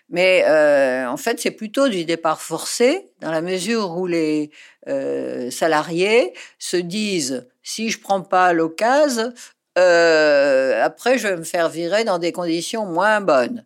Mais 0.09 0.43
euh, 0.45 1.09
en 1.09 1.17
fait, 1.17 1.39
c'est 1.39 1.49
plutôt 1.49 1.87
du 1.89 2.05
départ 2.05 2.43
forcé, 2.43 3.11
dans 3.21 3.31
la 3.31 3.41
mesure 3.41 3.97
où 3.97 4.05
les 4.05 4.51
euh, 4.87 5.49
salariés 5.49 6.33
se 6.59 6.77
disent 6.77 7.47
si 7.63 7.89
je 7.89 7.99
prends 7.99 8.21
pas 8.21 8.53
l'occasion, 8.53 9.33
euh, 9.79 10.79
après 10.83 11.17
je 11.17 11.27
vais 11.27 11.37
me 11.37 11.43
faire 11.43 11.69
virer 11.69 12.03
dans 12.03 12.19
des 12.19 12.31
conditions 12.31 12.85
moins 12.85 13.19
bonnes. 13.19 13.65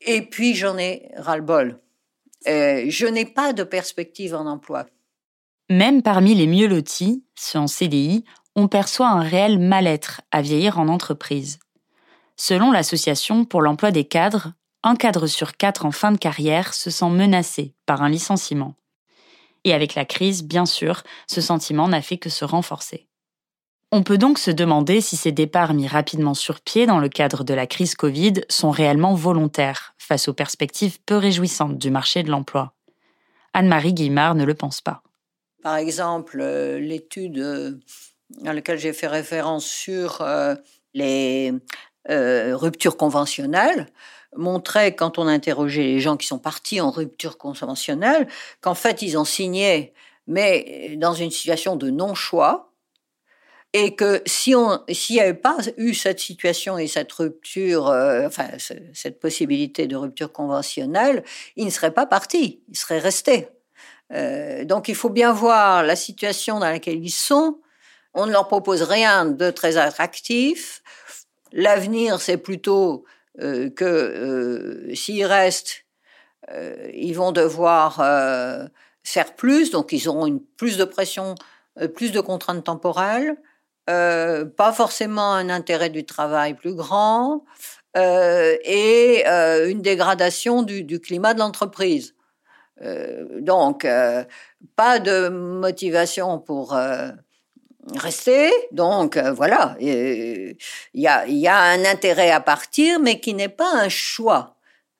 Et 0.00 0.22
puis 0.22 0.54
j'en 0.54 0.78
ai 0.78 1.10
ras-le-bol. 1.16 1.80
Euh, 2.46 2.84
je 2.88 3.06
n'ai 3.06 3.24
pas 3.24 3.52
de 3.52 3.62
perspective 3.62 4.34
en 4.34 4.46
emploi. 4.46 4.86
Même 5.70 6.02
parmi 6.02 6.34
les 6.34 6.46
mieux 6.46 6.66
lotis, 6.66 7.24
ceux 7.34 7.58
en 7.58 7.66
CDI, 7.66 8.24
on 8.54 8.68
perçoit 8.68 9.08
un 9.08 9.22
réel 9.22 9.58
mal-être 9.58 10.20
à 10.30 10.42
vieillir 10.42 10.78
en 10.78 10.88
entreprise. 10.88 11.58
Selon 12.36 12.70
l'Association 12.70 13.44
pour 13.44 13.62
l'emploi 13.62 13.90
des 13.90 14.04
cadres, 14.04 14.52
un 14.82 14.96
cadre 14.96 15.26
sur 15.26 15.56
quatre 15.56 15.86
en 15.86 15.90
fin 15.90 16.12
de 16.12 16.18
carrière 16.18 16.74
se 16.74 16.90
sent 16.90 17.08
menacé 17.08 17.74
par 17.86 18.02
un 18.02 18.08
licenciement. 18.08 18.74
Et 19.64 19.72
avec 19.72 19.94
la 19.94 20.04
crise, 20.04 20.44
bien 20.44 20.66
sûr, 20.66 21.02
ce 21.26 21.40
sentiment 21.40 21.88
n'a 21.88 22.02
fait 22.02 22.18
que 22.18 22.28
se 22.28 22.44
renforcer. 22.44 23.08
On 23.96 24.02
peut 24.02 24.18
donc 24.18 24.40
se 24.40 24.50
demander 24.50 25.00
si 25.00 25.16
ces 25.16 25.30
départs 25.30 25.72
mis 25.72 25.86
rapidement 25.86 26.34
sur 26.34 26.60
pied 26.60 26.84
dans 26.84 26.98
le 26.98 27.08
cadre 27.08 27.44
de 27.44 27.54
la 27.54 27.68
crise 27.68 27.94
Covid 27.94 28.40
sont 28.48 28.72
réellement 28.72 29.14
volontaires 29.14 29.94
face 29.98 30.26
aux 30.26 30.32
perspectives 30.32 30.98
peu 31.06 31.16
réjouissantes 31.16 31.78
du 31.78 31.92
marché 31.92 32.24
de 32.24 32.30
l'emploi. 32.32 32.72
Anne-Marie 33.52 33.94
Guimard 33.94 34.34
ne 34.34 34.42
le 34.42 34.54
pense 34.54 34.80
pas. 34.80 35.04
Par 35.62 35.76
exemple, 35.76 36.40
euh, 36.40 36.80
l'étude 36.80 37.38
euh, 37.38 37.78
à 38.44 38.52
laquelle 38.52 38.80
j'ai 38.80 38.92
fait 38.92 39.06
référence 39.06 39.64
sur 39.64 40.22
euh, 40.22 40.56
les 40.92 41.52
ruptures 42.08 42.96
conventionnelles 42.96 43.86
montrait, 44.36 44.96
quand 44.96 45.18
on 45.20 45.28
interrogeait 45.28 45.84
les 45.84 46.00
gens 46.00 46.16
qui 46.16 46.26
sont 46.26 46.40
partis 46.40 46.80
en 46.80 46.90
rupture 46.90 47.38
conventionnelle, 47.38 48.26
qu'en 48.60 48.74
fait, 48.74 49.02
ils 49.02 49.16
ont 49.16 49.24
signé, 49.24 49.94
mais 50.26 50.96
dans 50.96 51.14
une 51.14 51.30
situation 51.30 51.76
de 51.76 51.90
non-choix, 51.90 52.73
et 53.74 53.94
que 53.94 54.22
si 54.24 54.54
on 54.54 54.80
s'il 54.88 55.16
n'y 55.16 55.20
avait 55.20 55.34
pas 55.34 55.58
eu 55.76 55.92
cette 55.92 56.20
situation 56.20 56.78
et 56.78 56.86
cette 56.86 57.12
rupture, 57.12 57.86
enfin 58.24 58.48
cette 58.94 59.20
possibilité 59.20 59.86
de 59.86 59.96
rupture 59.96 60.32
conventionnelle, 60.32 61.24
ils 61.56 61.66
ne 61.66 61.70
seraient 61.70 61.92
pas 61.92 62.06
partis, 62.06 62.62
ils 62.68 62.78
seraient 62.78 63.00
restés. 63.00 63.48
Euh, 64.12 64.64
donc 64.64 64.88
il 64.88 64.94
faut 64.94 65.10
bien 65.10 65.32
voir 65.32 65.82
la 65.82 65.96
situation 65.96 66.60
dans 66.60 66.68
laquelle 66.68 67.02
ils 67.02 67.10
sont. 67.10 67.60
On 68.14 68.26
ne 68.26 68.32
leur 68.32 68.46
propose 68.48 68.82
rien 68.82 69.24
de 69.26 69.50
très 69.50 69.76
attractif. 69.76 70.82
L'avenir, 71.52 72.20
c'est 72.20 72.36
plutôt 72.36 73.04
euh, 73.40 73.70
que 73.70 73.84
euh, 73.84 74.94
s'ils 74.94 75.24
restent, 75.24 75.84
ils 76.92 77.14
vont 77.14 77.32
devoir 77.32 77.96
faire 79.02 79.34
plus, 79.34 79.70
donc 79.70 79.92
ils 79.92 80.10
auront 80.10 80.26
une 80.26 80.44
plus 80.44 80.76
de 80.76 80.84
pression, 80.84 81.36
plus 81.94 82.12
de 82.12 82.20
contraintes 82.20 82.64
temporelles, 82.64 83.38
pas 83.86 84.72
forcément 84.72 85.32
un 85.32 85.50
intérêt 85.50 85.90
du 85.90 86.04
travail 86.04 86.54
plus 86.54 86.74
grand 86.74 87.44
et 87.96 89.24
une 89.26 89.82
dégradation 89.82 90.62
du 90.62 91.00
climat 91.00 91.34
de 91.34 91.40
l'entreprise. 91.40 92.14
Euh, 92.82 93.40
donc, 93.40 93.84
euh, 93.84 94.24
pas 94.76 94.98
de 94.98 95.28
motivation 95.28 96.38
pour 96.38 96.74
euh, 96.74 97.10
rester. 97.94 98.50
Donc, 98.72 99.16
voilà, 99.18 99.76
il 99.80 100.56
y 100.94 101.06
a, 101.06 101.26
y 101.26 101.48
a 101.48 101.58
un 101.58 101.84
intérêt 101.84 102.30
à 102.30 102.40
partir, 102.40 102.98
mais 103.00 103.20
qui 103.20 103.34
n'est 103.34 103.48
pas 103.48 103.72
un 103.74 103.88
choix. 103.88 104.53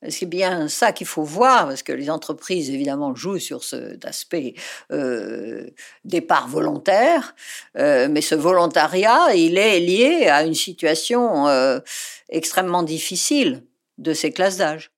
C'est 0.08 0.26
bien 0.26 0.68
ça 0.68 0.92
qu'il 0.92 1.06
faut 1.06 1.22
voir, 1.22 1.68
parce 1.68 1.82
que 1.82 1.92
les 1.92 2.10
entreprises, 2.10 2.70
évidemment, 2.70 3.14
jouent 3.14 3.38
sur 3.38 3.64
cet 3.64 4.04
aspect 4.04 4.54
euh, 4.92 5.70
départ 6.04 6.48
volontaire, 6.48 7.34
mais 7.74 8.20
ce 8.20 8.34
volontariat, 8.34 9.34
il 9.34 9.58
est 9.58 9.80
lié 9.80 10.28
à 10.28 10.44
une 10.44 10.54
situation 10.54 11.46
extrêmement 12.28 12.82
difficile 12.82 13.64
de 13.98 14.12
ces 14.12 14.32
classes 14.32 14.58
d'âge. 14.58 14.90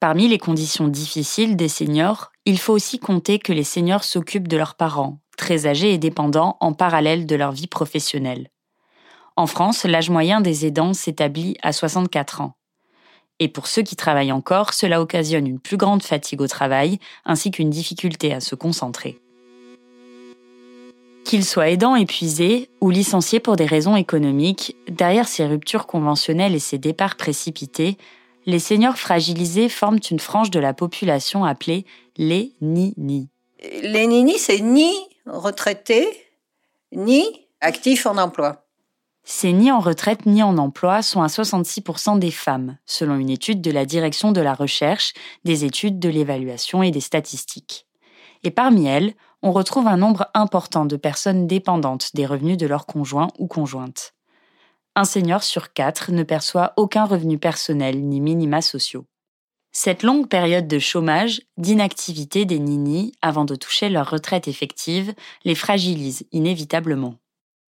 Parmi 0.00 0.26
les 0.26 0.38
conditions 0.38 0.88
difficiles 0.88 1.56
des 1.56 1.68
seniors, 1.68 2.32
il 2.44 2.58
faut 2.58 2.72
aussi 2.72 2.98
compter 2.98 3.38
que 3.38 3.52
les 3.52 3.62
seniors 3.62 4.02
s'occupent 4.02 4.48
de 4.48 4.56
leurs 4.56 4.74
parents, 4.74 5.20
très 5.36 5.66
âgés 5.66 5.92
et 5.92 5.98
dépendants 5.98 6.56
en 6.58 6.72
parallèle 6.72 7.24
de 7.24 7.36
leur 7.36 7.52
vie 7.52 7.68
professionnelle. 7.68 8.48
En 9.36 9.46
France, 9.46 9.84
l'âge 9.84 10.10
moyen 10.10 10.40
des 10.40 10.66
aidants 10.66 10.92
s'établit 10.92 11.56
à 11.62 11.72
64 11.72 12.40
ans. 12.40 12.56
Et 13.42 13.48
pour 13.48 13.66
ceux 13.66 13.82
qui 13.82 13.96
travaillent 13.96 14.30
encore, 14.30 14.72
cela 14.72 15.00
occasionne 15.00 15.48
une 15.48 15.58
plus 15.58 15.76
grande 15.76 16.04
fatigue 16.04 16.40
au 16.40 16.46
travail 16.46 17.00
ainsi 17.24 17.50
qu'une 17.50 17.70
difficulté 17.70 18.32
à 18.32 18.38
se 18.38 18.54
concentrer. 18.54 19.18
Qu'ils 21.24 21.44
soient 21.44 21.68
aidants 21.68 21.96
épuisés 21.96 22.70
ou 22.80 22.90
licenciés 22.90 23.40
pour 23.40 23.56
des 23.56 23.66
raisons 23.66 23.96
économiques, 23.96 24.76
derrière 24.88 25.26
ces 25.26 25.44
ruptures 25.44 25.88
conventionnelles 25.88 26.54
et 26.54 26.60
ces 26.60 26.78
départs 26.78 27.16
précipités, 27.16 27.98
les 28.46 28.60
seniors 28.60 28.96
fragilisés 28.96 29.68
forment 29.68 29.98
une 30.08 30.20
frange 30.20 30.52
de 30.52 30.60
la 30.60 30.72
population 30.72 31.44
appelée 31.44 31.84
les 32.16 32.52
nini. 32.60 33.28
Les 33.82 34.06
nini, 34.06 34.38
c'est 34.38 34.60
ni 34.60 34.92
retraités, 35.26 36.06
ni 36.92 37.24
actifs 37.60 38.06
en 38.06 38.18
emploi. 38.18 38.61
Ces 39.24 39.52
ni 39.52 39.70
en 39.70 39.80
retraite 39.80 40.26
ni 40.26 40.42
en 40.42 40.58
emploi 40.58 41.02
sont 41.02 41.22
à 41.22 41.28
66% 41.28 42.18
des 42.18 42.30
femmes, 42.30 42.76
selon 42.86 43.16
une 43.16 43.30
étude 43.30 43.60
de 43.60 43.70
la 43.70 43.84
Direction 43.86 44.32
de 44.32 44.40
la 44.40 44.54
recherche, 44.54 45.12
des 45.44 45.64
études 45.64 45.98
de 45.98 46.08
l'évaluation 46.08 46.82
et 46.82 46.90
des 46.90 47.00
statistiques. 47.00 47.86
Et 48.42 48.50
parmi 48.50 48.86
elles, 48.86 49.14
on 49.42 49.52
retrouve 49.52 49.86
un 49.86 49.96
nombre 49.96 50.26
important 50.34 50.84
de 50.84 50.96
personnes 50.96 51.46
dépendantes 51.46 52.10
des 52.14 52.26
revenus 52.26 52.56
de 52.56 52.66
leur 52.66 52.86
conjoint 52.86 53.28
ou 53.38 53.46
conjointe 53.46 54.14
un 54.94 55.04
senior 55.04 55.42
sur 55.42 55.72
quatre 55.72 56.12
ne 56.12 56.22
perçoit 56.22 56.74
aucun 56.76 57.04
revenu 57.04 57.38
personnel 57.38 58.02
ni 58.02 58.20
minima 58.20 58.60
sociaux. 58.60 59.06
Cette 59.72 60.02
longue 60.02 60.28
période 60.28 60.68
de 60.68 60.78
chômage, 60.78 61.40
d'inactivité 61.56 62.44
des 62.44 62.58
ninis 62.58 63.12
avant 63.22 63.46
de 63.46 63.54
toucher 63.54 63.88
leur 63.88 64.10
retraite 64.10 64.48
effective 64.48 65.14
les 65.44 65.54
fragilise 65.54 66.26
inévitablement. 66.30 67.14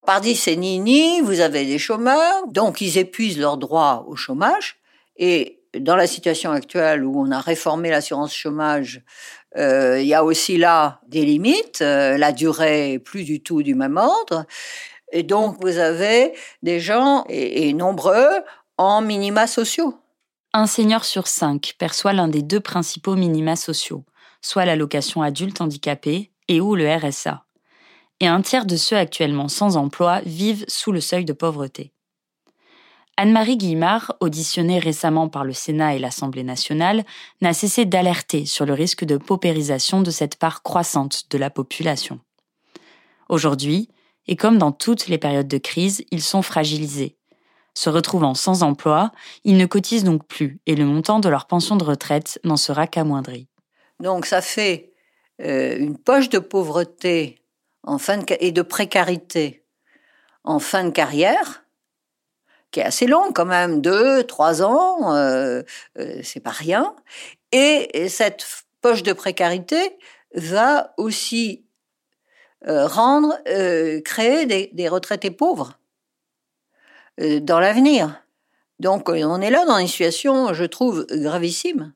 Pardi 0.06 0.36
ces 0.36 0.58
ninis, 0.58 1.22
vous 1.22 1.40
avez 1.40 1.66
des 1.66 1.80
chômeurs, 1.80 2.48
donc 2.48 2.82
ils 2.82 2.98
épuisent 2.98 3.40
leurs 3.40 3.58
droits 3.58 4.06
au 4.08 4.18
chômage. 4.18 4.76
Et 5.16 5.62
dans 5.80 5.96
la 5.96 6.08
situation 6.08 6.52
actuelle 6.52 7.06
où 7.06 7.22
on 7.22 7.32
a 7.32 7.40
réformé 7.40 7.90
l'assurance 7.90 8.34
chômage, 8.34 9.02
euh, 9.58 10.02
il 10.02 10.08
y 10.08 10.14
a 10.14 10.26
aussi 10.26 10.58
là 10.58 11.00
des 11.08 11.24
limites. 11.24 11.82
Euh, 11.82 12.18
la 12.18 12.34
durée 12.34 12.94
est 12.94 13.00
plus 13.00 13.24
du 13.24 13.42
tout 13.42 13.64
du 13.64 13.76
même 13.76 13.96
ordre. 13.96 14.46
Et 15.14 15.24
donc, 15.24 15.58
vous 15.62 15.78
avez 15.78 16.34
des 16.64 16.82
gens, 16.82 17.24
et, 17.30 17.72
nombreux, 17.74 18.42
en 18.78 19.02
minima 19.02 19.48
sociaux. 19.48 19.96
Un 20.54 20.68
senior 20.68 21.06
sur 21.06 21.28
cinq 21.28 21.76
perçoit 21.78 22.14
l'un 22.14 22.28
des 22.28 22.42
deux 22.42 22.60
principaux 22.60 23.16
minima 23.16 23.56
sociaux, 23.56 24.04
soit 24.42 24.66
l'allocation 24.66 25.22
adulte 25.22 25.62
handicapé 25.62 26.32
et 26.48 26.60
ou 26.60 26.76
le 26.76 26.92
RSA. 26.94 27.43
Et 28.20 28.28
un 28.28 28.42
tiers 28.42 28.66
de 28.66 28.76
ceux 28.76 28.98
actuellement 28.98 29.48
sans 29.48 29.78
emploi 29.78 30.22
vivent 30.26 30.66
sous 30.68 30.92
le 30.92 31.02
seuil 31.02 31.26
de 31.26 31.34
pauvreté. 31.34 31.94
Anne-Marie 33.16 33.58
Guimard, 33.58 34.16
auditionnée 34.22 34.80
récemment 34.80 35.30
par 35.30 35.44
le 35.44 35.54
Sénat 35.54 35.96
et 35.96 36.00
l'Assemblée 36.00 36.44
nationale, 36.44 37.06
n'a 37.42 37.54
cessé 37.54 37.86
d'alerter 37.86 38.46
sur 38.46 38.66
le 38.66 38.74
risque 38.74 39.06
de 39.06 39.18
paupérisation 39.18 40.02
de 40.02 40.10
cette 40.10 40.38
part 40.38 40.64
croissante 40.64 41.26
de 41.30 41.38
la 41.38 41.52
population. 41.52 42.20
Aujourd'hui, 43.30 43.90
et 44.28 44.36
comme 44.36 44.58
dans 44.58 44.72
toutes 44.72 45.08
les 45.08 45.20
périodes 45.20 45.48
de 45.48 45.58
crise, 45.60 46.04
ils 46.10 46.24
sont 46.24 46.42
fragilisés. 46.42 47.18
Se 47.76 47.90
retrouvant 47.90 48.34
sans 48.34 48.64
emploi, 48.64 49.12
ils 49.44 49.58
ne 49.58 49.66
cotisent 49.66 50.04
donc 50.04 50.26
plus 50.26 50.60
et 50.66 50.76
le 50.76 50.86
montant 50.86 51.20
de 51.20 51.30
leur 51.30 51.46
pension 51.46 51.76
de 51.76 51.84
retraite 51.84 52.40
n'en 52.44 52.58
sera 52.58 52.88
qu'amoindri. 52.88 53.48
Donc 54.00 54.26
ça 54.26 54.42
fait 54.42 54.94
euh, 55.42 55.78
une 55.78 55.98
poche 55.98 56.30
de 56.30 56.40
pauvreté 56.40 57.43
en 57.84 57.98
fin 57.98 58.20
et 58.40 58.52
de 58.52 58.62
précarité 58.62 59.64
en 60.44 60.60
fin 60.60 60.84
de 60.84 60.90
carrière, 60.90 61.64
qui 62.72 62.80
est 62.80 62.84
assez 62.84 63.08
longue 63.08 63.34
quand 63.34 63.46
même, 63.46 63.82
deux, 63.82 64.24
trois 64.24 64.62
ans, 64.64 65.16
euh, 65.16 65.62
euh, 66.00 66.20
c'est 66.24 66.40
pas 66.40 66.52
rien. 66.52 66.96
Et 67.52 68.10
cette 68.10 68.46
poche 68.82 69.04
de 69.04 69.14
précarité 69.14 69.98
va 70.34 70.94
aussi 70.98 71.66
euh, 72.68 72.88
rendre, 72.88 73.38
créer 74.04 74.46
des, 74.46 74.90
retraités 74.90 75.32
pauvres 75.32 75.78
dans 77.20 77.60
l'avenir. 77.60 78.20
Donc 78.80 79.08
on 79.08 79.40
est 79.40 79.52
là 79.52 79.66
dans 79.66 79.78
une 79.78 79.88
situation, 79.88 80.54
je 80.54 80.66
trouve, 80.66 81.06
gravissime. 81.12 81.94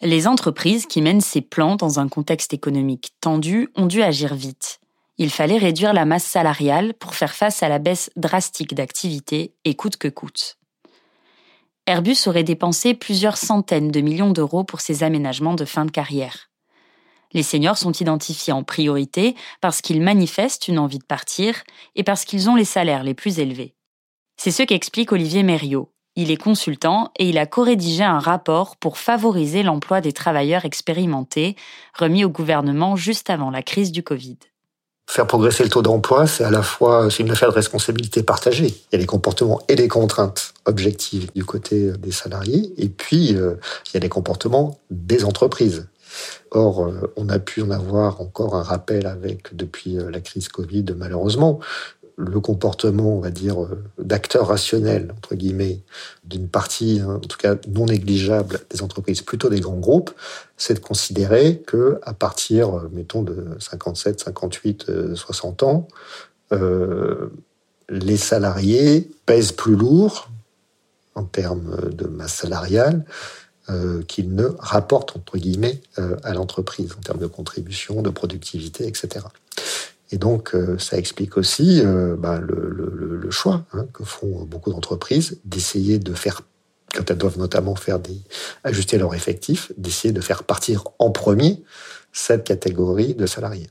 Les 0.00 0.26
entreprises 0.26 0.86
qui 0.86 1.02
mènent 1.02 1.20
ces 1.20 1.42
plans 1.42 1.76
dans 1.76 2.00
un 2.00 2.08
contexte 2.08 2.54
économique 2.54 3.12
tendu 3.20 3.68
ont 3.76 3.86
dû 3.86 4.02
agir 4.02 4.34
vite. 4.34 4.80
Il 5.16 5.30
fallait 5.30 5.58
réduire 5.58 5.92
la 5.92 6.04
masse 6.04 6.24
salariale 6.24 6.94
pour 6.94 7.14
faire 7.14 7.34
face 7.34 7.62
à 7.62 7.68
la 7.68 7.78
baisse 7.78 8.10
drastique 8.16 8.74
d'activité 8.74 9.54
et 9.64 9.74
coûte 9.74 9.96
que 9.96 10.08
coûte. 10.08 10.58
Airbus 11.86 12.16
aurait 12.26 12.44
dépensé 12.44 12.94
plusieurs 12.94 13.36
centaines 13.36 13.90
de 13.90 14.00
millions 14.00 14.32
d'euros 14.32 14.64
pour 14.64 14.80
ces 14.80 15.02
aménagements 15.02 15.54
de 15.54 15.64
fin 15.64 15.84
de 15.84 15.90
carrière. 15.90 16.50
Les 17.32 17.42
seniors 17.42 17.76
sont 17.76 17.92
identifiés 17.92 18.52
en 18.52 18.62
priorité 18.62 19.34
parce 19.60 19.82
qu'ils 19.82 20.00
manifestent 20.00 20.68
une 20.68 20.78
envie 20.78 20.98
de 20.98 21.04
partir 21.04 21.62
et 21.94 22.02
parce 22.02 22.24
qu'ils 22.24 22.48
ont 22.48 22.56
les 22.56 22.64
salaires 22.64 23.04
les 23.04 23.14
plus 23.14 23.38
élevés. 23.38 23.74
C'est 24.36 24.50
ce 24.50 24.62
qu'explique 24.62 25.12
Olivier 25.12 25.42
Mériot. 25.42 25.92
Il 26.16 26.30
est 26.30 26.36
consultant 26.36 27.10
et 27.18 27.28
il 27.28 27.38
a 27.38 27.46
co-rédigé 27.46 28.04
un 28.04 28.20
rapport 28.20 28.76
pour 28.76 28.98
favoriser 28.98 29.62
l'emploi 29.62 30.00
des 30.00 30.12
travailleurs 30.12 30.64
expérimentés, 30.64 31.56
remis 31.92 32.24
au 32.24 32.30
gouvernement 32.30 32.96
juste 32.96 33.30
avant 33.30 33.50
la 33.50 33.62
crise 33.62 33.90
du 33.90 34.02
Covid. 34.02 34.38
Faire 35.06 35.26
progresser 35.26 35.62
le 35.62 35.68
taux 35.68 35.82
d'emploi, 35.82 36.26
c'est 36.26 36.44
à 36.44 36.50
la 36.50 36.62
fois 36.62 37.08
une 37.18 37.30
affaire 37.30 37.50
de 37.50 37.54
responsabilité 37.54 38.22
partagée. 38.22 38.68
Il 38.68 38.92
y 38.92 38.96
a 38.96 38.98
les 38.98 39.06
comportements 39.06 39.60
et 39.68 39.76
les 39.76 39.86
contraintes 39.86 40.54
objectives 40.64 41.30
du 41.34 41.44
côté 41.44 41.92
des 41.92 42.10
salariés, 42.10 42.72
et 42.78 42.88
puis 42.88 43.36
euh, 43.36 43.54
il 43.86 43.94
y 43.94 43.96
a 43.98 44.00
les 44.00 44.08
comportements 44.08 44.80
des 44.90 45.24
entreprises. 45.24 45.86
Or, 46.50 46.84
euh, 46.84 47.12
on 47.16 47.28
a 47.28 47.38
pu 47.38 47.62
en 47.62 47.70
avoir 47.70 48.20
encore 48.20 48.56
un 48.56 48.62
rappel 48.62 49.06
avec 49.06 49.54
depuis 49.54 49.98
euh, 49.98 50.10
la 50.10 50.20
crise 50.20 50.48
Covid, 50.48 50.86
malheureusement, 50.96 51.60
le 52.16 52.38
comportement, 52.40 53.16
on 53.16 53.20
va 53.20 53.30
dire, 53.30 53.56
d'acteurs 53.98 54.48
rationnels, 54.48 55.12
entre 55.16 55.34
guillemets, 55.34 55.80
d'une 56.24 56.48
partie, 56.48 57.00
hein, 57.00 57.14
en 57.16 57.26
tout 57.26 57.36
cas 57.36 57.56
non 57.68 57.86
négligeable 57.86 58.60
des 58.70 58.82
entreprises, 58.82 59.20
plutôt 59.20 59.48
des 59.48 59.60
grands 59.60 59.78
groupes, 59.78 60.12
c'est 60.56 60.74
de 60.74 60.78
considérer 60.78 61.62
que 61.66 61.98
à 62.02 62.14
partir, 62.14 62.88
mettons, 62.92 63.22
de 63.22 63.56
57, 63.58 64.20
58, 64.20 65.14
60 65.14 65.62
ans, 65.64 65.88
euh, 66.52 67.30
les 67.88 68.16
salariés 68.16 69.10
pèsent 69.26 69.52
plus 69.52 69.76
lourd 69.76 70.30
en 71.14 71.24
termes 71.24 71.90
de 71.90 72.06
masse 72.06 72.34
salariale 72.34 73.04
euh, 73.70 74.02
qu'ils 74.02 74.34
ne 74.34 74.48
rapportent, 74.58 75.16
entre 75.16 75.38
guillemets, 75.38 75.80
euh, 75.98 76.16
à 76.22 76.34
l'entreprise 76.34 76.92
en 76.98 77.00
termes 77.00 77.20
de 77.20 77.26
contribution, 77.26 78.02
de 78.02 78.10
productivité, 78.10 78.86
etc. 78.86 79.26
Et 80.14 80.16
donc, 80.16 80.54
euh, 80.54 80.78
ça 80.78 80.96
explique 80.96 81.36
aussi 81.36 81.80
euh, 81.80 82.14
bah, 82.16 82.38
le, 82.40 83.28
choix 83.30 83.64
hein, 83.72 83.84
que 83.92 84.04
font 84.04 84.44
beaucoup 84.44 84.70
d'entreprises 84.70 85.40
d'essayer 85.44 85.98
de 85.98 86.14
faire, 86.14 86.42
quand 86.94 87.10
elles 87.10 87.18
doivent 87.18 87.38
notamment 87.38 87.74
faire 87.74 87.98
ajuster 88.62 88.96
leur 88.96 89.12
effectif, 89.12 89.72
d'essayer 89.76 90.12
de 90.12 90.20
faire 90.20 90.44
partir 90.44 90.84
en 91.00 91.10
premier 91.10 91.64
cette 92.12 92.44
catégorie 92.44 93.14
de 93.14 93.26
salariés. 93.26 93.66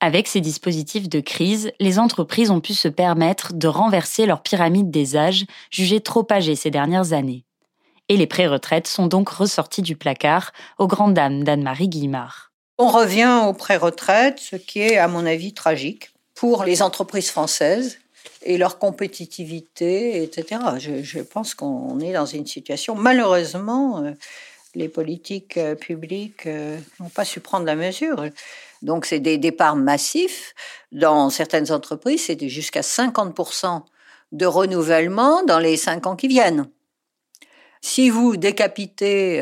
Avec 0.00 0.28
ces 0.28 0.42
dispositifs 0.42 1.08
de 1.08 1.20
crise, 1.20 1.70
les 1.80 1.98
entreprises 1.98 2.50
ont 2.50 2.60
pu 2.60 2.74
se 2.74 2.88
permettre 2.88 3.54
de 3.54 3.66
renverser 3.66 4.26
leur 4.26 4.42
pyramide 4.42 4.90
des 4.90 5.16
âges, 5.16 5.46
jugée 5.70 6.02
trop 6.02 6.26
âgée 6.30 6.54
ces 6.54 6.70
dernières 6.70 7.14
années. 7.14 7.46
Et 8.10 8.18
les 8.18 8.26
pré-retraites 8.26 8.88
sont 8.88 9.06
donc 9.06 9.30
ressortis 9.30 9.82
du 9.82 9.96
placard 9.96 10.52
aux 10.78 10.86
grandes 10.86 11.14
dames 11.14 11.44
d'Anne-Marie 11.44 11.88
Guillemard. 11.88 12.47
On 12.80 12.86
revient 12.86 13.42
aux 13.44 13.54
pré-retraites, 13.54 14.38
ce 14.38 14.54
qui 14.54 14.80
est, 14.80 14.98
à 14.98 15.08
mon 15.08 15.26
avis, 15.26 15.52
tragique 15.52 16.10
pour 16.36 16.62
les 16.62 16.80
entreprises 16.80 17.28
françaises 17.28 17.98
et 18.42 18.56
leur 18.56 18.78
compétitivité, 18.78 20.22
etc. 20.22 20.60
Je, 20.78 21.20
pense 21.20 21.54
qu'on 21.54 21.98
est 21.98 22.12
dans 22.12 22.26
une 22.26 22.46
situation, 22.46 22.94
malheureusement, 22.94 24.04
euh, 24.04 24.12
les 24.76 24.88
politiques 24.88 25.56
euh, 25.56 25.74
publiques 25.74 26.46
euh, 26.46 26.78
n'ont 27.00 27.08
pas 27.08 27.24
su 27.24 27.40
prendre 27.40 27.66
la 27.66 27.74
mesure. 27.74 28.26
Donc, 28.82 29.06
c'est 29.06 29.18
des 29.18 29.38
départs 29.38 29.74
massifs. 29.74 30.54
Dans 30.92 31.30
certaines 31.30 31.72
entreprises, 31.72 32.26
c'est 32.26 32.48
jusqu'à 32.48 32.82
50% 32.82 33.82
de 34.30 34.46
renouvellement 34.46 35.42
dans 35.42 35.58
les 35.58 35.76
cinq 35.76 36.06
ans 36.06 36.14
qui 36.14 36.28
viennent. 36.28 36.68
Si 37.80 38.08
vous 38.08 38.36
décapitez 38.36 39.40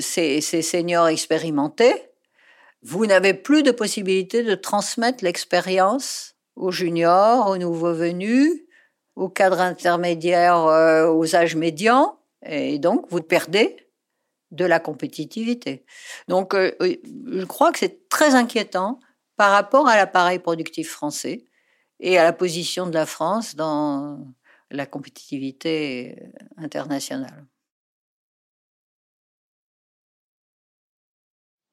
ces, 0.00 0.40
seniors 0.40 1.08
expérimentés, 1.08 1.94
vous 2.82 3.06
n'avez 3.06 3.34
plus 3.34 3.62
de 3.62 3.70
possibilité 3.70 4.42
de 4.42 4.54
transmettre 4.54 5.24
l'expérience 5.24 6.36
aux 6.56 6.70
juniors, 6.70 7.48
aux 7.48 7.58
nouveaux 7.58 7.92
venus, 7.92 8.62
aux 9.16 9.28
cadres 9.28 9.60
intermédiaires, 9.60 10.58
euh, 10.66 11.10
aux 11.10 11.34
âges 11.34 11.56
médians, 11.56 12.18
et 12.46 12.78
donc 12.78 13.06
vous 13.10 13.20
perdez 13.20 13.76
de 14.50 14.64
la 14.64 14.80
compétitivité. 14.80 15.84
Donc 16.28 16.54
euh, 16.54 16.72
je 16.80 17.44
crois 17.44 17.72
que 17.72 17.78
c'est 17.78 18.08
très 18.08 18.34
inquiétant 18.34 19.00
par 19.36 19.50
rapport 19.52 19.88
à 19.88 19.96
l'appareil 19.96 20.38
productif 20.38 20.90
français 20.90 21.44
et 22.00 22.18
à 22.18 22.24
la 22.24 22.32
position 22.32 22.86
de 22.86 22.94
la 22.94 23.06
France 23.06 23.56
dans 23.56 24.24
la 24.70 24.86
compétitivité 24.86 26.16
internationale. 26.56 27.46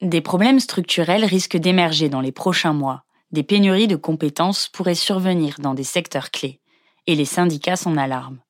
Des 0.01 0.19
problèmes 0.19 0.59
structurels 0.59 1.23
risquent 1.23 1.55
d'émerger 1.55 2.09
dans 2.09 2.19
les 2.19 2.33
prochains 2.33 2.73
mois. 2.73 3.05
Des 3.31 3.43
pénuries 3.43 3.87
de 3.87 3.95
compétences 3.95 4.67
pourraient 4.67 4.93
survenir 4.93 5.55
dans 5.59 5.73
des 5.73 5.85
secteurs 5.85 6.31
clés. 6.31 6.59
Et 7.07 7.15
les 7.15 7.23
syndicats 7.23 7.77
s'en 7.77 7.95
alarment. 7.95 8.41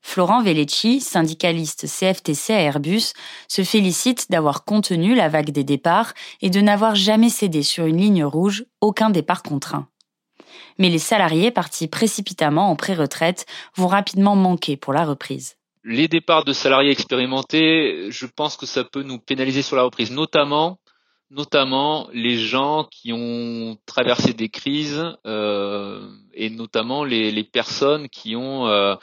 Florent 0.00 0.42
Vellecci, 0.42 1.00
syndicaliste 1.00 1.86
CFTC 1.86 2.54
à 2.54 2.60
Airbus, 2.62 3.12
se 3.46 3.62
félicite 3.62 4.30
d'avoir 4.30 4.64
contenu 4.64 5.14
la 5.14 5.28
vague 5.28 5.50
des 5.50 5.64
départs 5.64 6.14
et 6.40 6.48
de 6.48 6.60
n'avoir 6.62 6.94
jamais 6.94 7.28
cédé 7.28 7.62
sur 7.62 7.84
une 7.84 7.98
ligne 7.98 8.24
rouge 8.24 8.64
aucun 8.80 9.10
départ 9.10 9.42
contraint. 9.42 9.88
Mais 10.78 10.88
les 10.88 10.98
salariés 10.98 11.50
partis 11.50 11.88
précipitamment 11.88 12.70
en 12.70 12.76
pré-retraite 12.76 13.44
vont 13.74 13.88
rapidement 13.88 14.36
manquer 14.36 14.78
pour 14.78 14.94
la 14.94 15.04
reprise 15.04 15.56
les 15.88 16.08
départs 16.08 16.44
de 16.44 16.52
salariés 16.52 16.90
expérimentés, 16.90 18.10
je 18.10 18.26
pense 18.26 18.56
que 18.56 18.66
ça 18.66 18.82
peut 18.82 19.04
nous 19.04 19.20
pénaliser 19.20 19.62
sur 19.62 19.76
la 19.76 19.84
reprise, 19.84 20.10
notamment 20.10 20.80
notamment 21.30 22.08
les 22.12 22.38
gens 22.38 22.84
qui 22.90 23.12
ont 23.12 23.76
traversé 23.86 24.32
des 24.32 24.48
crises 24.48 25.04
euh, 25.26 26.08
et 26.34 26.50
notamment 26.50 27.04
les, 27.04 27.44
personnes 27.44 28.08
qui 28.08 28.36
ont 28.36 28.66
euh, 28.68 28.94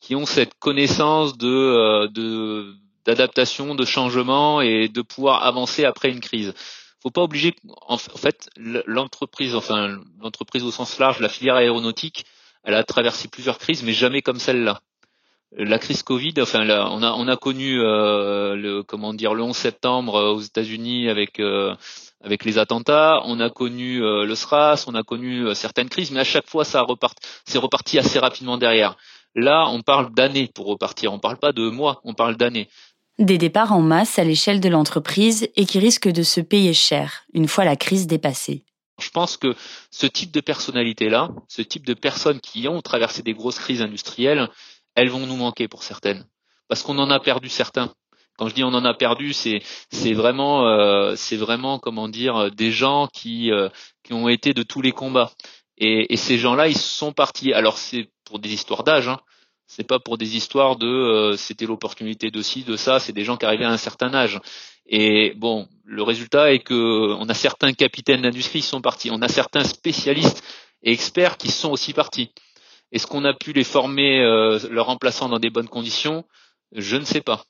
qui 0.00 0.14
ont 0.14 0.26
cette 0.26 0.54
connaissance 0.58 1.36
de 1.36 1.48
euh, 1.48 2.08
de 2.08 2.74
d'adaptation, 3.04 3.74
de 3.74 3.84
changement 3.84 4.60
et 4.60 4.88
de 4.88 5.02
pouvoir 5.02 5.44
avancer 5.44 5.84
après 5.84 6.10
une 6.10 6.20
crise. 6.20 6.54
Faut 7.00 7.10
pas 7.10 7.22
obliger 7.22 7.56
en 7.88 7.98
fait 7.98 8.48
l'entreprise, 8.56 9.56
enfin 9.56 9.98
l'entreprise 10.20 10.62
au 10.62 10.70
sens 10.70 11.00
large, 11.00 11.18
la 11.18 11.28
filière 11.28 11.56
aéronautique, 11.56 12.26
elle 12.62 12.74
a 12.74 12.84
traversé 12.84 13.26
plusieurs 13.26 13.58
crises, 13.58 13.82
mais 13.82 13.92
jamais 13.92 14.22
comme 14.22 14.38
celle-là 14.38 14.82
la 15.56 15.78
crise 15.78 16.02
Covid, 16.02 16.34
enfin 16.40 16.64
là, 16.64 16.88
on 16.90 17.02
a 17.02 17.12
on 17.12 17.28
a 17.28 17.36
connu 17.36 17.80
euh, 17.80 18.54
le 18.56 18.82
comment 18.82 19.12
dire 19.12 19.34
le 19.34 19.42
11 19.42 19.56
septembre 19.56 20.16
euh, 20.16 20.32
aux 20.32 20.40
États-Unis 20.40 21.08
avec 21.08 21.40
euh, 21.40 21.74
avec 22.22 22.44
les 22.44 22.58
attentats, 22.58 23.20
on 23.24 23.40
a 23.40 23.50
connu 23.50 23.98
le 23.98 24.34
SRAS, 24.36 24.84
on 24.86 24.94
a 24.94 25.02
connu 25.02 25.52
certaines 25.56 25.88
crises, 25.88 26.12
mais 26.12 26.20
à 26.20 26.24
chaque 26.24 26.48
fois 26.48 26.64
ça 26.64 26.80
repart, 26.82 27.18
c'est 27.44 27.58
reparti 27.58 27.98
assez 27.98 28.20
rapidement 28.20 28.58
derrière. 28.58 28.96
Là, 29.34 29.66
on 29.68 29.82
parle 29.82 30.14
d'années 30.14 30.48
pour 30.54 30.66
repartir, 30.66 31.12
on 31.12 31.18
parle 31.18 31.38
pas 31.38 31.52
de 31.52 31.68
mois, 31.68 32.00
on 32.04 32.14
parle 32.14 32.36
d'années. 32.36 32.68
Des 33.18 33.38
départs 33.38 33.72
en 33.72 33.80
masse 33.80 34.20
à 34.20 34.24
l'échelle 34.24 34.60
de 34.60 34.68
l'entreprise 34.68 35.48
et 35.56 35.66
qui 35.66 35.80
risquent 35.80 36.12
de 36.12 36.22
se 36.22 36.40
payer 36.40 36.74
cher 36.74 37.24
une 37.34 37.48
fois 37.48 37.64
la 37.64 37.74
crise 37.74 38.06
dépassée. 38.06 38.62
Je 39.00 39.10
pense 39.10 39.36
que 39.36 39.56
ce 39.90 40.06
type 40.06 40.30
de 40.30 40.40
personnalité-là, 40.40 41.30
ce 41.48 41.62
type 41.62 41.84
de 41.84 41.94
personnes 41.94 42.40
qui 42.40 42.68
ont 42.68 42.80
traversé 42.82 43.22
des 43.22 43.34
grosses 43.34 43.58
crises 43.58 43.82
industrielles, 43.82 44.48
elles 44.94 45.10
vont 45.10 45.26
nous 45.26 45.36
manquer 45.36 45.68
pour 45.68 45.82
certaines, 45.82 46.26
parce 46.68 46.82
qu'on 46.82 46.98
en 46.98 47.10
a 47.10 47.20
perdu 47.20 47.48
certains. 47.48 47.92
Quand 48.38 48.48
je 48.48 48.54
dis 48.54 48.64
on 48.64 48.68
en 48.68 48.84
a 48.84 48.94
perdu, 48.94 49.32
c'est 49.32 49.60
vraiment 50.14 50.66
euh, 50.66 51.14
c'est 51.16 51.36
vraiment 51.36 51.78
comment 51.78 52.08
dire 52.08 52.50
des 52.50 52.72
gens 52.72 53.06
qui 53.12 53.52
euh, 53.52 53.68
qui 54.02 54.14
ont 54.14 54.28
été 54.28 54.54
de 54.54 54.62
tous 54.62 54.80
les 54.80 54.92
combats. 54.92 55.32
Et, 55.78 56.12
et 56.12 56.16
ces 56.16 56.38
gens-là, 56.38 56.68
ils 56.68 56.76
sont 56.76 57.12
partis. 57.12 57.52
Alors 57.52 57.78
c'est 57.78 58.10
pour 58.24 58.38
des 58.38 58.52
histoires 58.52 58.84
d'âge, 58.84 59.08
hein. 59.08 59.20
c'est 59.66 59.86
pas 59.86 59.98
pour 59.98 60.16
des 60.16 60.36
histoires 60.36 60.76
de 60.76 60.86
euh, 60.86 61.36
c'était 61.36 61.66
l'opportunité 61.66 62.30
de 62.30 62.42
ci, 62.42 62.64
de 62.64 62.76
ça. 62.76 63.00
C'est 63.00 63.12
des 63.12 63.24
gens 63.24 63.36
qui 63.36 63.46
arrivaient 63.46 63.64
à 63.64 63.70
un 63.70 63.76
certain 63.76 64.14
âge. 64.14 64.40
Et 64.86 65.34
bon, 65.36 65.68
le 65.84 66.02
résultat 66.02 66.52
est 66.52 66.60
que 66.60 67.14
on 67.14 67.28
a 67.28 67.34
certains 67.34 67.72
capitaines 67.72 68.22
d'industrie 68.22 68.60
qui 68.60 68.66
sont 68.66 68.80
partis, 68.80 69.10
on 69.10 69.22
a 69.22 69.28
certains 69.28 69.64
spécialistes 69.64 70.42
et 70.82 70.92
experts 70.92 71.36
qui 71.36 71.50
sont 71.50 71.70
aussi 71.70 71.92
partis. 71.92 72.32
Est-ce 72.92 73.06
qu'on 73.06 73.24
a 73.24 73.32
pu 73.32 73.52
les 73.52 73.64
former, 73.64 74.20
euh, 74.20 74.58
leur 74.70 74.86
remplaçant 74.86 75.28
dans 75.28 75.38
des 75.38 75.50
bonnes 75.50 75.68
conditions? 75.68 76.24
Je 76.72 76.96
ne 76.96 77.04
sais 77.04 77.22
pas. 77.22 77.44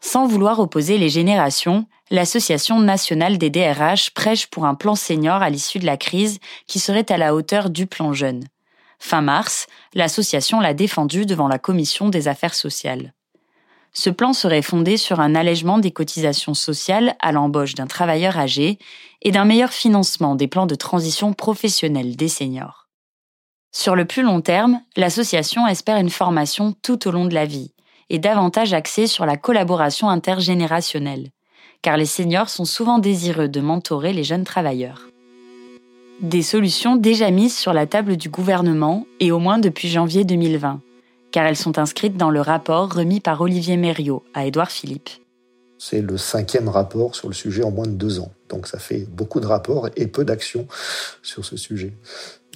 Sans 0.00 0.26
vouloir 0.26 0.60
opposer 0.60 0.96
les 0.96 1.08
générations, 1.08 1.86
l'Association 2.10 2.78
nationale 2.78 3.36
des 3.36 3.50
DRH 3.50 4.10
prêche 4.10 4.46
pour 4.46 4.64
un 4.64 4.76
plan 4.76 4.94
senior 4.94 5.42
à 5.42 5.50
l'issue 5.50 5.80
de 5.80 5.86
la 5.86 5.96
crise 5.96 6.38
qui 6.68 6.78
serait 6.78 7.10
à 7.10 7.18
la 7.18 7.34
hauteur 7.34 7.70
du 7.70 7.86
plan 7.86 8.12
jeune. 8.12 8.44
Fin 9.00 9.20
mars, 9.20 9.66
l'association 9.94 10.60
l'a 10.60 10.74
défendu 10.74 11.26
devant 11.26 11.48
la 11.48 11.58
commission 11.58 12.08
des 12.08 12.28
affaires 12.28 12.54
sociales. 12.54 13.14
Ce 13.92 14.10
plan 14.10 14.32
serait 14.32 14.62
fondé 14.62 14.96
sur 14.96 15.18
un 15.18 15.34
allègement 15.34 15.78
des 15.78 15.90
cotisations 15.90 16.54
sociales 16.54 17.16
à 17.20 17.32
l'embauche 17.32 17.74
d'un 17.74 17.86
travailleur 17.86 18.36
âgé 18.36 18.78
et 19.22 19.32
d'un 19.32 19.44
meilleur 19.44 19.72
financement 19.72 20.36
des 20.36 20.46
plans 20.46 20.66
de 20.66 20.74
transition 20.74 21.32
professionnelle 21.32 22.14
des 22.14 22.28
seniors. 22.28 22.87
Sur 23.72 23.94
le 23.94 24.04
plus 24.04 24.22
long 24.22 24.40
terme, 24.40 24.80
l'association 24.96 25.66
espère 25.66 25.98
une 25.98 26.10
formation 26.10 26.74
tout 26.82 27.06
au 27.06 27.10
long 27.10 27.26
de 27.26 27.34
la 27.34 27.44
vie 27.44 27.72
et 28.10 28.18
davantage 28.18 28.72
axée 28.72 29.06
sur 29.06 29.26
la 29.26 29.36
collaboration 29.36 30.08
intergénérationnelle, 30.08 31.28
car 31.82 31.96
les 31.96 32.06
seniors 32.06 32.48
sont 32.48 32.64
souvent 32.64 32.98
désireux 32.98 33.48
de 33.48 33.60
mentorer 33.60 34.12
les 34.12 34.24
jeunes 34.24 34.44
travailleurs. 34.44 35.08
Des 36.20 36.42
solutions 36.42 36.96
déjà 36.96 37.30
mises 37.30 37.56
sur 37.56 37.72
la 37.72 37.86
table 37.86 38.16
du 38.16 38.28
gouvernement 38.28 39.06
et 39.20 39.30
au 39.30 39.38
moins 39.38 39.58
depuis 39.58 39.88
janvier 39.88 40.24
2020, 40.24 40.80
car 41.30 41.46
elles 41.46 41.56
sont 41.56 41.78
inscrites 41.78 42.16
dans 42.16 42.30
le 42.30 42.40
rapport 42.40 42.92
remis 42.92 43.20
par 43.20 43.40
Olivier 43.40 43.76
Mériot 43.76 44.24
à 44.34 44.46
Édouard 44.46 44.70
Philippe. 44.70 45.10
C'est 45.78 46.00
le 46.00 46.16
cinquième 46.16 46.68
rapport 46.68 47.14
sur 47.14 47.28
le 47.28 47.34
sujet 47.34 47.62
en 47.62 47.70
moins 47.70 47.86
de 47.86 47.92
deux 47.92 48.18
ans. 48.18 48.32
Donc 48.48 48.66
ça 48.66 48.80
fait 48.80 49.06
beaucoup 49.08 49.38
de 49.38 49.46
rapports 49.46 49.88
et 49.94 50.08
peu 50.08 50.24
d'actions 50.24 50.66
sur 51.22 51.44
ce 51.44 51.56
sujet. 51.56 51.92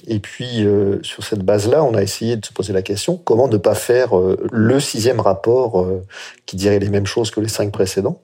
Et 0.05 0.19
puis, 0.19 0.65
euh, 0.65 0.99
sur 1.01 1.23
cette 1.23 1.43
base-là, 1.43 1.83
on 1.83 1.93
a 1.93 2.01
essayé 2.01 2.35
de 2.35 2.45
se 2.45 2.51
poser 2.51 2.73
la 2.73 2.81
question 2.81 3.17
comment 3.17 3.47
ne 3.47 3.57
pas 3.57 3.75
faire 3.75 4.17
euh, 4.17 4.37
le 4.51 4.79
sixième 4.79 5.21
rapport 5.21 5.81
euh, 5.81 6.03
qui 6.45 6.57
dirait 6.57 6.79
les 6.79 6.89
mêmes 6.89 7.05
choses 7.05 7.31
que 7.31 7.39
les 7.39 7.47
cinq 7.47 7.71
précédents. 7.71 8.19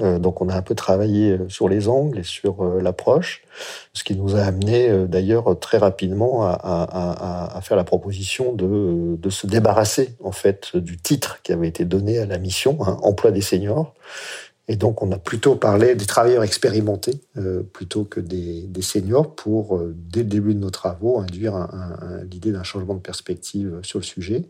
donc, 0.00 0.40
on 0.40 0.48
a 0.48 0.56
un 0.56 0.62
peu 0.62 0.74
travaillé 0.74 1.38
sur 1.48 1.68
les 1.68 1.86
angles 1.86 2.18
et 2.18 2.24
sur 2.24 2.64
l'approche, 2.64 3.44
ce 3.92 4.02
qui 4.02 4.16
nous 4.16 4.34
a 4.34 4.40
amené 4.40 4.90
d'ailleurs 5.06 5.56
très 5.60 5.78
rapidement 5.78 6.44
à, 6.44 6.50
à, 6.50 7.56
à, 7.56 7.60
faire 7.60 7.76
la 7.76 7.84
proposition 7.84 8.52
de, 8.52 9.16
de, 9.16 9.30
se 9.30 9.46
débarrasser 9.46 10.16
en 10.24 10.32
fait 10.32 10.76
du 10.76 10.98
titre 10.98 11.40
qui 11.42 11.52
avait 11.52 11.68
été 11.68 11.84
donné 11.84 12.18
à 12.18 12.26
la 12.26 12.38
mission, 12.38 12.78
hein, 12.80 12.98
emploi 13.02 13.30
des 13.30 13.42
seniors, 13.42 13.94
et 14.68 14.76
donc, 14.76 15.02
on 15.02 15.10
a 15.10 15.18
plutôt 15.18 15.56
parlé 15.56 15.96
des 15.96 16.06
travailleurs 16.06 16.44
expérimentés 16.44 17.20
euh, 17.36 17.62
plutôt 17.62 18.04
que 18.04 18.20
des, 18.20 18.68
seniors 18.80 19.34
pour, 19.34 19.76
euh, 19.76 19.92
dès 19.96 20.20
le 20.20 20.28
début 20.28 20.54
de 20.54 20.60
nos 20.60 20.70
travaux, 20.70 21.18
induire 21.18 21.68
l'idée 22.30 22.52
d'un 22.52 22.62
changement 22.62 22.94
de 22.94 23.00
perspective 23.00 23.80
sur 23.82 23.98
le 23.98 24.04
sujet. 24.04 24.48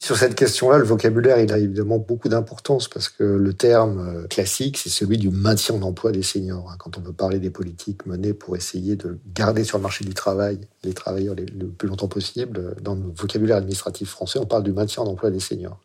Sur 0.00 0.16
cette 0.16 0.34
question-là, 0.34 0.78
le 0.78 0.84
vocabulaire, 0.84 1.38
il 1.38 1.52
a 1.52 1.58
évidemment 1.58 1.98
beaucoup 1.98 2.28
d'importance 2.28 2.88
parce 2.88 3.08
que 3.08 3.22
le 3.22 3.54
terme 3.54 4.00
euh, 4.00 4.26
classique, 4.26 4.78
c'est 4.78 4.88
celui 4.88 5.16
du 5.16 5.30
maintien 5.30 5.76
en 5.76 5.82
emploi 5.82 6.10
des 6.10 6.22
seniors. 6.22 6.68
Hein. 6.70 6.76
Quand 6.78 6.98
on 6.98 7.00
veut 7.00 7.12
parler 7.12 7.38
des 7.38 7.50
politiques 7.50 8.04
menées 8.06 8.34
pour 8.34 8.56
essayer 8.56 8.96
de 8.96 9.18
garder 9.34 9.62
sur 9.62 9.78
le 9.78 9.82
marché 9.82 10.04
du 10.04 10.14
travail 10.14 10.58
les 10.84 10.92
travailleurs 10.92 11.36
le 11.36 11.68
plus 11.68 11.88
longtemps 11.88 12.08
possible, 12.08 12.74
dans 12.82 12.96
le 12.96 13.02
vocabulaire 13.16 13.58
administratif 13.58 14.10
français, 14.10 14.40
on 14.40 14.46
parle 14.46 14.64
du 14.64 14.72
maintien 14.72 15.04
en 15.04 15.06
emploi 15.06 15.30
des 15.30 15.38
seniors. 15.38 15.78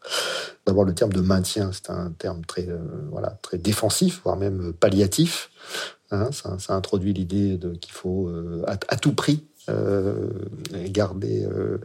D'abord, 0.66 0.84
le 0.84 0.94
terme 0.94 1.14
de 1.14 1.22
maintien, 1.22 1.72
c'est 1.72 1.90
un 1.90 2.12
terme 2.12 2.44
très, 2.46 2.68
euh, 2.68 2.78
voilà, 3.10 3.40
très 3.42 3.58
défensif, 3.78 4.22
voire 4.24 4.38
même 4.38 4.74
palliatif. 4.74 5.52
Hein, 6.10 6.30
ça, 6.32 6.74
introduit 6.74 7.14
l'idée 7.14 7.60
qu'il 7.80 7.94
faut 7.94 8.28
euh, 8.30 8.64
à, 8.66 8.96
tout 8.96 9.14
prix 9.14 9.44
garder 9.70 11.44
euh, 11.46 11.78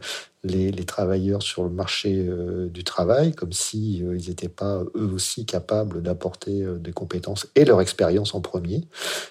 les, 0.43 0.71
travailleurs 0.85 1.41
sur 1.41 1.63
le 1.63 1.69
marché 1.69 2.25
euh, 2.27 2.67
du 2.67 2.83
travail, 2.83 3.33
comme 3.33 3.53
si 3.53 3.99
ils 3.99 4.29
n'étaient 4.29 4.49
pas 4.49 4.83
eux 4.95 5.11
aussi 5.13 5.45
capables 5.45 6.01
d'apporter 6.01 6.65
des 6.79 6.91
compétences 6.91 7.47
et 7.55 7.65
leur 7.65 7.81
expérience 7.81 8.35
en 8.35 8.41
premier. 8.41 8.87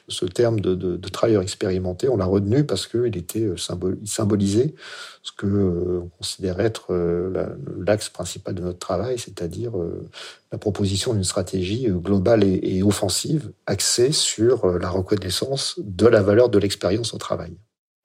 Ce 0.09 0.25
terme 0.25 0.61
de, 0.61 0.75
de, 0.75 0.97
de 0.97 1.09
travailleur 1.09 1.43
expérimenté, 1.43 2.09
on 2.09 2.17
l'a 2.17 2.25
retenu 2.25 2.65
parce 2.65 2.87
qu'il 2.87 3.17
était 3.17 3.49
symbol, 3.57 3.99
symbolisait 4.05 4.75
ce 5.23 5.33
que 5.33 6.01
on 6.03 6.09
considère 6.09 6.61
être 6.61 6.95
l'axe 7.79 8.09
principal 8.09 8.55
de 8.55 8.63
notre 8.63 8.79
travail, 8.79 9.19
c'est-à-dire 9.19 9.73
la 10.51 10.59
proposition 10.59 11.13
d'une 11.13 11.25
stratégie 11.25 11.87
globale 11.89 12.43
et 12.45 12.83
offensive 12.83 13.53
axée 13.67 14.13
sur 14.13 14.67
la 14.79 14.89
reconnaissance 14.89 15.79
de 15.79 16.07
la 16.07 16.23
valeur 16.23 16.49
de 16.49 16.59
l'expérience 16.59 17.15
au 17.15 17.19
travail. 17.19 17.57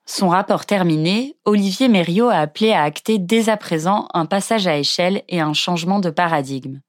Son 0.09 0.29
rapport 0.29 0.65
terminé, 0.65 1.35
Olivier 1.43 1.89
Mériot 1.89 2.29
a 2.29 2.37
appelé 2.37 2.71
à 2.71 2.83
acter 2.83 3.19
dès 3.19 3.49
à 3.49 3.57
présent 3.57 4.07
un 4.13 4.25
passage 4.25 4.65
à 4.65 4.77
échelle 4.77 5.21
et 5.27 5.41
un 5.41 5.53
changement 5.53 5.99
de 5.99 6.09
paradigme. 6.09 6.79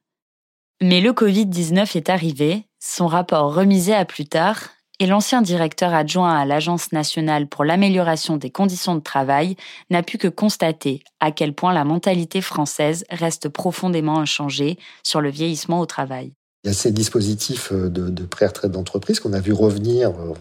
Mais 0.80 1.00
le 1.00 1.10
Covid-19 1.10 1.96
est 1.96 2.10
arrivé, 2.10 2.68
son 2.78 3.08
rapport 3.08 3.52
remisé 3.52 3.92
à 3.92 4.04
plus 4.04 4.26
tard, 4.26 4.68
et 5.00 5.06
l'ancien 5.06 5.42
directeur 5.42 5.94
adjoint 5.94 6.38
à 6.38 6.44
l'Agence 6.44 6.92
nationale 6.92 7.48
pour 7.48 7.64
l'amélioration 7.64 8.36
des 8.36 8.50
conditions 8.50 8.94
de 8.94 9.00
travail 9.00 9.56
n'a 9.90 10.04
pu 10.04 10.16
que 10.16 10.28
constater 10.28 11.02
à 11.18 11.32
quel 11.32 11.54
point 11.54 11.72
la 11.72 11.84
mentalité 11.84 12.40
française 12.40 13.04
reste 13.10 13.48
profondément 13.48 14.20
inchangée 14.20 14.78
sur 15.02 15.20
le 15.20 15.30
vieillissement 15.30 15.80
au 15.80 15.86
travail. 15.86 16.34
Il 16.64 16.66
y 16.66 16.70
a 16.70 16.74
ces 16.74 16.90
dispositifs 16.90 17.70
euh, 17.72 17.88
de, 17.88 18.24
pré-retraite 18.24 18.72
d'entreprise 18.72 19.20
qu'on 19.20 19.32
a 19.32 19.40
vu 19.40 19.52
revenir 19.52 20.10
euh, 20.10 20.34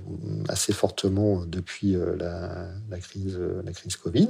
assez 0.49 0.74
fortement 0.74 1.45
depuis 1.45 1.95
euh, 1.95 2.15
la, 2.89 2.97
crise, 2.99 3.39
la 3.63 3.72
crise 3.72 3.95
Covid 3.97 4.30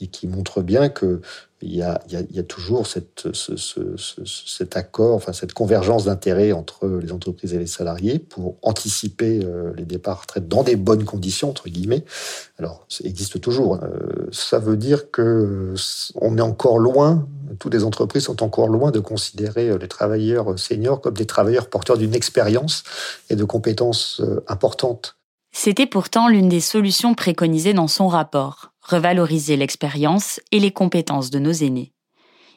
et 0.00 0.08
qui 0.08 0.26
montrent 0.26 0.60
bien 0.60 0.90
que 0.90 1.22
il 1.62 1.74
y 1.74 1.82
a, 1.82 2.42
toujours 2.42 2.86
cette, 2.86 3.32
ce, 3.32 3.56
ce, 3.56 3.96
ce, 3.96 4.22
cet 4.24 4.76
accord, 4.76 5.14
enfin 5.14 5.32
cette 5.32 5.52
convergence 5.52 6.04
d'intérêts 6.04 6.52
entre 6.52 6.86
les 6.86 7.12
entreprises 7.12 7.54
et 7.54 7.58
les 7.58 7.66
salariés 7.66 8.18
pour 8.18 8.56
anticiper 8.62 9.40
euh, 9.44 9.72
les 9.76 9.84
départs 9.84 10.22
retraite 10.22 10.48
dans 10.48 10.64
des 10.64 10.76
bonnes 10.76 11.04
conditions 11.04 11.50
entre 11.50 11.68
guillemets. 11.68 12.04
Alors, 12.58 12.84
ça 12.88 13.04
existe 13.04 13.40
toujours. 13.40 13.80
Euh, 13.82 14.28
ça 14.32 14.58
veut 14.58 14.76
dire 14.76 15.10
que 15.10 15.74
on 16.16 16.36
est 16.36 16.42
encore 16.42 16.78
loin. 16.78 17.26
Toutes 17.58 17.74
les 17.74 17.84
entreprises 17.84 18.24
sont 18.24 18.42
encore 18.42 18.68
loin 18.68 18.90
de 18.90 19.00
considérer 19.00 19.68
euh, 19.68 19.78
les 19.78 19.88
travailleurs 19.88 20.58
seniors 20.58 21.00
comme 21.00 21.14
des 21.14 21.26
travailleurs 21.26 21.68
porteurs 21.68 21.96
d'une 21.96 22.14
expérience 22.14 22.82
et 23.30 23.36
de 23.36 23.44
compétences 23.44 24.20
importantes. 24.48 25.16
C'était 25.52 25.86
pourtant 25.86 26.28
l'une 26.28 26.48
des 26.48 26.60
solutions 26.60 27.14
préconisées 27.14 27.74
dans 27.74 27.88
son 27.88 28.08
rapport 28.08 28.71
revaloriser 28.82 29.56
l'expérience 29.56 30.40
et 30.50 30.58
les 30.60 30.72
compétences 30.72 31.30
de 31.30 31.38
nos 31.38 31.52
aînés. 31.52 31.92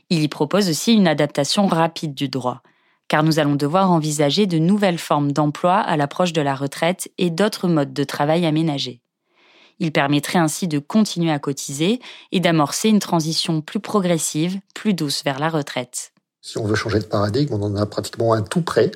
Il 0.09 0.21
y 0.21 0.27
propose 0.27 0.69
aussi 0.69 0.93
une 0.93 1.07
adaptation 1.07 1.67
rapide 1.67 2.13
du 2.13 2.29
droit, 2.29 2.61
car 3.07 3.23
nous 3.23 3.39
allons 3.39 3.55
devoir 3.55 3.91
envisager 3.91 4.45
de 4.47 4.57
nouvelles 4.57 4.99
formes 4.99 5.31
d'emploi 5.31 5.75
à 5.75 5.97
l'approche 5.97 6.33
de 6.33 6.41
la 6.41 6.55
retraite 6.55 7.11
et 7.17 7.29
d'autres 7.29 7.67
modes 7.67 7.93
de 7.93 8.03
travail 8.03 8.45
aménagés. 8.45 9.01
Il 9.79 9.91
permettrait 9.91 10.39
ainsi 10.39 10.67
de 10.67 10.79
continuer 10.79 11.31
à 11.31 11.39
cotiser 11.39 11.99
et 12.31 12.39
d'amorcer 12.39 12.89
une 12.89 12.99
transition 12.99 13.61
plus 13.61 13.79
progressive, 13.79 14.59
plus 14.73 14.93
douce 14.93 15.23
vers 15.23 15.39
la 15.39 15.49
retraite. 15.49 16.13
Si 16.41 16.57
on 16.57 16.65
veut 16.65 16.75
changer 16.75 16.99
de 16.99 17.05
paradigme, 17.05 17.55
on 17.55 17.61
en 17.63 17.75
a 17.75 17.85
pratiquement 17.85 18.33
un 18.33 18.41
tout 18.41 18.61
près 18.61 18.91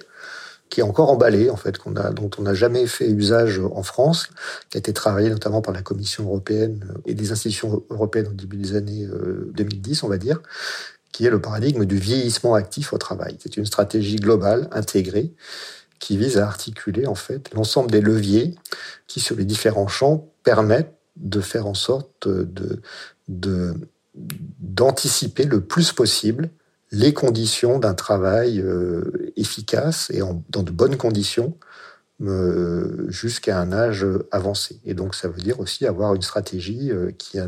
qui 0.70 0.82
est 0.82 0.84
encore 0.84 1.10
emballé, 1.10 1.50
en 1.50 1.56
fait, 1.56 1.78
qu'on 1.78 1.96
a, 1.96 2.12
dont 2.12 2.30
on 2.38 2.44
n'a 2.44 2.54
jamais 2.54 2.86
fait 2.86 3.10
usage 3.10 3.60
en 3.60 3.84
France, 3.84 4.30
qui 4.70 4.78
a 4.78 4.80
été 4.80 4.94
travaillé 4.94 5.30
notamment 5.30 5.62
par 5.62 5.74
la 5.74 5.82
Commission 5.82 6.26
européenne 6.26 6.94
et 7.06 7.16
des 7.16 7.32
institutions 7.32 7.84
européennes 7.90 8.28
au 8.28 8.34
début 8.34 8.58
des 8.58 8.76
années 8.76 9.08
2010, 9.54 10.04
euh, 10.04 10.06
on 10.06 10.10
va 10.10 10.18
dire, 10.18 10.42
qui 11.12 11.26
est 11.26 11.32
le 11.32 11.42
paradigme 11.42 11.86
du 11.86 11.98
vieillissement 11.98 12.54
actif 12.54 12.94
au 12.94 12.98
travail. 12.98 13.38
C'est 13.40 13.58
une 13.58 13.66
stratégie 13.66 14.18
globale, 14.18 14.68
intégrée, 14.72 15.34
qui 15.98 16.18
vise 16.18 16.38
à 16.38 16.46
articuler, 16.46 17.08
en 17.08 17.16
fait, 17.16 17.54
l'ensemble 17.54 17.90
des 17.92 18.02
leviers 18.02 18.56
qui, 19.08 19.20
sur 19.20 19.36
les 19.36 19.46
différents 19.46 19.88
champs, 19.88 20.30
permettent 20.44 20.96
de 21.18 21.42
faire 21.42 21.68
en 21.68 21.74
sorte 21.74 22.28
de, 22.28 22.82
de, 23.28 23.74
d'anticiper 24.16 25.44
le 25.44 25.62
plus 25.62 25.92
possible 25.92 26.50
les 26.92 27.14
conditions 27.14 27.80
d'un 27.80 27.94
travail 27.94 28.60
euh, 28.60 29.32
efficace 29.36 30.10
et 30.14 30.22
en, 30.22 30.44
dans 30.50 30.64
de 30.64 30.72
bonnes 30.72 30.98
conditions 30.98 31.56
euh, 32.22 33.06
jusqu'à 33.10 33.60
un 33.60 33.72
âge 33.72 34.06
avancé. 34.32 34.80
Et 34.86 34.94
donc 34.94 35.16
ça 35.16 35.28
veut 35.28 35.42
dire 35.42 35.60
aussi 35.60 35.86
avoir 35.86 36.16
une 36.16 36.22
stratégie 36.22 36.92
euh, 36.92 37.12
qui, 37.12 37.40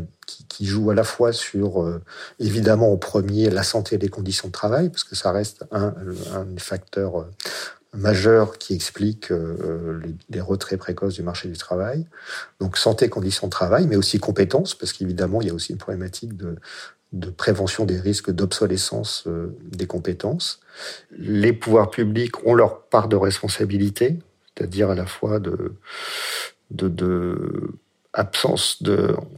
qui, 0.48 0.64
joue 0.64 0.90
à 0.90 0.94
la 0.94 1.04
fois 1.04 1.32
sur, 1.32 2.00
évidemment, 2.38 2.88
au 2.88 2.96
premier, 2.96 3.50
la 3.50 3.64
santé 3.64 3.96
et 3.96 3.98
les 3.98 4.08
conditions 4.08 4.48
de 4.48 4.52
travail, 4.52 4.88
parce 4.88 5.04
que 5.04 5.16
ça 5.16 5.32
reste 5.32 5.64
un, 5.72 5.92
un 6.34 6.46
facteur 6.56 7.28
majeur 7.92 8.56
qui 8.56 8.72
explique 8.72 9.30
les, 10.30 10.40
retraits 10.40 10.78
précoces 10.78 11.14
du 11.14 11.22
marché 11.22 11.48
du 11.48 11.58
travail. 11.58 12.06
Donc 12.60 12.78
santé, 12.78 13.10
conditions 13.10 13.48
de 13.48 13.50
travail, 13.52 13.86
mais 13.86 13.96
aussi 13.96 14.20
compétences, 14.20 14.74
parce 14.74 14.94
qu'évidemment, 14.94 15.42
il 15.42 15.48
y 15.48 15.50
a 15.50 15.54
aussi 15.54 15.72
une 15.72 15.78
problématique 15.78 16.34
de, 16.34 16.56
de 17.12 17.28
prévention 17.30 17.84
des 17.84 18.00
risques 18.00 18.30
d'obsolescence 18.30 19.24
euh, 19.26 19.56
des 19.64 19.86
compétences. 19.86 20.60
Les 21.16 21.52
pouvoirs 21.52 21.90
publics 21.90 22.46
ont 22.46 22.54
leur 22.54 22.82
part 22.82 23.08
de 23.08 23.16
responsabilité, 23.16 24.16
c'est-à-dire 24.56 24.90
à 24.90 24.94
la 24.94 25.06
fois 25.06 25.38
de, 25.38 25.74
de, 26.70 26.88
de 26.88 27.74
absence 28.14 28.82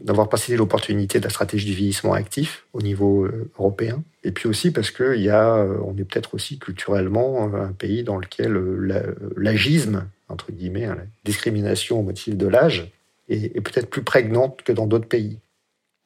d'avoir 0.00 0.28
pas 0.28 0.36
saisi 0.36 0.56
l'opportunité 0.56 1.18
de 1.18 1.24
la 1.24 1.30
stratégie 1.30 1.66
du 1.66 1.74
vieillissement 1.74 2.12
actif 2.12 2.66
au 2.72 2.82
niveau 2.82 3.24
euh, 3.24 3.48
européen 3.56 4.02
et 4.24 4.32
puis 4.32 4.48
aussi 4.48 4.72
parce 4.72 4.90
que 4.90 5.16
y 5.16 5.30
a 5.30 5.56
euh, 5.58 5.78
on 5.84 5.96
est 5.96 6.04
peut-être 6.04 6.34
aussi 6.34 6.58
culturellement 6.58 7.54
un 7.54 7.72
pays 7.72 8.02
dans 8.02 8.18
lequel 8.18 8.52
l'agisme 9.36 10.08
entre 10.28 10.50
guillemets 10.50 10.86
hein, 10.86 10.96
la 10.96 11.04
discrimination 11.24 12.00
au 12.00 12.02
motif 12.02 12.36
de 12.36 12.48
l'âge 12.48 12.90
est 13.28 13.60
peut-être 13.60 13.88
plus 13.88 14.02
prégnante 14.02 14.62
que 14.64 14.72
dans 14.72 14.86
d'autres 14.86 15.08
pays 15.08 15.38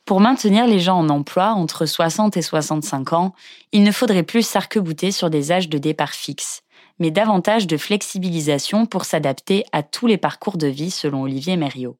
pour 0.09 0.23
maintenir 0.23 0.67
les 0.67 0.81
gens 0.81 0.97
en 0.97 1.11
emploi 1.11 1.51
entre 1.51 1.85
60 1.85 2.39
et 2.39 2.41
65 2.41 3.13
ans, 3.13 3.35
il 3.73 3.83
ne 3.83 3.93
faudrait 3.93 4.23
plus 4.23 4.41
s'arc-bouter 4.41 5.11
sur 5.11 5.29
des 5.29 5.53
âges 5.53 5.69
de 5.69 5.77
départ 5.77 6.13
fixes, 6.13 6.63
mais 6.99 7.11
davantage 7.11 7.67
de 7.67 7.77
flexibilisation 7.77 8.87
pour 8.87 9.05
s'adapter 9.05 9.67
à 9.71 9.83
tous 9.83 10.07
les 10.07 10.17
parcours 10.17 10.57
de 10.57 10.67
vie 10.67 10.91
selon 10.91 11.25
Olivier 11.25 11.59
Mériot. 11.59 11.99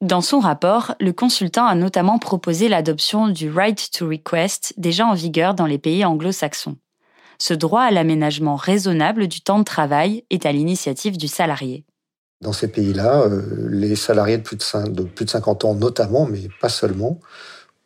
Dans 0.00 0.20
son 0.20 0.40
rapport, 0.40 0.96
le 0.98 1.12
consultant 1.12 1.64
a 1.64 1.76
notamment 1.76 2.18
proposé 2.18 2.68
l'adoption 2.68 3.28
du 3.28 3.48
Right 3.48 3.92
to 3.92 4.08
Request 4.08 4.74
déjà 4.76 5.06
en 5.06 5.14
vigueur 5.14 5.54
dans 5.54 5.66
les 5.66 5.78
pays 5.78 6.04
anglo-saxons. 6.04 6.76
Ce 7.38 7.54
droit 7.54 7.82
à 7.82 7.92
l'aménagement 7.92 8.56
raisonnable 8.56 9.28
du 9.28 9.42
temps 9.42 9.60
de 9.60 9.64
travail 9.64 10.24
est 10.30 10.44
à 10.44 10.50
l'initiative 10.50 11.16
du 11.16 11.28
salarié. 11.28 11.84
Dans 12.42 12.52
ces 12.52 12.66
pays-là, 12.66 13.22
euh, 13.22 13.68
les 13.70 13.94
salariés 13.94 14.36
de 14.36 14.42
plus 14.42 14.56
de, 14.56 14.88
de 14.90 15.02
plus 15.04 15.24
de 15.24 15.30
50 15.30 15.64
ans 15.64 15.74
notamment, 15.76 16.26
mais 16.26 16.48
pas 16.60 16.68
seulement, 16.68 17.20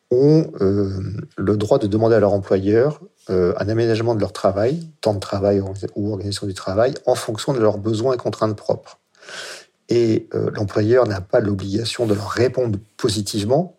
ont 0.09 0.51
euh, 0.61 0.99
le 1.37 1.57
droit 1.57 1.77
de 1.77 1.85
demander 1.85 2.15
à 2.15 2.19
leur 2.19 2.33
employeur 2.33 3.01
euh, 3.29 3.53
un 3.59 3.69
aménagement 3.69 4.15
de 4.15 4.19
leur 4.19 4.33
travail, 4.33 4.89
temps 5.01 5.13
de 5.13 5.19
travail 5.19 5.61
ou 5.95 6.11
organisation 6.11 6.47
du 6.47 6.55
travail, 6.55 6.95
en 7.05 7.13
fonction 7.13 7.53
de 7.53 7.59
leurs 7.59 7.77
besoins 7.77 8.15
et 8.15 8.17
contraintes 8.17 8.55
propres. 8.55 8.99
Et 9.89 10.27
l'employeur 10.53 11.07
n'a 11.07 11.21
pas 11.21 11.39
l'obligation 11.39 12.07
de 12.07 12.13
leur 12.13 12.29
répondre 12.29 12.77
positivement. 12.97 13.77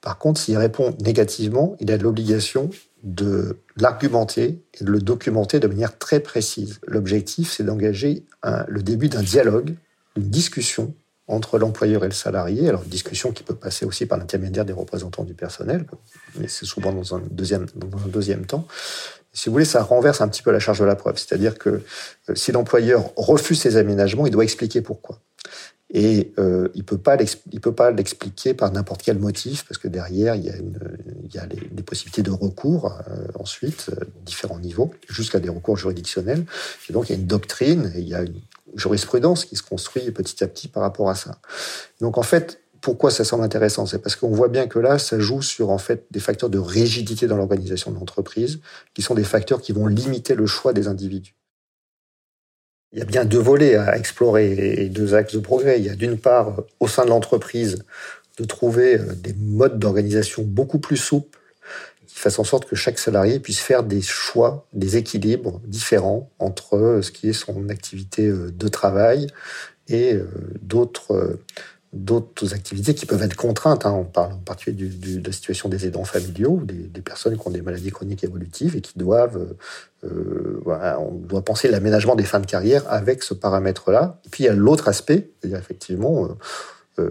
Par 0.00 0.16
contre, 0.16 0.40
s'il 0.40 0.56
répond 0.56 0.96
négativement, 1.02 1.76
il 1.80 1.92
a 1.92 1.98
l'obligation 1.98 2.70
de 3.02 3.58
l'argumenter 3.76 4.62
et 4.80 4.84
de 4.84 4.90
le 4.90 5.00
documenter 5.00 5.60
de 5.60 5.66
manière 5.66 5.98
très 5.98 6.20
précise. 6.20 6.80
L'objectif, 6.86 7.52
c'est 7.52 7.64
d'engager 7.64 8.24
le 8.68 8.82
début 8.82 9.10
d'un 9.10 9.22
dialogue, 9.22 9.74
une 10.20 10.30
discussion 10.30 10.94
entre 11.26 11.58
l'employeur 11.58 12.04
et 12.04 12.08
le 12.08 12.14
salarié. 12.14 12.68
Alors, 12.68 12.82
une 12.82 12.88
discussion 12.88 13.32
qui 13.32 13.42
peut 13.42 13.54
passer 13.54 13.86
aussi 13.86 14.06
par 14.06 14.18
l'intermédiaire 14.18 14.64
des 14.64 14.72
représentants 14.72 15.24
du 15.24 15.34
personnel, 15.34 15.86
mais 16.38 16.48
c'est 16.48 16.66
souvent 16.66 16.92
dans 16.92 17.14
un 17.14 17.22
deuxième, 17.30 17.66
dans 17.76 17.98
un 17.98 18.08
deuxième 18.08 18.46
temps. 18.46 18.66
Si 19.32 19.48
vous 19.48 19.52
voulez, 19.52 19.64
ça 19.64 19.82
renverse 19.82 20.20
un 20.20 20.28
petit 20.28 20.42
peu 20.42 20.50
la 20.50 20.58
charge 20.58 20.80
de 20.80 20.84
la 20.84 20.96
preuve. 20.96 21.16
C'est-à-dire 21.16 21.56
que 21.56 21.68
euh, 21.68 22.34
si 22.34 22.50
l'employeur 22.50 23.12
refuse 23.16 23.60
ces 23.60 23.76
aménagements, 23.76 24.26
il 24.26 24.32
doit 24.32 24.42
expliquer 24.42 24.80
pourquoi. 24.80 25.20
Et 25.92 26.32
euh, 26.38 26.68
il 26.74 26.84
peut 26.84 26.98
pas 26.98 27.16
il 27.50 27.60
peut 27.60 27.74
pas 27.74 27.90
l'expliquer 27.90 28.54
par 28.54 28.70
n'importe 28.70 29.02
quel 29.02 29.18
motif 29.18 29.64
parce 29.66 29.76
que 29.76 29.88
derrière 29.88 30.36
il 30.36 30.44
y 30.44 30.50
a, 30.50 30.56
une, 30.56 30.78
il 31.24 31.34
y 31.34 31.38
a 31.38 31.46
les, 31.46 31.82
possibilités 31.82 32.22
de 32.22 32.30
recours 32.30 32.96
euh, 33.08 33.26
ensuite 33.34 33.90
différents 34.24 34.60
niveaux 34.60 34.92
jusqu'à 35.08 35.40
des 35.40 35.48
recours 35.48 35.76
juridictionnels. 35.76 36.44
Et 36.88 36.92
donc 36.92 37.08
il 37.08 37.12
y 37.12 37.16
a 37.16 37.18
une 37.18 37.26
doctrine 37.26 37.92
et 37.96 38.00
il 38.00 38.08
y 38.08 38.14
a 38.14 38.22
une 38.22 38.40
jurisprudence 38.74 39.44
qui 39.44 39.56
se 39.56 39.62
construit 39.62 40.10
petit 40.10 40.42
à 40.42 40.48
petit 40.48 40.68
par 40.68 40.82
rapport 40.82 41.10
à 41.10 41.14
ça. 41.14 41.38
Donc 42.00 42.18
en 42.18 42.22
fait 42.22 42.60
pourquoi 42.80 43.10
ça 43.10 43.24
semble 43.24 43.44
intéressant? 43.44 43.86
C'est 43.86 43.98
parce 43.98 44.16
qu'on 44.16 44.30
voit 44.30 44.48
bien 44.48 44.66
que 44.66 44.78
là, 44.78 44.98
ça 44.98 45.18
joue 45.18 45.42
sur 45.42 45.70
en 45.70 45.78
fait 45.78 46.06
des 46.10 46.20
facteurs 46.20 46.50
de 46.50 46.58
rigidité 46.58 47.26
dans 47.26 47.36
l'organisation 47.36 47.90
de 47.90 47.98
l'entreprise, 47.98 48.60
qui 48.94 49.02
sont 49.02 49.14
des 49.14 49.24
facteurs 49.24 49.60
qui 49.60 49.72
vont 49.72 49.86
limiter 49.86 50.34
le 50.34 50.46
choix 50.46 50.72
des 50.72 50.88
individus. 50.88 51.34
Il 52.92 52.98
y 52.98 53.02
a 53.02 53.04
bien 53.04 53.24
deux 53.24 53.38
volets 53.38 53.76
à 53.76 53.96
explorer 53.96 54.82
et 54.82 54.88
deux 54.88 55.14
axes 55.14 55.34
de 55.34 55.38
progrès. 55.40 55.78
Il 55.78 55.86
y 55.86 55.90
a 55.90 55.94
d'une 55.94 56.18
part, 56.18 56.64
au 56.80 56.88
sein 56.88 57.04
de 57.04 57.10
l'entreprise, 57.10 57.84
de 58.38 58.44
trouver 58.44 58.98
euh, 58.98 59.14
des 59.14 59.34
modes 59.34 59.78
d'organisation 59.78 60.42
beaucoup 60.42 60.78
plus 60.78 60.96
souples 60.96 61.38
qui 62.20 62.24
fassent 62.24 62.38
en 62.38 62.44
sorte 62.44 62.68
que 62.68 62.76
chaque 62.76 62.98
salarié 62.98 63.40
puisse 63.40 63.60
faire 63.60 63.82
des 63.82 64.02
choix, 64.02 64.66
des 64.74 64.98
équilibres 64.98 65.60
différents 65.64 66.30
entre 66.38 66.76
euh, 66.76 67.00
ce 67.00 67.10
qui 67.10 67.30
est 67.30 67.32
son 67.32 67.70
activité 67.70 68.26
euh, 68.26 68.50
de 68.50 68.68
travail 68.68 69.26
et 69.88 70.16
d'autres 70.62 71.40
d'autres 71.92 72.54
activités 72.54 72.94
qui 72.94 73.04
peuvent 73.04 73.22
être 73.22 73.34
contraintes. 73.34 73.84
Hein. 73.84 73.92
On 73.92 74.04
parle 74.04 74.34
en 74.34 74.38
particulier 74.38 74.88
de 74.88 75.26
la 75.26 75.32
situation 75.32 75.68
des 75.68 75.86
aidants 75.86 76.04
familiaux, 76.04 76.60
des, 76.62 76.74
des, 76.74 77.00
personnes 77.00 77.36
qui 77.36 77.48
ont 77.48 77.50
des 77.50 77.62
maladies 77.62 77.90
chroniques 77.90 78.22
évolutives 78.22 78.76
et 78.76 78.80
qui 78.80 78.96
doivent, 78.96 79.56
euh, 80.04 80.60
on 80.66 81.14
doit 81.14 81.42
penser 81.42 81.68
l'aménagement 81.68 82.14
des 82.14 82.22
fins 82.22 82.38
de 82.38 82.46
carrière 82.46 82.84
avec 82.88 83.24
ce 83.24 83.34
paramètre-là. 83.34 84.20
Et 84.24 84.28
puis 84.28 84.44
il 84.44 84.46
y 84.46 84.50
a 84.50 84.54
l'autre 84.54 84.86
aspect, 84.86 85.30
c'est-à-dire 85.40 85.58
effectivement 85.58 86.26
euh, 86.26 86.28
euh, 86.28 86.34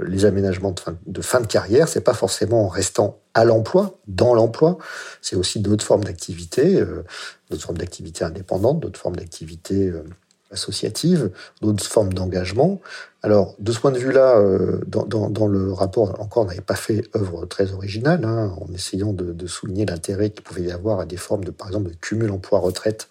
les 0.06 0.26
aménagements 0.26 0.72
de 0.72 0.80
fin, 0.80 0.98
de 1.06 1.22
fin 1.22 1.42
de 1.42 1.48
carrière, 1.48 1.88
c'est 1.88 2.02
pas 2.02 2.14
forcément 2.14 2.66
en 2.66 2.68
restant 2.68 3.20
à 3.34 3.46
l'emploi, 3.46 4.00
dans 4.08 4.34
l'emploi, 4.34 4.78
c'est 5.22 5.36
aussi 5.36 5.60
d'autres 5.60 5.86
formes 5.86 6.04
d'activité, 6.04 6.80
euh, 6.80 7.04
d'autres 7.50 7.64
formes 7.64 7.78
d'activité 7.78 8.24
indépendantes, 8.24 8.80
d'autres 8.80 9.00
formes 9.00 9.16
d'activité 9.16 9.88
euh, 9.88 10.04
associative, 10.52 11.32
d'autres 11.62 11.84
formes 11.84 12.14
d'engagement. 12.14 12.82
Alors, 13.22 13.56
de 13.60 13.72
ce 13.72 13.80
point 13.80 13.92
de 13.92 14.00
vue-là, 14.00 14.38
euh, 14.38 14.80
dans, 14.88 15.48
le 15.48 15.74
rapport, 15.74 16.20
encore, 16.20 16.44
on 16.44 16.46
n'avait 16.48 16.62
pas 16.62 16.76
fait 16.76 17.04
œuvre 17.16 17.46
très 17.46 17.74
originale, 17.74 18.24
hein, 18.26 18.54
en 18.60 18.74
essayant 18.74 19.14
de, 19.14 19.48
souligner 19.48 19.86
l'intérêt 19.86 20.30
qu'il 20.30 20.44
pouvait 20.44 20.64
y 20.64 20.72
avoir 20.72 21.00
à 21.00 21.06
des 21.06 21.18
formes 21.18 21.44
de, 21.44 21.52
par 21.52 21.68
exemple, 21.68 21.90
de 21.90 21.96
cumul 21.96 22.32
emploi-retraite, 22.32 23.10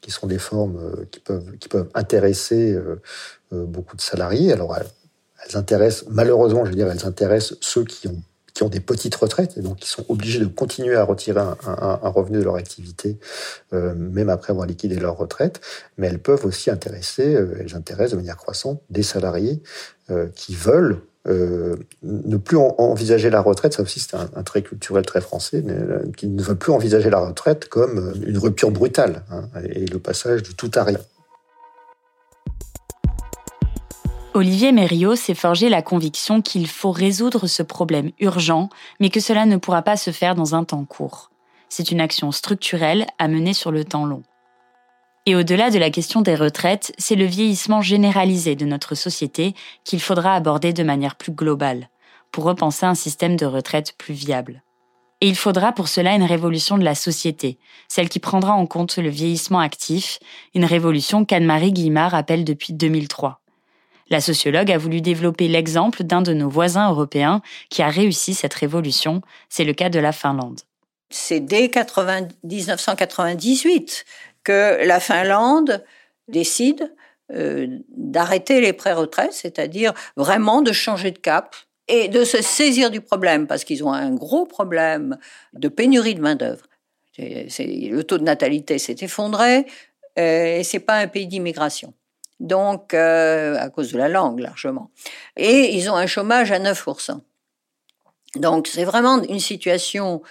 qui 0.00 0.10
sont 0.10 0.26
des 0.26 0.38
formes 0.38 0.78
euh, 0.78 1.04
qui 1.10 1.20
peuvent 1.20 1.56
qui 1.58 1.68
peuvent 1.68 1.90
intéresser 1.94 2.72
euh, 2.72 2.96
beaucoup 3.66 3.96
de 3.96 4.00
salariés. 4.00 4.52
Alors, 4.52 4.76
elles, 5.44 5.56
intéressent, 5.56 6.08
malheureusement, 6.10 6.64
je 6.64 6.70
veux 6.70 6.76
dire, 6.76 6.90
elles 6.90 7.06
intéressent 7.06 7.58
ceux 7.60 7.84
qui 7.84 8.08
ont 8.08 8.22
qui 8.52 8.62
ont 8.62 8.68
des 8.68 8.80
petites 8.80 9.14
retraites 9.14 9.56
et 9.56 9.62
donc 9.62 9.78
qui 9.78 9.88
sont 9.88 10.04
obligés 10.08 10.40
de 10.40 10.46
continuer 10.46 10.96
à 10.96 11.04
retirer 11.04 11.40
un, 11.40 12.08
revenu 12.10 12.38
de 12.38 12.42
leur 12.42 12.56
activité, 12.56 13.18
euh, 13.72 13.94
même 13.94 14.28
après 14.28 14.50
avoir 14.50 14.66
liquidé 14.66 14.96
leur 14.96 15.16
retraite. 15.16 15.60
Mais 15.98 16.08
elles 16.08 16.18
peuvent 16.18 16.44
aussi 16.44 16.70
intéresser, 16.70 17.34
euh, 17.34 17.54
elles 17.58 17.74
intéressent 17.74 18.12
de 18.12 18.16
manière 18.16 18.36
croissante 18.36 18.82
des 18.90 19.02
salariés 19.02 19.62
euh, 20.10 20.26
qui 20.34 20.54
veulent 20.54 21.00
ne 21.26 22.36
plus 22.38 22.56
en, 22.56 22.74
envisager 22.78 23.28
la 23.28 23.42
retraite, 23.42 23.74
ça 23.74 23.82
aussi 23.82 24.00
c'est 24.00 24.16
un, 24.16 24.42
trait 24.42 24.62
culturel 24.62 25.04
très 25.04 25.20
français, 25.20 25.62
mais, 25.64 25.74
qui 26.16 26.26
ne 26.26 26.42
veulent 26.42 26.56
plus 26.56 26.72
envisager 26.72 27.10
la 27.10 27.18
retraite 27.18 27.68
comme 27.68 28.14
une 28.26 28.38
rupture 28.38 28.70
brutale 28.70 29.22
hein, 29.30 29.44
et 29.68 29.84
le 29.84 29.98
passage 29.98 30.42
du 30.42 30.54
tout 30.54 30.70
à 30.74 30.82
rien. 30.82 30.98
Olivier 34.32 34.70
Mériot 34.70 35.16
s'est 35.16 35.34
forgé 35.34 35.68
la 35.68 35.82
conviction 35.82 36.40
qu'il 36.40 36.68
faut 36.68 36.92
résoudre 36.92 37.48
ce 37.48 37.64
problème 37.64 38.12
urgent, 38.20 38.68
mais 39.00 39.10
que 39.10 39.18
cela 39.18 39.44
ne 39.44 39.56
pourra 39.56 39.82
pas 39.82 39.96
se 39.96 40.12
faire 40.12 40.36
dans 40.36 40.54
un 40.54 40.62
temps 40.62 40.84
court. 40.84 41.32
C'est 41.68 41.90
une 41.90 42.00
action 42.00 42.30
structurelle 42.30 43.08
à 43.18 43.26
mener 43.26 43.54
sur 43.54 43.72
le 43.72 43.84
temps 43.84 44.06
long. 44.06 44.22
Et 45.26 45.34
au-delà 45.34 45.70
de 45.70 45.80
la 45.80 45.90
question 45.90 46.22
des 46.22 46.36
retraites, 46.36 46.92
c'est 46.96 47.16
le 47.16 47.24
vieillissement 47.24 47.82
généralisé 47.82 48.54
de 48.54 48.66
notre 48.66 48.94
société 48.94 49.54
qu'il 49.82 50.00
faudra 50.00 50.36
aborder 50.36 50.72
de 50.72 50.84
manière 50.84 51.16
plus 51.16 51.32
globale, 51.32 51.88
pour 52.30 52.44
repenser 52.44 52.86
un 52.86 52.94
système 52.94 53.36
de 53.36 53.46
retraite 53.46 53.96
plus 53.98 54.14
viable. 54.14 54.62
Et 55.20 55.26
il 55.26 55.36
faudra 55.36 55.72
pour 55.72 55.88
cela 55.88 56.14
une 56.14 56.22
révolution 56.22 56.78
de 56.78 56.84
la 56.84 56.94
société, 56.94 57.58
celle 57.88 58.08
qui 58.08 58.20
prendra 58.20 58.52
en 58.52 58.66
compte 58.66 58.96
le 58.96 59.10
vieillissement 59.10 59.58
actif, 59.58 60.20
une 60.54 60.64
révolution 60.64 61.24
qu'Anne-Marie 61.24 61.72
Guimard 61.72 62.14
appelle 62.14 62.44
depuis 62.44 62.72
2003. 62.72 63.40
La 64.10 64.20
sociologue 64.20 64.70
a 64.72 64.78
voulu 64.78 65.00
développer 65.00 65.46
l'exemple 65.46 66.02
d'un 66.02 66.20
de 66.20 66.32
nos 66.32 66.48
voisins 66.48 66.90
européens 66.90 67.42
qui 67.68 67.80
a 67.82 67.88
réussi 67.88 68.34
cette 68.34 68.54
révolution. 68.54 69.22
C'est 69.48 69.64
le 69.64 69.72
cas 69.72 69.88
de 69.88 70.00
la 70.00 70.10
Finlande. 70.10 70.60
C'est 71.10 71.38
dès 71.40 71.70
1998 72.42 74.04
que 74.42 74.84
la 74.84 74.98
Finlande 74.98 75.84
décide 76.26 76.92
euh, 77.32 77.68
d'arrêter 77.88 78.60
les 78.60 78.72
pré-retraites, 78.72 79.32
c'est-à-dire 79.32 79.94
vraiment 80.16 80.62
de 80.62 80.72
changer 80.72 81.12
de 81.12 81.18
cap 81.18 81.54
et 81.86 82.08
de 82.08 82.24
se 82.24 82.42
saisir 82.42 82.90
du 82.90 83.00
problème, 83.00 83.46
parce 83.46 83.62
qu'ils 83.64 83.84
ont 83.84 83.92
un 83.92 84.12
gros 84.12 84.44
problème 84.46 85.18
de 85.52 85.68
pénurie 85.68 86.16
de 86.16 86.20
main-d'œuvre. 86.20 86.66
Le 87.18 88.00
taux 88.02 88.18
de 88.18 88.24
natalité 88.24 88.78
s'est 88.78 88.96
effondré 89.00 89.66
euh, 90.18 90.58
et 90.58 90.64
c'est 90.64 90.80
pas 90.80 90.96
un 90.98 91.06
pays 91.06 91.26
d'immigration 91.26 91.92
donc 92.40 92.94
euh, 92.94 93.56
à 93.58 93.68
cause 93.68 93.92
de 93.92 93.98
la 93.98 94.08
langue 94.08 94.40
largement. 94.40 94.90
Et 95.36 95.76
ils 95.76 95.90
ont 95.90 95.94
un 95.94 96.06
chômage 96.06 96.50
à 96.50 96.58
9%. 96.58 97.20
Donc 98.36 98.66
c'est 98.66 98.84
vraiment 98.84 99.22
une 99.22 99.40
situation 99.40 100.22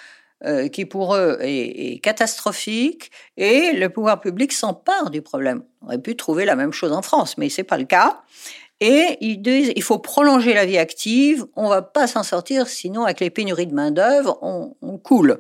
euh, 0.45 0.68
qui 0.68 0.86
pour 0.86 1.16
eux 1.16 1.38
est, 1.41 2.01
catastrophique 2.01 3.12
et 3.38 3.74
le 3.74 3.89
pouvoir 3.89 4.20
public 4.20 4.51
s'empare 4.51 5.10
du 5.12 5.22
problème. 5.22 5.64
On 5.82 5.88
aurait 5.88 6.01
pu 6.01 6.16
trouver 6.16 6.45
la 6.45 6.55
même 6.55 6.74
chose 6.74 6.91
en 6.91 7.01
France, 7.01 7.38
mais 7.38 7.49
c'est 7.49 7.64
pas 7.64 7.78
le 7.78 7.86
cas. 7.86 8.22
Et 8.80 9.18
ils 9.20 9.41
disent 9.41 9.74
il 9.76 9.84
faut 9.84 9.99
prolonger 9.99 10.53
la 10.53 10.66
vie 10.66 10.78
active, 10.78 11.45
on 11.57 11.68
va 11.68 11.82
pas 11.82 12.07
s'en 12.07 12.24
sortir, 12.24 12.68
sinon 12.70 13.03
avec 13.03 13.20
les 13.20 13.30
pénuries 13.30 13.68
de 13.68 13.74
main 13.74 13.91
d'œuvre, 13.91 14.39
on 14.41 14.97
coule. 14.97 15.39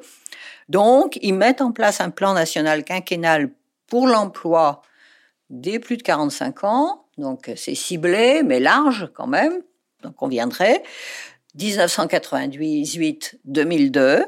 Donc 0.67 1.17
ils 1.21 1.33
mettent 1.33 1.61
en 1.61 1.71
place 1.71 2.01
un 2.01 2.09
plan 2.09 2.33
national 2.33 2.83
quinquennal 2.83 3.49
pour 3.87 4.07
l'emploi 4.07 4.81
des 5.49 5.79
plus 5.79 5.97
de 5.97 6.03
45 6.03 6.63
ans, 6.63 7.05
donc 7.17 7.51
c'est 7.55 7.75
ciblé, 7.75 8.43
mais 8.43 8.59
large 8.59 9.09
quand 9.13 9.27
même, 9.27 9.61
donc 10.03 10.21
on 10.21 10.27
viendrait, 10.27 10.83
1998-2002, 11.57 14.25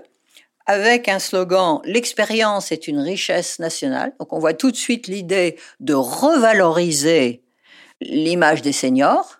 avec 0.66 1.08
un 1.08 1.20
slogan 1.20 1.82
L'expérience 1.84 2.72
est 2.72 2.88
une 2.88 3.00
richesse 3.00 3.60
nationale. 3.60 4.14
Donc 4.20 4.34
on 4.34 4.40
voit 4.40 4.54
tout 4.54 4.72
de 4.72 4.76
suite 4.76 5.08
l'idée 5.08 5.58
de 5.80 5.94
revaloriser 5.94 7.44
l'image 8.00 8.62
des 8.62 8.72
seniors 8.72 9.40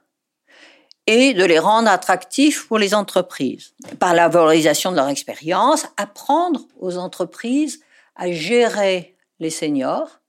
et 1.08 1.34
de 1.34 1.44
les 1.44 1.60
rendre 1.60 1.90
attractifs 1.90 2.68
pour 2.68 2.78
les 2.78 2.94
entreprises. 2.94 3.74
Par 4.00 4.14
la 4.14 4.30
valorisation 4.30 4.92
de 4.92 4.98
leur 4.98 5.10
expérience, 5.10 5.88
apprendre 5.98 6.62
aux 6.80 6.98
entreprises 6.98 7.82
à 8.16 8.32
gérer 8.32 9.16
les 9.40 9.50
seniors 9.50 10.21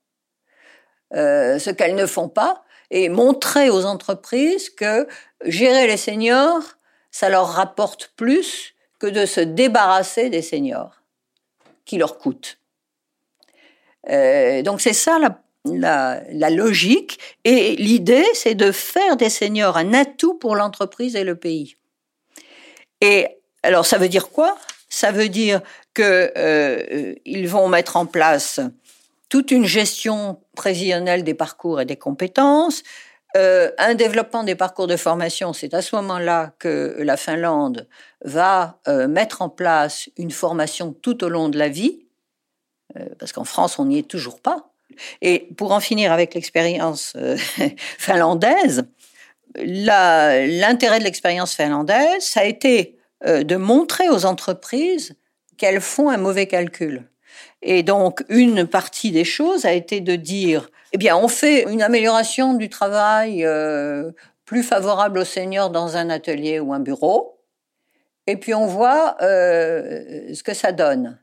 euh, 1.13 1.59
ce 1.59 1.69
qu'elles 1.69 1.95
ne 1.95 2.05
font 2.05 2.29
pas 2.29 2.63
et 2.91 3.09
montrer 3.09 3.69
aux 3.69 3.85
entreprises 3.85 4.69
que 4.69 5.07
gérer 5.45 5.87
les 5.87 5.97
seniors, 5.97 6.63
ça 7.11 7.29
leur 7.29 7.47
rapporte 7.47 8.11
plus 8.15 8.75
que 8.99 9.07
de 9.07 9.25
se 9.25 9.41
débarrasser 9.41 10.29
des 10.29 10.41
seniors, 10.41 11.01
qui 11.85 11.97
leur 11.97 12.17
coûtent. 12.17 12.59
Euh, 14.09 14.61
donc 14.61 14.81
c'est 14.81 14.93
ça 14.93 15.19
la, 15.19 15.41
la, 15.65 16.21
la, 16.29 16.49
logique. 16.49 17.19
Et 17.43 17.75
l'idée, 17.75 18.25
c'est 18.33 18.55
de 18.55 18.71
faire 18.71 19.17
des 19.17 19.29
seniors 19.29 19.77
un 19.77 19.93
atout 19.93 20.35
pour 20.35 20.55
l'entreprise 20.55 21.15
et 21.15 21.23
le 21.23 21.35
pays. 21.35 21.77
Et 23.01 23.27
alors 23.63 23.85
ça 23.85 23.97
veut 23.97 24.09
dire 24.09 24.29
quoi? 24.29 24.57
Ça 24.89 25.11
veut 25.11 25.29
dire 25.29 25.61
qu'ils 25.95 27.47
vont 27.47 27.67
mettre 27.67 27.97
en 27.97 28.05
place 28.05 28.59
toute 29.33 29.49
une 29.49 29.65
gestion 29.65 30.39
prévisionnelle 30.55 31.23
des 31.23 31.33
parcours 31.33 31.81
et 31.81 31.85
des 31.85 31.95
compétences, 31.95 32.83
euh, 33.35 33.71
un 33.79 33.95
développement 33.95 34.43
des 34.43 34.53
parcours 34.53 34.85
de 34.85 34.95
formation, 34.95 35.53
c'est 35.53 35.73
à 35.73 35.81
ce 35.81 35.95
moment-là 35.95 36.53
que 36.59 36.97
la 36.99 37.17
Finlande 37.17 37.87
va 38.23 38.79
euh, 38.87 39.07
mettre 39.07 39.41
en 39.41 39.49
place 39.49 40.07
une 40.17 40.29
formation 40.29 40.93
tout 40.93 41.23
au 41.23 41.29
long 41.29 41.49
de 41.49 41.57
la 41.57 41.67
vie, 41.67 42.05
euh, 42.95 43.05
parce 43.17 43.31
qu'en 43.31 43.43
France, 43.43 43.79
on 43.79 43.85
n'y 43.85 43.97
est 43.97 44.07
toujours 44.07 44.39
pas. 44.39 44.71
Et 45.23 45.49
pour 45.57 45.71
en 45.71 45.79
finir 45.79 46.11
avec 46.11 46.35
l'expérience 46.35 47.17
finlandaise, 47.97 48.83
l'intérêt 49.55 50.99
de 50.99 51.05
l'expérience 51.05 51.55
finlandaise, 51.55 52.21
ça 52.21 52.41
a 52.41 52.45
été 52.45 52.99
de 53.25 53.55
montrer 53.55 54.09
aux 54.09 54.25
entreprises 54.25 55.15
qu'elles 55.57 55.81
font 55.81 56.09
un 56.09 56.17
mauvais 56.17 56.45
calcul. 56.45 57.09
Et 57.63 57.81
donc, 57.81 58.23
une 58.27 58.67
partie 58.67 59.11
des 59.11 59.23
choses 59.23 59.65
a 59.65 59.71
été 59.71 60.01
de 60.01 60.15
dire 60.15 60.69
eh 60.91 60.97
bien, 60.97 61.17
on 61.17 61.27
fait 61.27 61.63
une 61.63 61.81
amélioration 61.81 62.53
du 62.53 62.69
travail 62.69 63.43
euh, 63.45 64.11
plus 64.45 64.63
favorable 64.63 65.19
aux 65.19 65.25
seniors 65.25 65.69
dans 65.69 65.97
un 65.97 66.09
atelier 66.09 66.59
ou 66.59 66.73
un 66.73 66.79
bureau, 66.79 67.39
et 68.27 68.37
puis 68.37 68.53
on 68.53 68.67
voit 68.67 69.17
euh, 69.21 70.33
ce 70.33 70.43
que 70.43 70.53
ça 70.53 70.71
donne. 70.71 71.19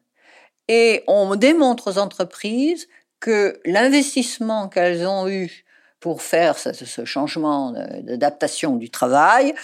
Et 0.66 1.04
on 1.06 1.36
démontre 1.36 1.92
aux 1.92 1.98
entreprises 1.98 2.88
que 3.20 3.60
l'investissement 3.64 4.68
qu'elles 4.68 5.06
ont 5.06 5.28
eu 5.28 5.64
pour 6.00 6.22
faire 6.22 6.58
ce, 6.58 7.04
changement 7.04 7.72
d'adaptation 7.72 8.76
du 8.76 8.88
travail 8.88 9.54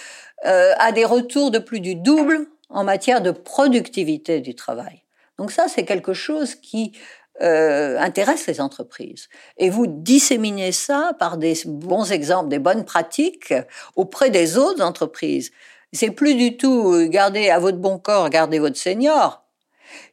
euh, 0.45 0.73
a 0.77 0.91
des 0.91 1.05
retours 1.05 1.49
de 1.49 1.57
plus 1.57 1.79
du 1.79 1.95
double 1.95 2.47
en 2.69 2.83
matière 2.83 3.21
de 3.21 3.31
productivité 3.31 4.39
du 4.39 4.53
travail. 4.53 5.01
Donc 5.37 5.51
ça, 5.51 5.67
c'est 5.67 5.85
quelque 5.85 6.13
chose 6.13 6.55
qui 6.55 6.93
euh, 7.41 7.99
intéresse 7.99 8.47
les 8.47 8.59
entreprises. 8.59 9.29
Et 9.57 9.69
vous 9.69 9.85
disséminez 9.85 10.71
ça 10.71 11.11
par 11.19 11.37
des 11.37 11.53
bons 11.65 12.11
exemples, 12.11 12.49
des 12.49 12.57
bonnes 12.57 12.83
pratiques 12.83 13.53
auprès 13.95 14.31
des 14.31 14.57
autres 14.57 14.83
entreprises. 14.83 15.51
C'est 15.93 16.09
plus 16.09 16.33
du 16.33 16.57
tout 16.57 16.93
euh, 16.93 17.07
garder 17.07 17.49
à 17.49 17.59
votre 17.59 17.77
bon 17.77 17.99
corps, 17.99 18.31
garder 18.31 18.57
votre 18.57 18.77
senior. 18.77 19.43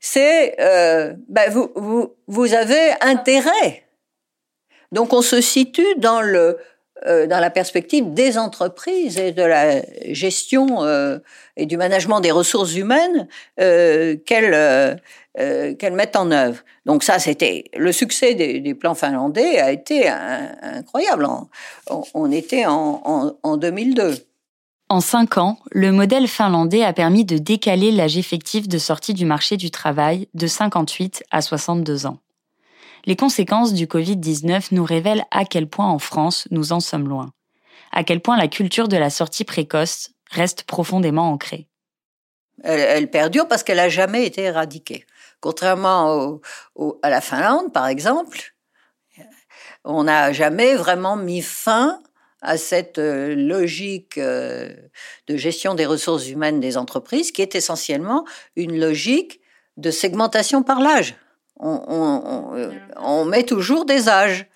C'est 0.00 0.60
euh, 0.60 1.14
ben 1.28 1.50
vous, 1.50 1.72
vous, 1.74 2.14
vous 2.26 2.52
avez 2.52 2.92
intérêt. 3.00 3.84
Donc 4.92 5.14
on 5.14 5.22
se 5.22 5.40
situe 5.40 5.94
dans 5.96 6.20
le 6.20 6.58
euh, 7.06 7.26
dans 7.26 7.38
la 7.38 7.50
perspective 7.50 8.14
des 8.14 8.38
entreprises 8.38 9.18
et 9.18 9.32
de 9.32 9.42
la 9.42 9.82
gestion 10.12 10.84
euh, 10.84 11.18
et 11.56 11.66
du 11.66 11.76
management 11.76 12.20
des 12.20 12.30
ressources 12.30 12.74
humaines 12.74 13.28
euh, 13.60 14.16
qu'elles 14.24 15.00
qu'elles 15.36 15.94
mettent 15.94 16.14
en 16.14 16.30
œuvre. 16.30 16.60
Donc 16.86 17.02
ça, 17.02 17.18
c'était 17.18 17.64
le 17.76 17.90
succès 17.90 18.34
des, 18.34 18.74
plans 18.74 18.94
finlandais 18.94 19.58
a 19.58 19.72
été 19.72 20.08
incroyable. 20.08 21.26
On, 21.90 22.04
on 22.14 22.30
était 22.30 22.66
en, 22.66 23.02
en, 23.04 23.32
en 23.42 23.56
2002. 23.56 24.14
En 24.88 25.00
cinq 25.00 25.38
ans, 25.38 25.58
le 25.72 25.90
modèle 25.90 26.28
finlandais 26.28 26.84
a 26.84 26.92
permis 26.92 27.24
de 27.24 27.36
décaler 27.36 27.90
l'âge 27.90 28.16
effectif 28.16 28.68
de 28.68 28.78
sortie 28.78 29.12
du 29.12 29.24
marché 29.24 29.56
du 29.56 29.72
travail 29.72 30.28
de 30.34 30.46
58 30.46 31.24
à 31.32 31.42
62 31.42 32.06
ans 32.06 32.18
les 33.06 33.16
conséquences 33.16 33.72
du 33.72 33.86
Covid-19 33.86 34.68
nous 34.72 34.84
révèlent 34.84 35.24
à 35.30 35.44
quel 35.44 35.68
point 35.68 35.88
en 35.88 35.98
France 35.98 36.48
nous 36.50 36.72
en 36.72 36.80
sommes 36.80 37.08
loin, 37.08 37.32
à 37.92 38.04
quel 38.04 38.20
point 38.20 38.36
la 38.36 38.48
culture 38.48 38.88
de 38.88 38.96
la 38.96 39.10
sortie 39.10 39.44
précoce 39.44 40.10
reste 40.30 40.64
profondément 40.64 41.30
ancrée. 41.30 41.68
Elle, 42.62 43.10
perdure 43.10 43.48
parce 43.48 43.62
qu'elle 43.62 43.76
n'a 43.76 43.88
jamais 43.88 44.26
été 44.26 44.42
éradiquée. 44.42 45.04
Contrairement 45.40 46.40
à 47.02 47.10
la 47.10 47.20
Finlande, 47.20 47.72
par 47.72 47.88
exemple, 47.88 48.54
on 49.84 50.04
n'a 50.04 50.32
jamais 50.32 50.74
vraiment 50.74 51.16
mis 51.16 51.42
fin 51.42 52.00
à 52.40 52.56
cette 52.56 52.98
euh, 52.98 53.34
logique 53.34 54.18
euh, 54.18 54.74
de 55.28 55.36
gestion 55.36 55.74
des 55.74 55.86
ressources 55.86 56.28
humaines 56.28 56.60
des 56.60 56.76
entreprises, 56.76 57.32
qui 57.32 57.42
est 57.42 57.54
essentiellement 57.54 58.24
une 58.54 58.78
logique 58.78 59.40
de 59.78 59.90
segmentation 59.90 60.62
par 60.62 60.80
l'âge 60.80 61.16
on, 61.64 63.24
met 63.24 63.44
toujours 63.44 63.84
des 63.84 64.08
âges. 64.08 64.46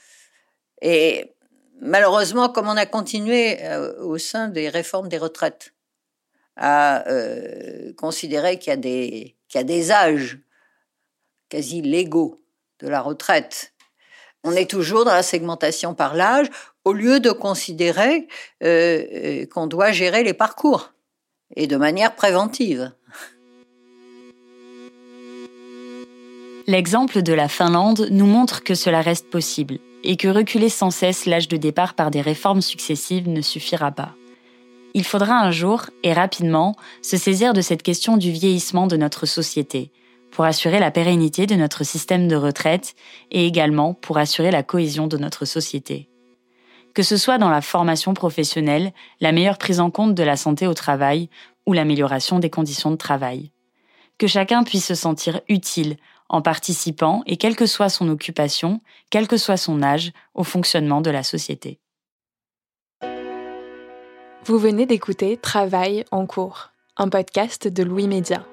Et 0.82 1.34
malheureusement, 1.80 2.48
comme 2.48 2.68
on 2.68 2.76
a 2.76 2.86
continué 2.86 3.62
euh, 3.62 4.00
au 4.02 4.18
sein 4.18 4.48
des 4.48 4.68
réformes 4.68 5.08
des 5.08 5.18
retraites 5.18 5.72
à 6.56 7.08
euh, 7.08 7.92
considérer 7.94 8.58
qu'il 8.58 8.70
y, 8.70 8.74
a 8.74 8.76
des, 8.76 9.36
qu'il 9.48 9.58
y 9.58 9.62
a 9.62 9.64
des 9.64 9.90
âges 9.90 10.38
quasi 11.48 11.82
légaux 11.82 12.42
de 12.80 12.88
la 12.88 13.00
retraite, 13.00 13.72
on 14.44 14.52
est 14.52 14.70
toujours 14.70 15.04
dans 15.04 15.12
la 15.12 15.22
segmentation 15.22 15.94
par 15.94 16.14
l'âge 16.14 16.48
au 16.84 16.92
lieu 16.92 17.20
de 17.20 17.30
considérer 17.30 18.28
euh, 18.62 19.46
qu'on 19.46 19.66
doit 19.66 19.92
gérer 19.92 20.22
les 20.22 20.34
parcours 20.34 20.92
et 21.56 21.66
de 21.66 21.76
manière 21.76 22.14
préventive. 22.14 22.92
L'exemple 26.68 27.22
de 27.22 27.32
la 27.32 27.48
Finlande 27.48 28.08
nous 28.10 28.26
montre 28.26 28.62
que 28.62 28.74
cela 28.74 29.00
reste 29.00 29.30
possible 29.30 29.78
et 30.04 30.18
que 30.18 30.28
reculer 30.28 30.68
sans 30.68 30.90
cesse 30.90 31.24
l'âge 31.24 31.48
de 31.48 31.56
départ 31.56 31.94
par 31.94 32.10
des 32.10 32.20
réformes 32.20 32.60
successives 32.60 33.26
ne 33.26 33.40
suffira 33.40 33.90
pas. 33.90 34.14
Il 34.92 35.04
faudra 35.04 35.38
un 35.38 35.50
jour, 35.50 35.86
et 36.02 36.12
rapidement, 36.12 36.76
se 37.00 37.16
saisir 37.16 37.54
de 37.54 37.62
cette 37.62 37.82
question 37.82 38.18
du 38.18 38.30
vieillissement 38.32 38.86
de 38.86 38.98
notre 38.98 39.24
société, 39.24 39.92
pour 40.30 40.44
assurer 40.44 40.78
la 40.78 40.90
pérennité 40.90 41.46
de 41.46 41.54
notre 41.54 41.84
système 41.84 42.28
de 42.28 42.36
retraite 42.36 42.94
et 43.30 43.46
également 43.46 43.94
pour 43.94 44.18
assurer 44.18 44.50
la 44.50 44.62
cohésion 44.62 45.06
de 45.06 45.16
notre 45.16 45.46
société. 45.46 46.10
Que 46.92 47.02
ce 47.02 47.16
soit 47.16 47.38
dans 47.38 47.48
la 47.48 47.62
formation 47.62 48.12
professionnelle, 48.12 48.92
la 49.22 49.32
meilleure 49.32 49.56
prise 49.56 49.80
en 49.80 49.90
compte 49.90 50.14
de 50.14 50.22
la 50.22 50.36
santé 50.36 50.66
au 50.66 50.74
travail 50.74 51.30
ou 51.64 51.72
l'amélioration 51.72 52.38
des 52.40 52.50
conditions 52.50 52.90
de 52.90 52.96
travail. 52.96 53.52
Que 54.18 54.26
chacun 54.26 54.64
puisse 54.64 54.84
se 54.84 54.94
sentir 54.94 55.40
utile 55.48 55.96
en 56.28 56.42
participant, 56.42 57.22
et 57.26 57.36
quelle 57.36 57.56
que 57.56 57.66
soit 57.66 57.88
son 57.88 58.08
occupation, 58.08 58.80
quel 59.10 59.28
que 59.28 59.36
soit 59.36 59.56
son 59.56 59.82
âge, 59.82 60.12
au 60.34 60.44
fonctionnement 60.44 61.00
de 61.00 61.10
la 61.10 61.22
société. 61.22 61.80
Vous 64.44 64.58
venez 64.58 64.86
d'écouter 64.86 65.36
Travail 65.36 66.04
en 66.10 66.26
cours, 66.26 66.70
un 66.96 67.08
podcast 67.08 67.68
de 67.68 67.82
Louis 67.82 68.08
Média. 68.08 68.46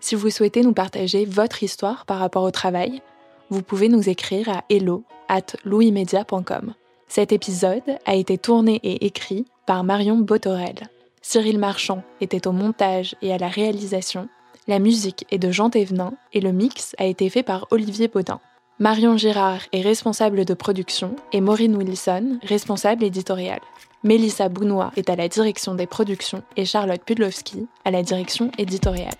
Si 0.00 0.14
vous 0.14 0.30
souhaitez 0.30 0.62
nous 0.62 0.72
partager 0.72 1.24
votre 1.24 1.62
histoire 1.62 2.06
par 2.06 2.18
rapport 2.18 2.42
au 2.42 2.50
travail, 2.50 3.02
vous 3.50 3.62
pouvez 3.62 3.88
nous 3.88 4.08
écrire 4.08 4.48
à 4.48 4.64
hello 4.68 5.04
at 5.28 5.56
louismedia.com. 5.64 6.74
Cet 7.08 7.32
épisode 7.32 7.98
a 8.06 8.14
été 8.14 8.38
tourné 8.38 8.80
et 8.82 9.06
écrit 9.06 9.46
par 9.66 9.84
Marion 9.84 10.16
Botorel. 10.16 10.88
Cyril 11.22 11.58
Marchand 11.58 12.02
était 12.20 12.46
au 12.46 12.52
montage 12.52 13.14
et 13.22 13.32
à 13.32 13.38
la 13.38 13.48
réalisation 13.48 14.28
la 14.66 14.78
musique 14.78 15.26
est 15.30 15.38
de 15.38 15.50
Jean 15.50 15.68
Thévenin 15.68 16.14
et 16.32 16.40
le 16.40 16.52
mix 16.52 16.94
a 16.98 17.04
été 17.04 17.28
fait 17.28 17.42
par 17.42 17.66
Olivier 17.70 18.08
Baudin. 18.08 18.40
Marion 18.78 19.16
Girard 19.16 19.60
est 19.72 19.82
responsable 19.82 20.44
de 20.44 20.54
production 20.54 21.16
et 21.32 21.40
Maureen 21.40 21.76
Wilson, 21.76 22.38
responsable 22.42 23.04
éditoriale. 23.04 23.60
Mélissa 24.02 24.48
Bounois 24.48 24.90
est 24.96 25.10
à 25.10 25.16
la 25.16 25.28
direction 25.28 25.74
des 25.74 25.86
productions 25.86 26.42
et 26.56 26.64
Charlotte 26.64 27.02
Pudlowski 27.04 27.66
à 27.84 27.90
la 27.90 28.02
direction 28.02 28.50
éditoriale. 28.58 29.14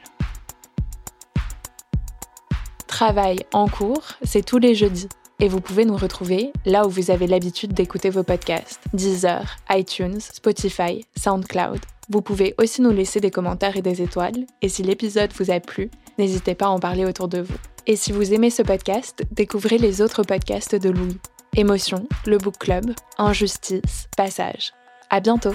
Travail 2.87 3.41
en 3.53 3.69
cours, 3.69 4.05
c'est 4.23 4.45
tous 4.45 4.59
les 4.59 4.75
jeudis. 4.75 5.09
Et 5.41 5.49
vous 5.49 5.61
pouvez 5.61 5.85
nous 5.85 5.97
retrouver 5.97 6.53
là 6.65 6.87
où 6.87 6.91
vous 6.91 7.11
avez 7.11 7.27
l'habitude 7.27 7.73
d'écouter 7.73 8.09
vos 8.09 8.23
podcasts 8.23 8.81
Deezer, 8.93 9.45
iTunes, 9.69 10.21
Spotify, 10.21 11.05
SoundCloud 11.17 11.81
vous 12.09 12.23
pouvez 12.23 12.55
aussi 12.59 12.83
nous 12.83 12.91
laisser 12.91 13.21
des 13.21 13.31
commentaires 13.31 13.77
et 13.77 13.83
des 13.83 14.03
étoiles, 14.03 14.47
et 14.63 14.69
si 14.69 14.83
l'épisode 14.83 15.33
vous 15.35 15.51
a 15.51 15.61
plu, 15.61 15.91
n'hésitez 16.19 16.55
pas 16.55 16.67
à 16.67 16.71
en 16.71 16.79
parler 16.79 17.05
autour 17.05 17.29
de 17.29 17.41
vous. 17.41 17.57
Et 17.87 17.97
si 17.97 18.13
vous 18.13 18.33
aimez 18.33 18.51
ce 18.51 18.63
podcast, 18.63 19.23
découvrez 19.31 19.79
les 19.79 20.01
autres 20.01 20.23
podcasts 20.23 20.75
de 20.75 20.91
Louis. 20.91 21.19
Émotion, 21.57 22.07
le 22.27 22.39
Book 22.39 22.59
Club, 22.59 22.93
Injustice, 23.19 24.09
Passage. 24.17 24.73
À 25.11 25.21
bientôt! 25.21 25.55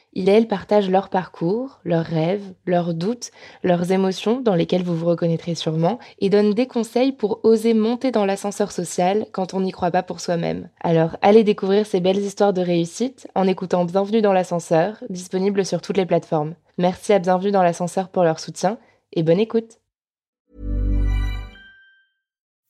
il 0.13 0.27
et 0.27 0.33
elle 0.33 0.47
partagent 0.47 0.89
leur 0.89 1.09
parcours, 1.09 1.79
leurs 1.83 2.05
rêves, 2.05 2.53
leurs 2.65 2.93
doutes, 2.93 3.31
leurs 3.63 3.91
émotions 3.91 4.41
dans 4.41 4.55
lesquelles 4.55 4.83
vous 4.83 4.95
vous 4.95 5.05
reconnaîtrez 5.05 5.55
sûrement, 5.55 5.99
et 6.19 6.29
donnent 6.29 6.53
des 6.53 6.67
conseils 6.67 7.13
pour 7.13 7.39
oser 7.43 7.73
monter 7.73 8.11
dans 8.11 8.25
l'ascenseur 8.25 8.71
social 8.71 9.25
quand 9.31 9.53
on 9.53 9.61
n'y 9.61 9.71
croit 9.71 9.91
pas 9.91 10.03
pour 10.03 10.19
soi-même. 10.19 10.69
Alors 10.81 11.17
allez 11.21 11.43
découvrir 11.43 11.85
ces 11.85 12.01
belles 12.01 12.19
histoires 12.19 12.53
de 12.53 12.61
réussite 12.61 13.27
en 13.35 13.47
écoutant 13.47 13.85
Bienvenue 13.85 14.21
dans 14.21 14.33
l'ascenseur, 14.33 14.97
disponible 15.09 15.65
sur 15.65 15.81
toutes 15.81 15.97
les 15.97 16.05
plateformes. 16.05 16.55
Merci 16.77 17.13
à 17.13 17.19
Bienvenue 17.19 17.51
dans 17.51 17.63
l'ascenseur 17.63 18.09
pour 18.09 18.23
leur 18.23 18.39
soutien, 18.39 18.77
et 19.13 19.23
bonne 19.23 19.39
écoute. 19.39 19.77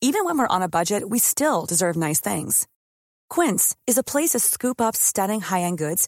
Even 0.04 0.26
when 0.26 0.36
we're 0.36 0.48
on 0.50 0.64
a 0.64 0.68
budget, 0.68 1.04
we 1.08 1.20
still 1.20 1.68
deserve 1.68 1.96
nice 1.96 2.20
things. 2.20 2.66
Quince 3.30 3.76
is 3.88 4.00
a 4.00 4.04
place 4.04 4.32
to 4.32 4.40
scoop 4.40 4.82
up 4.82 4.96
stunning 4.96 5.42
high-end 5.42 5.78
goods 5.78 6.08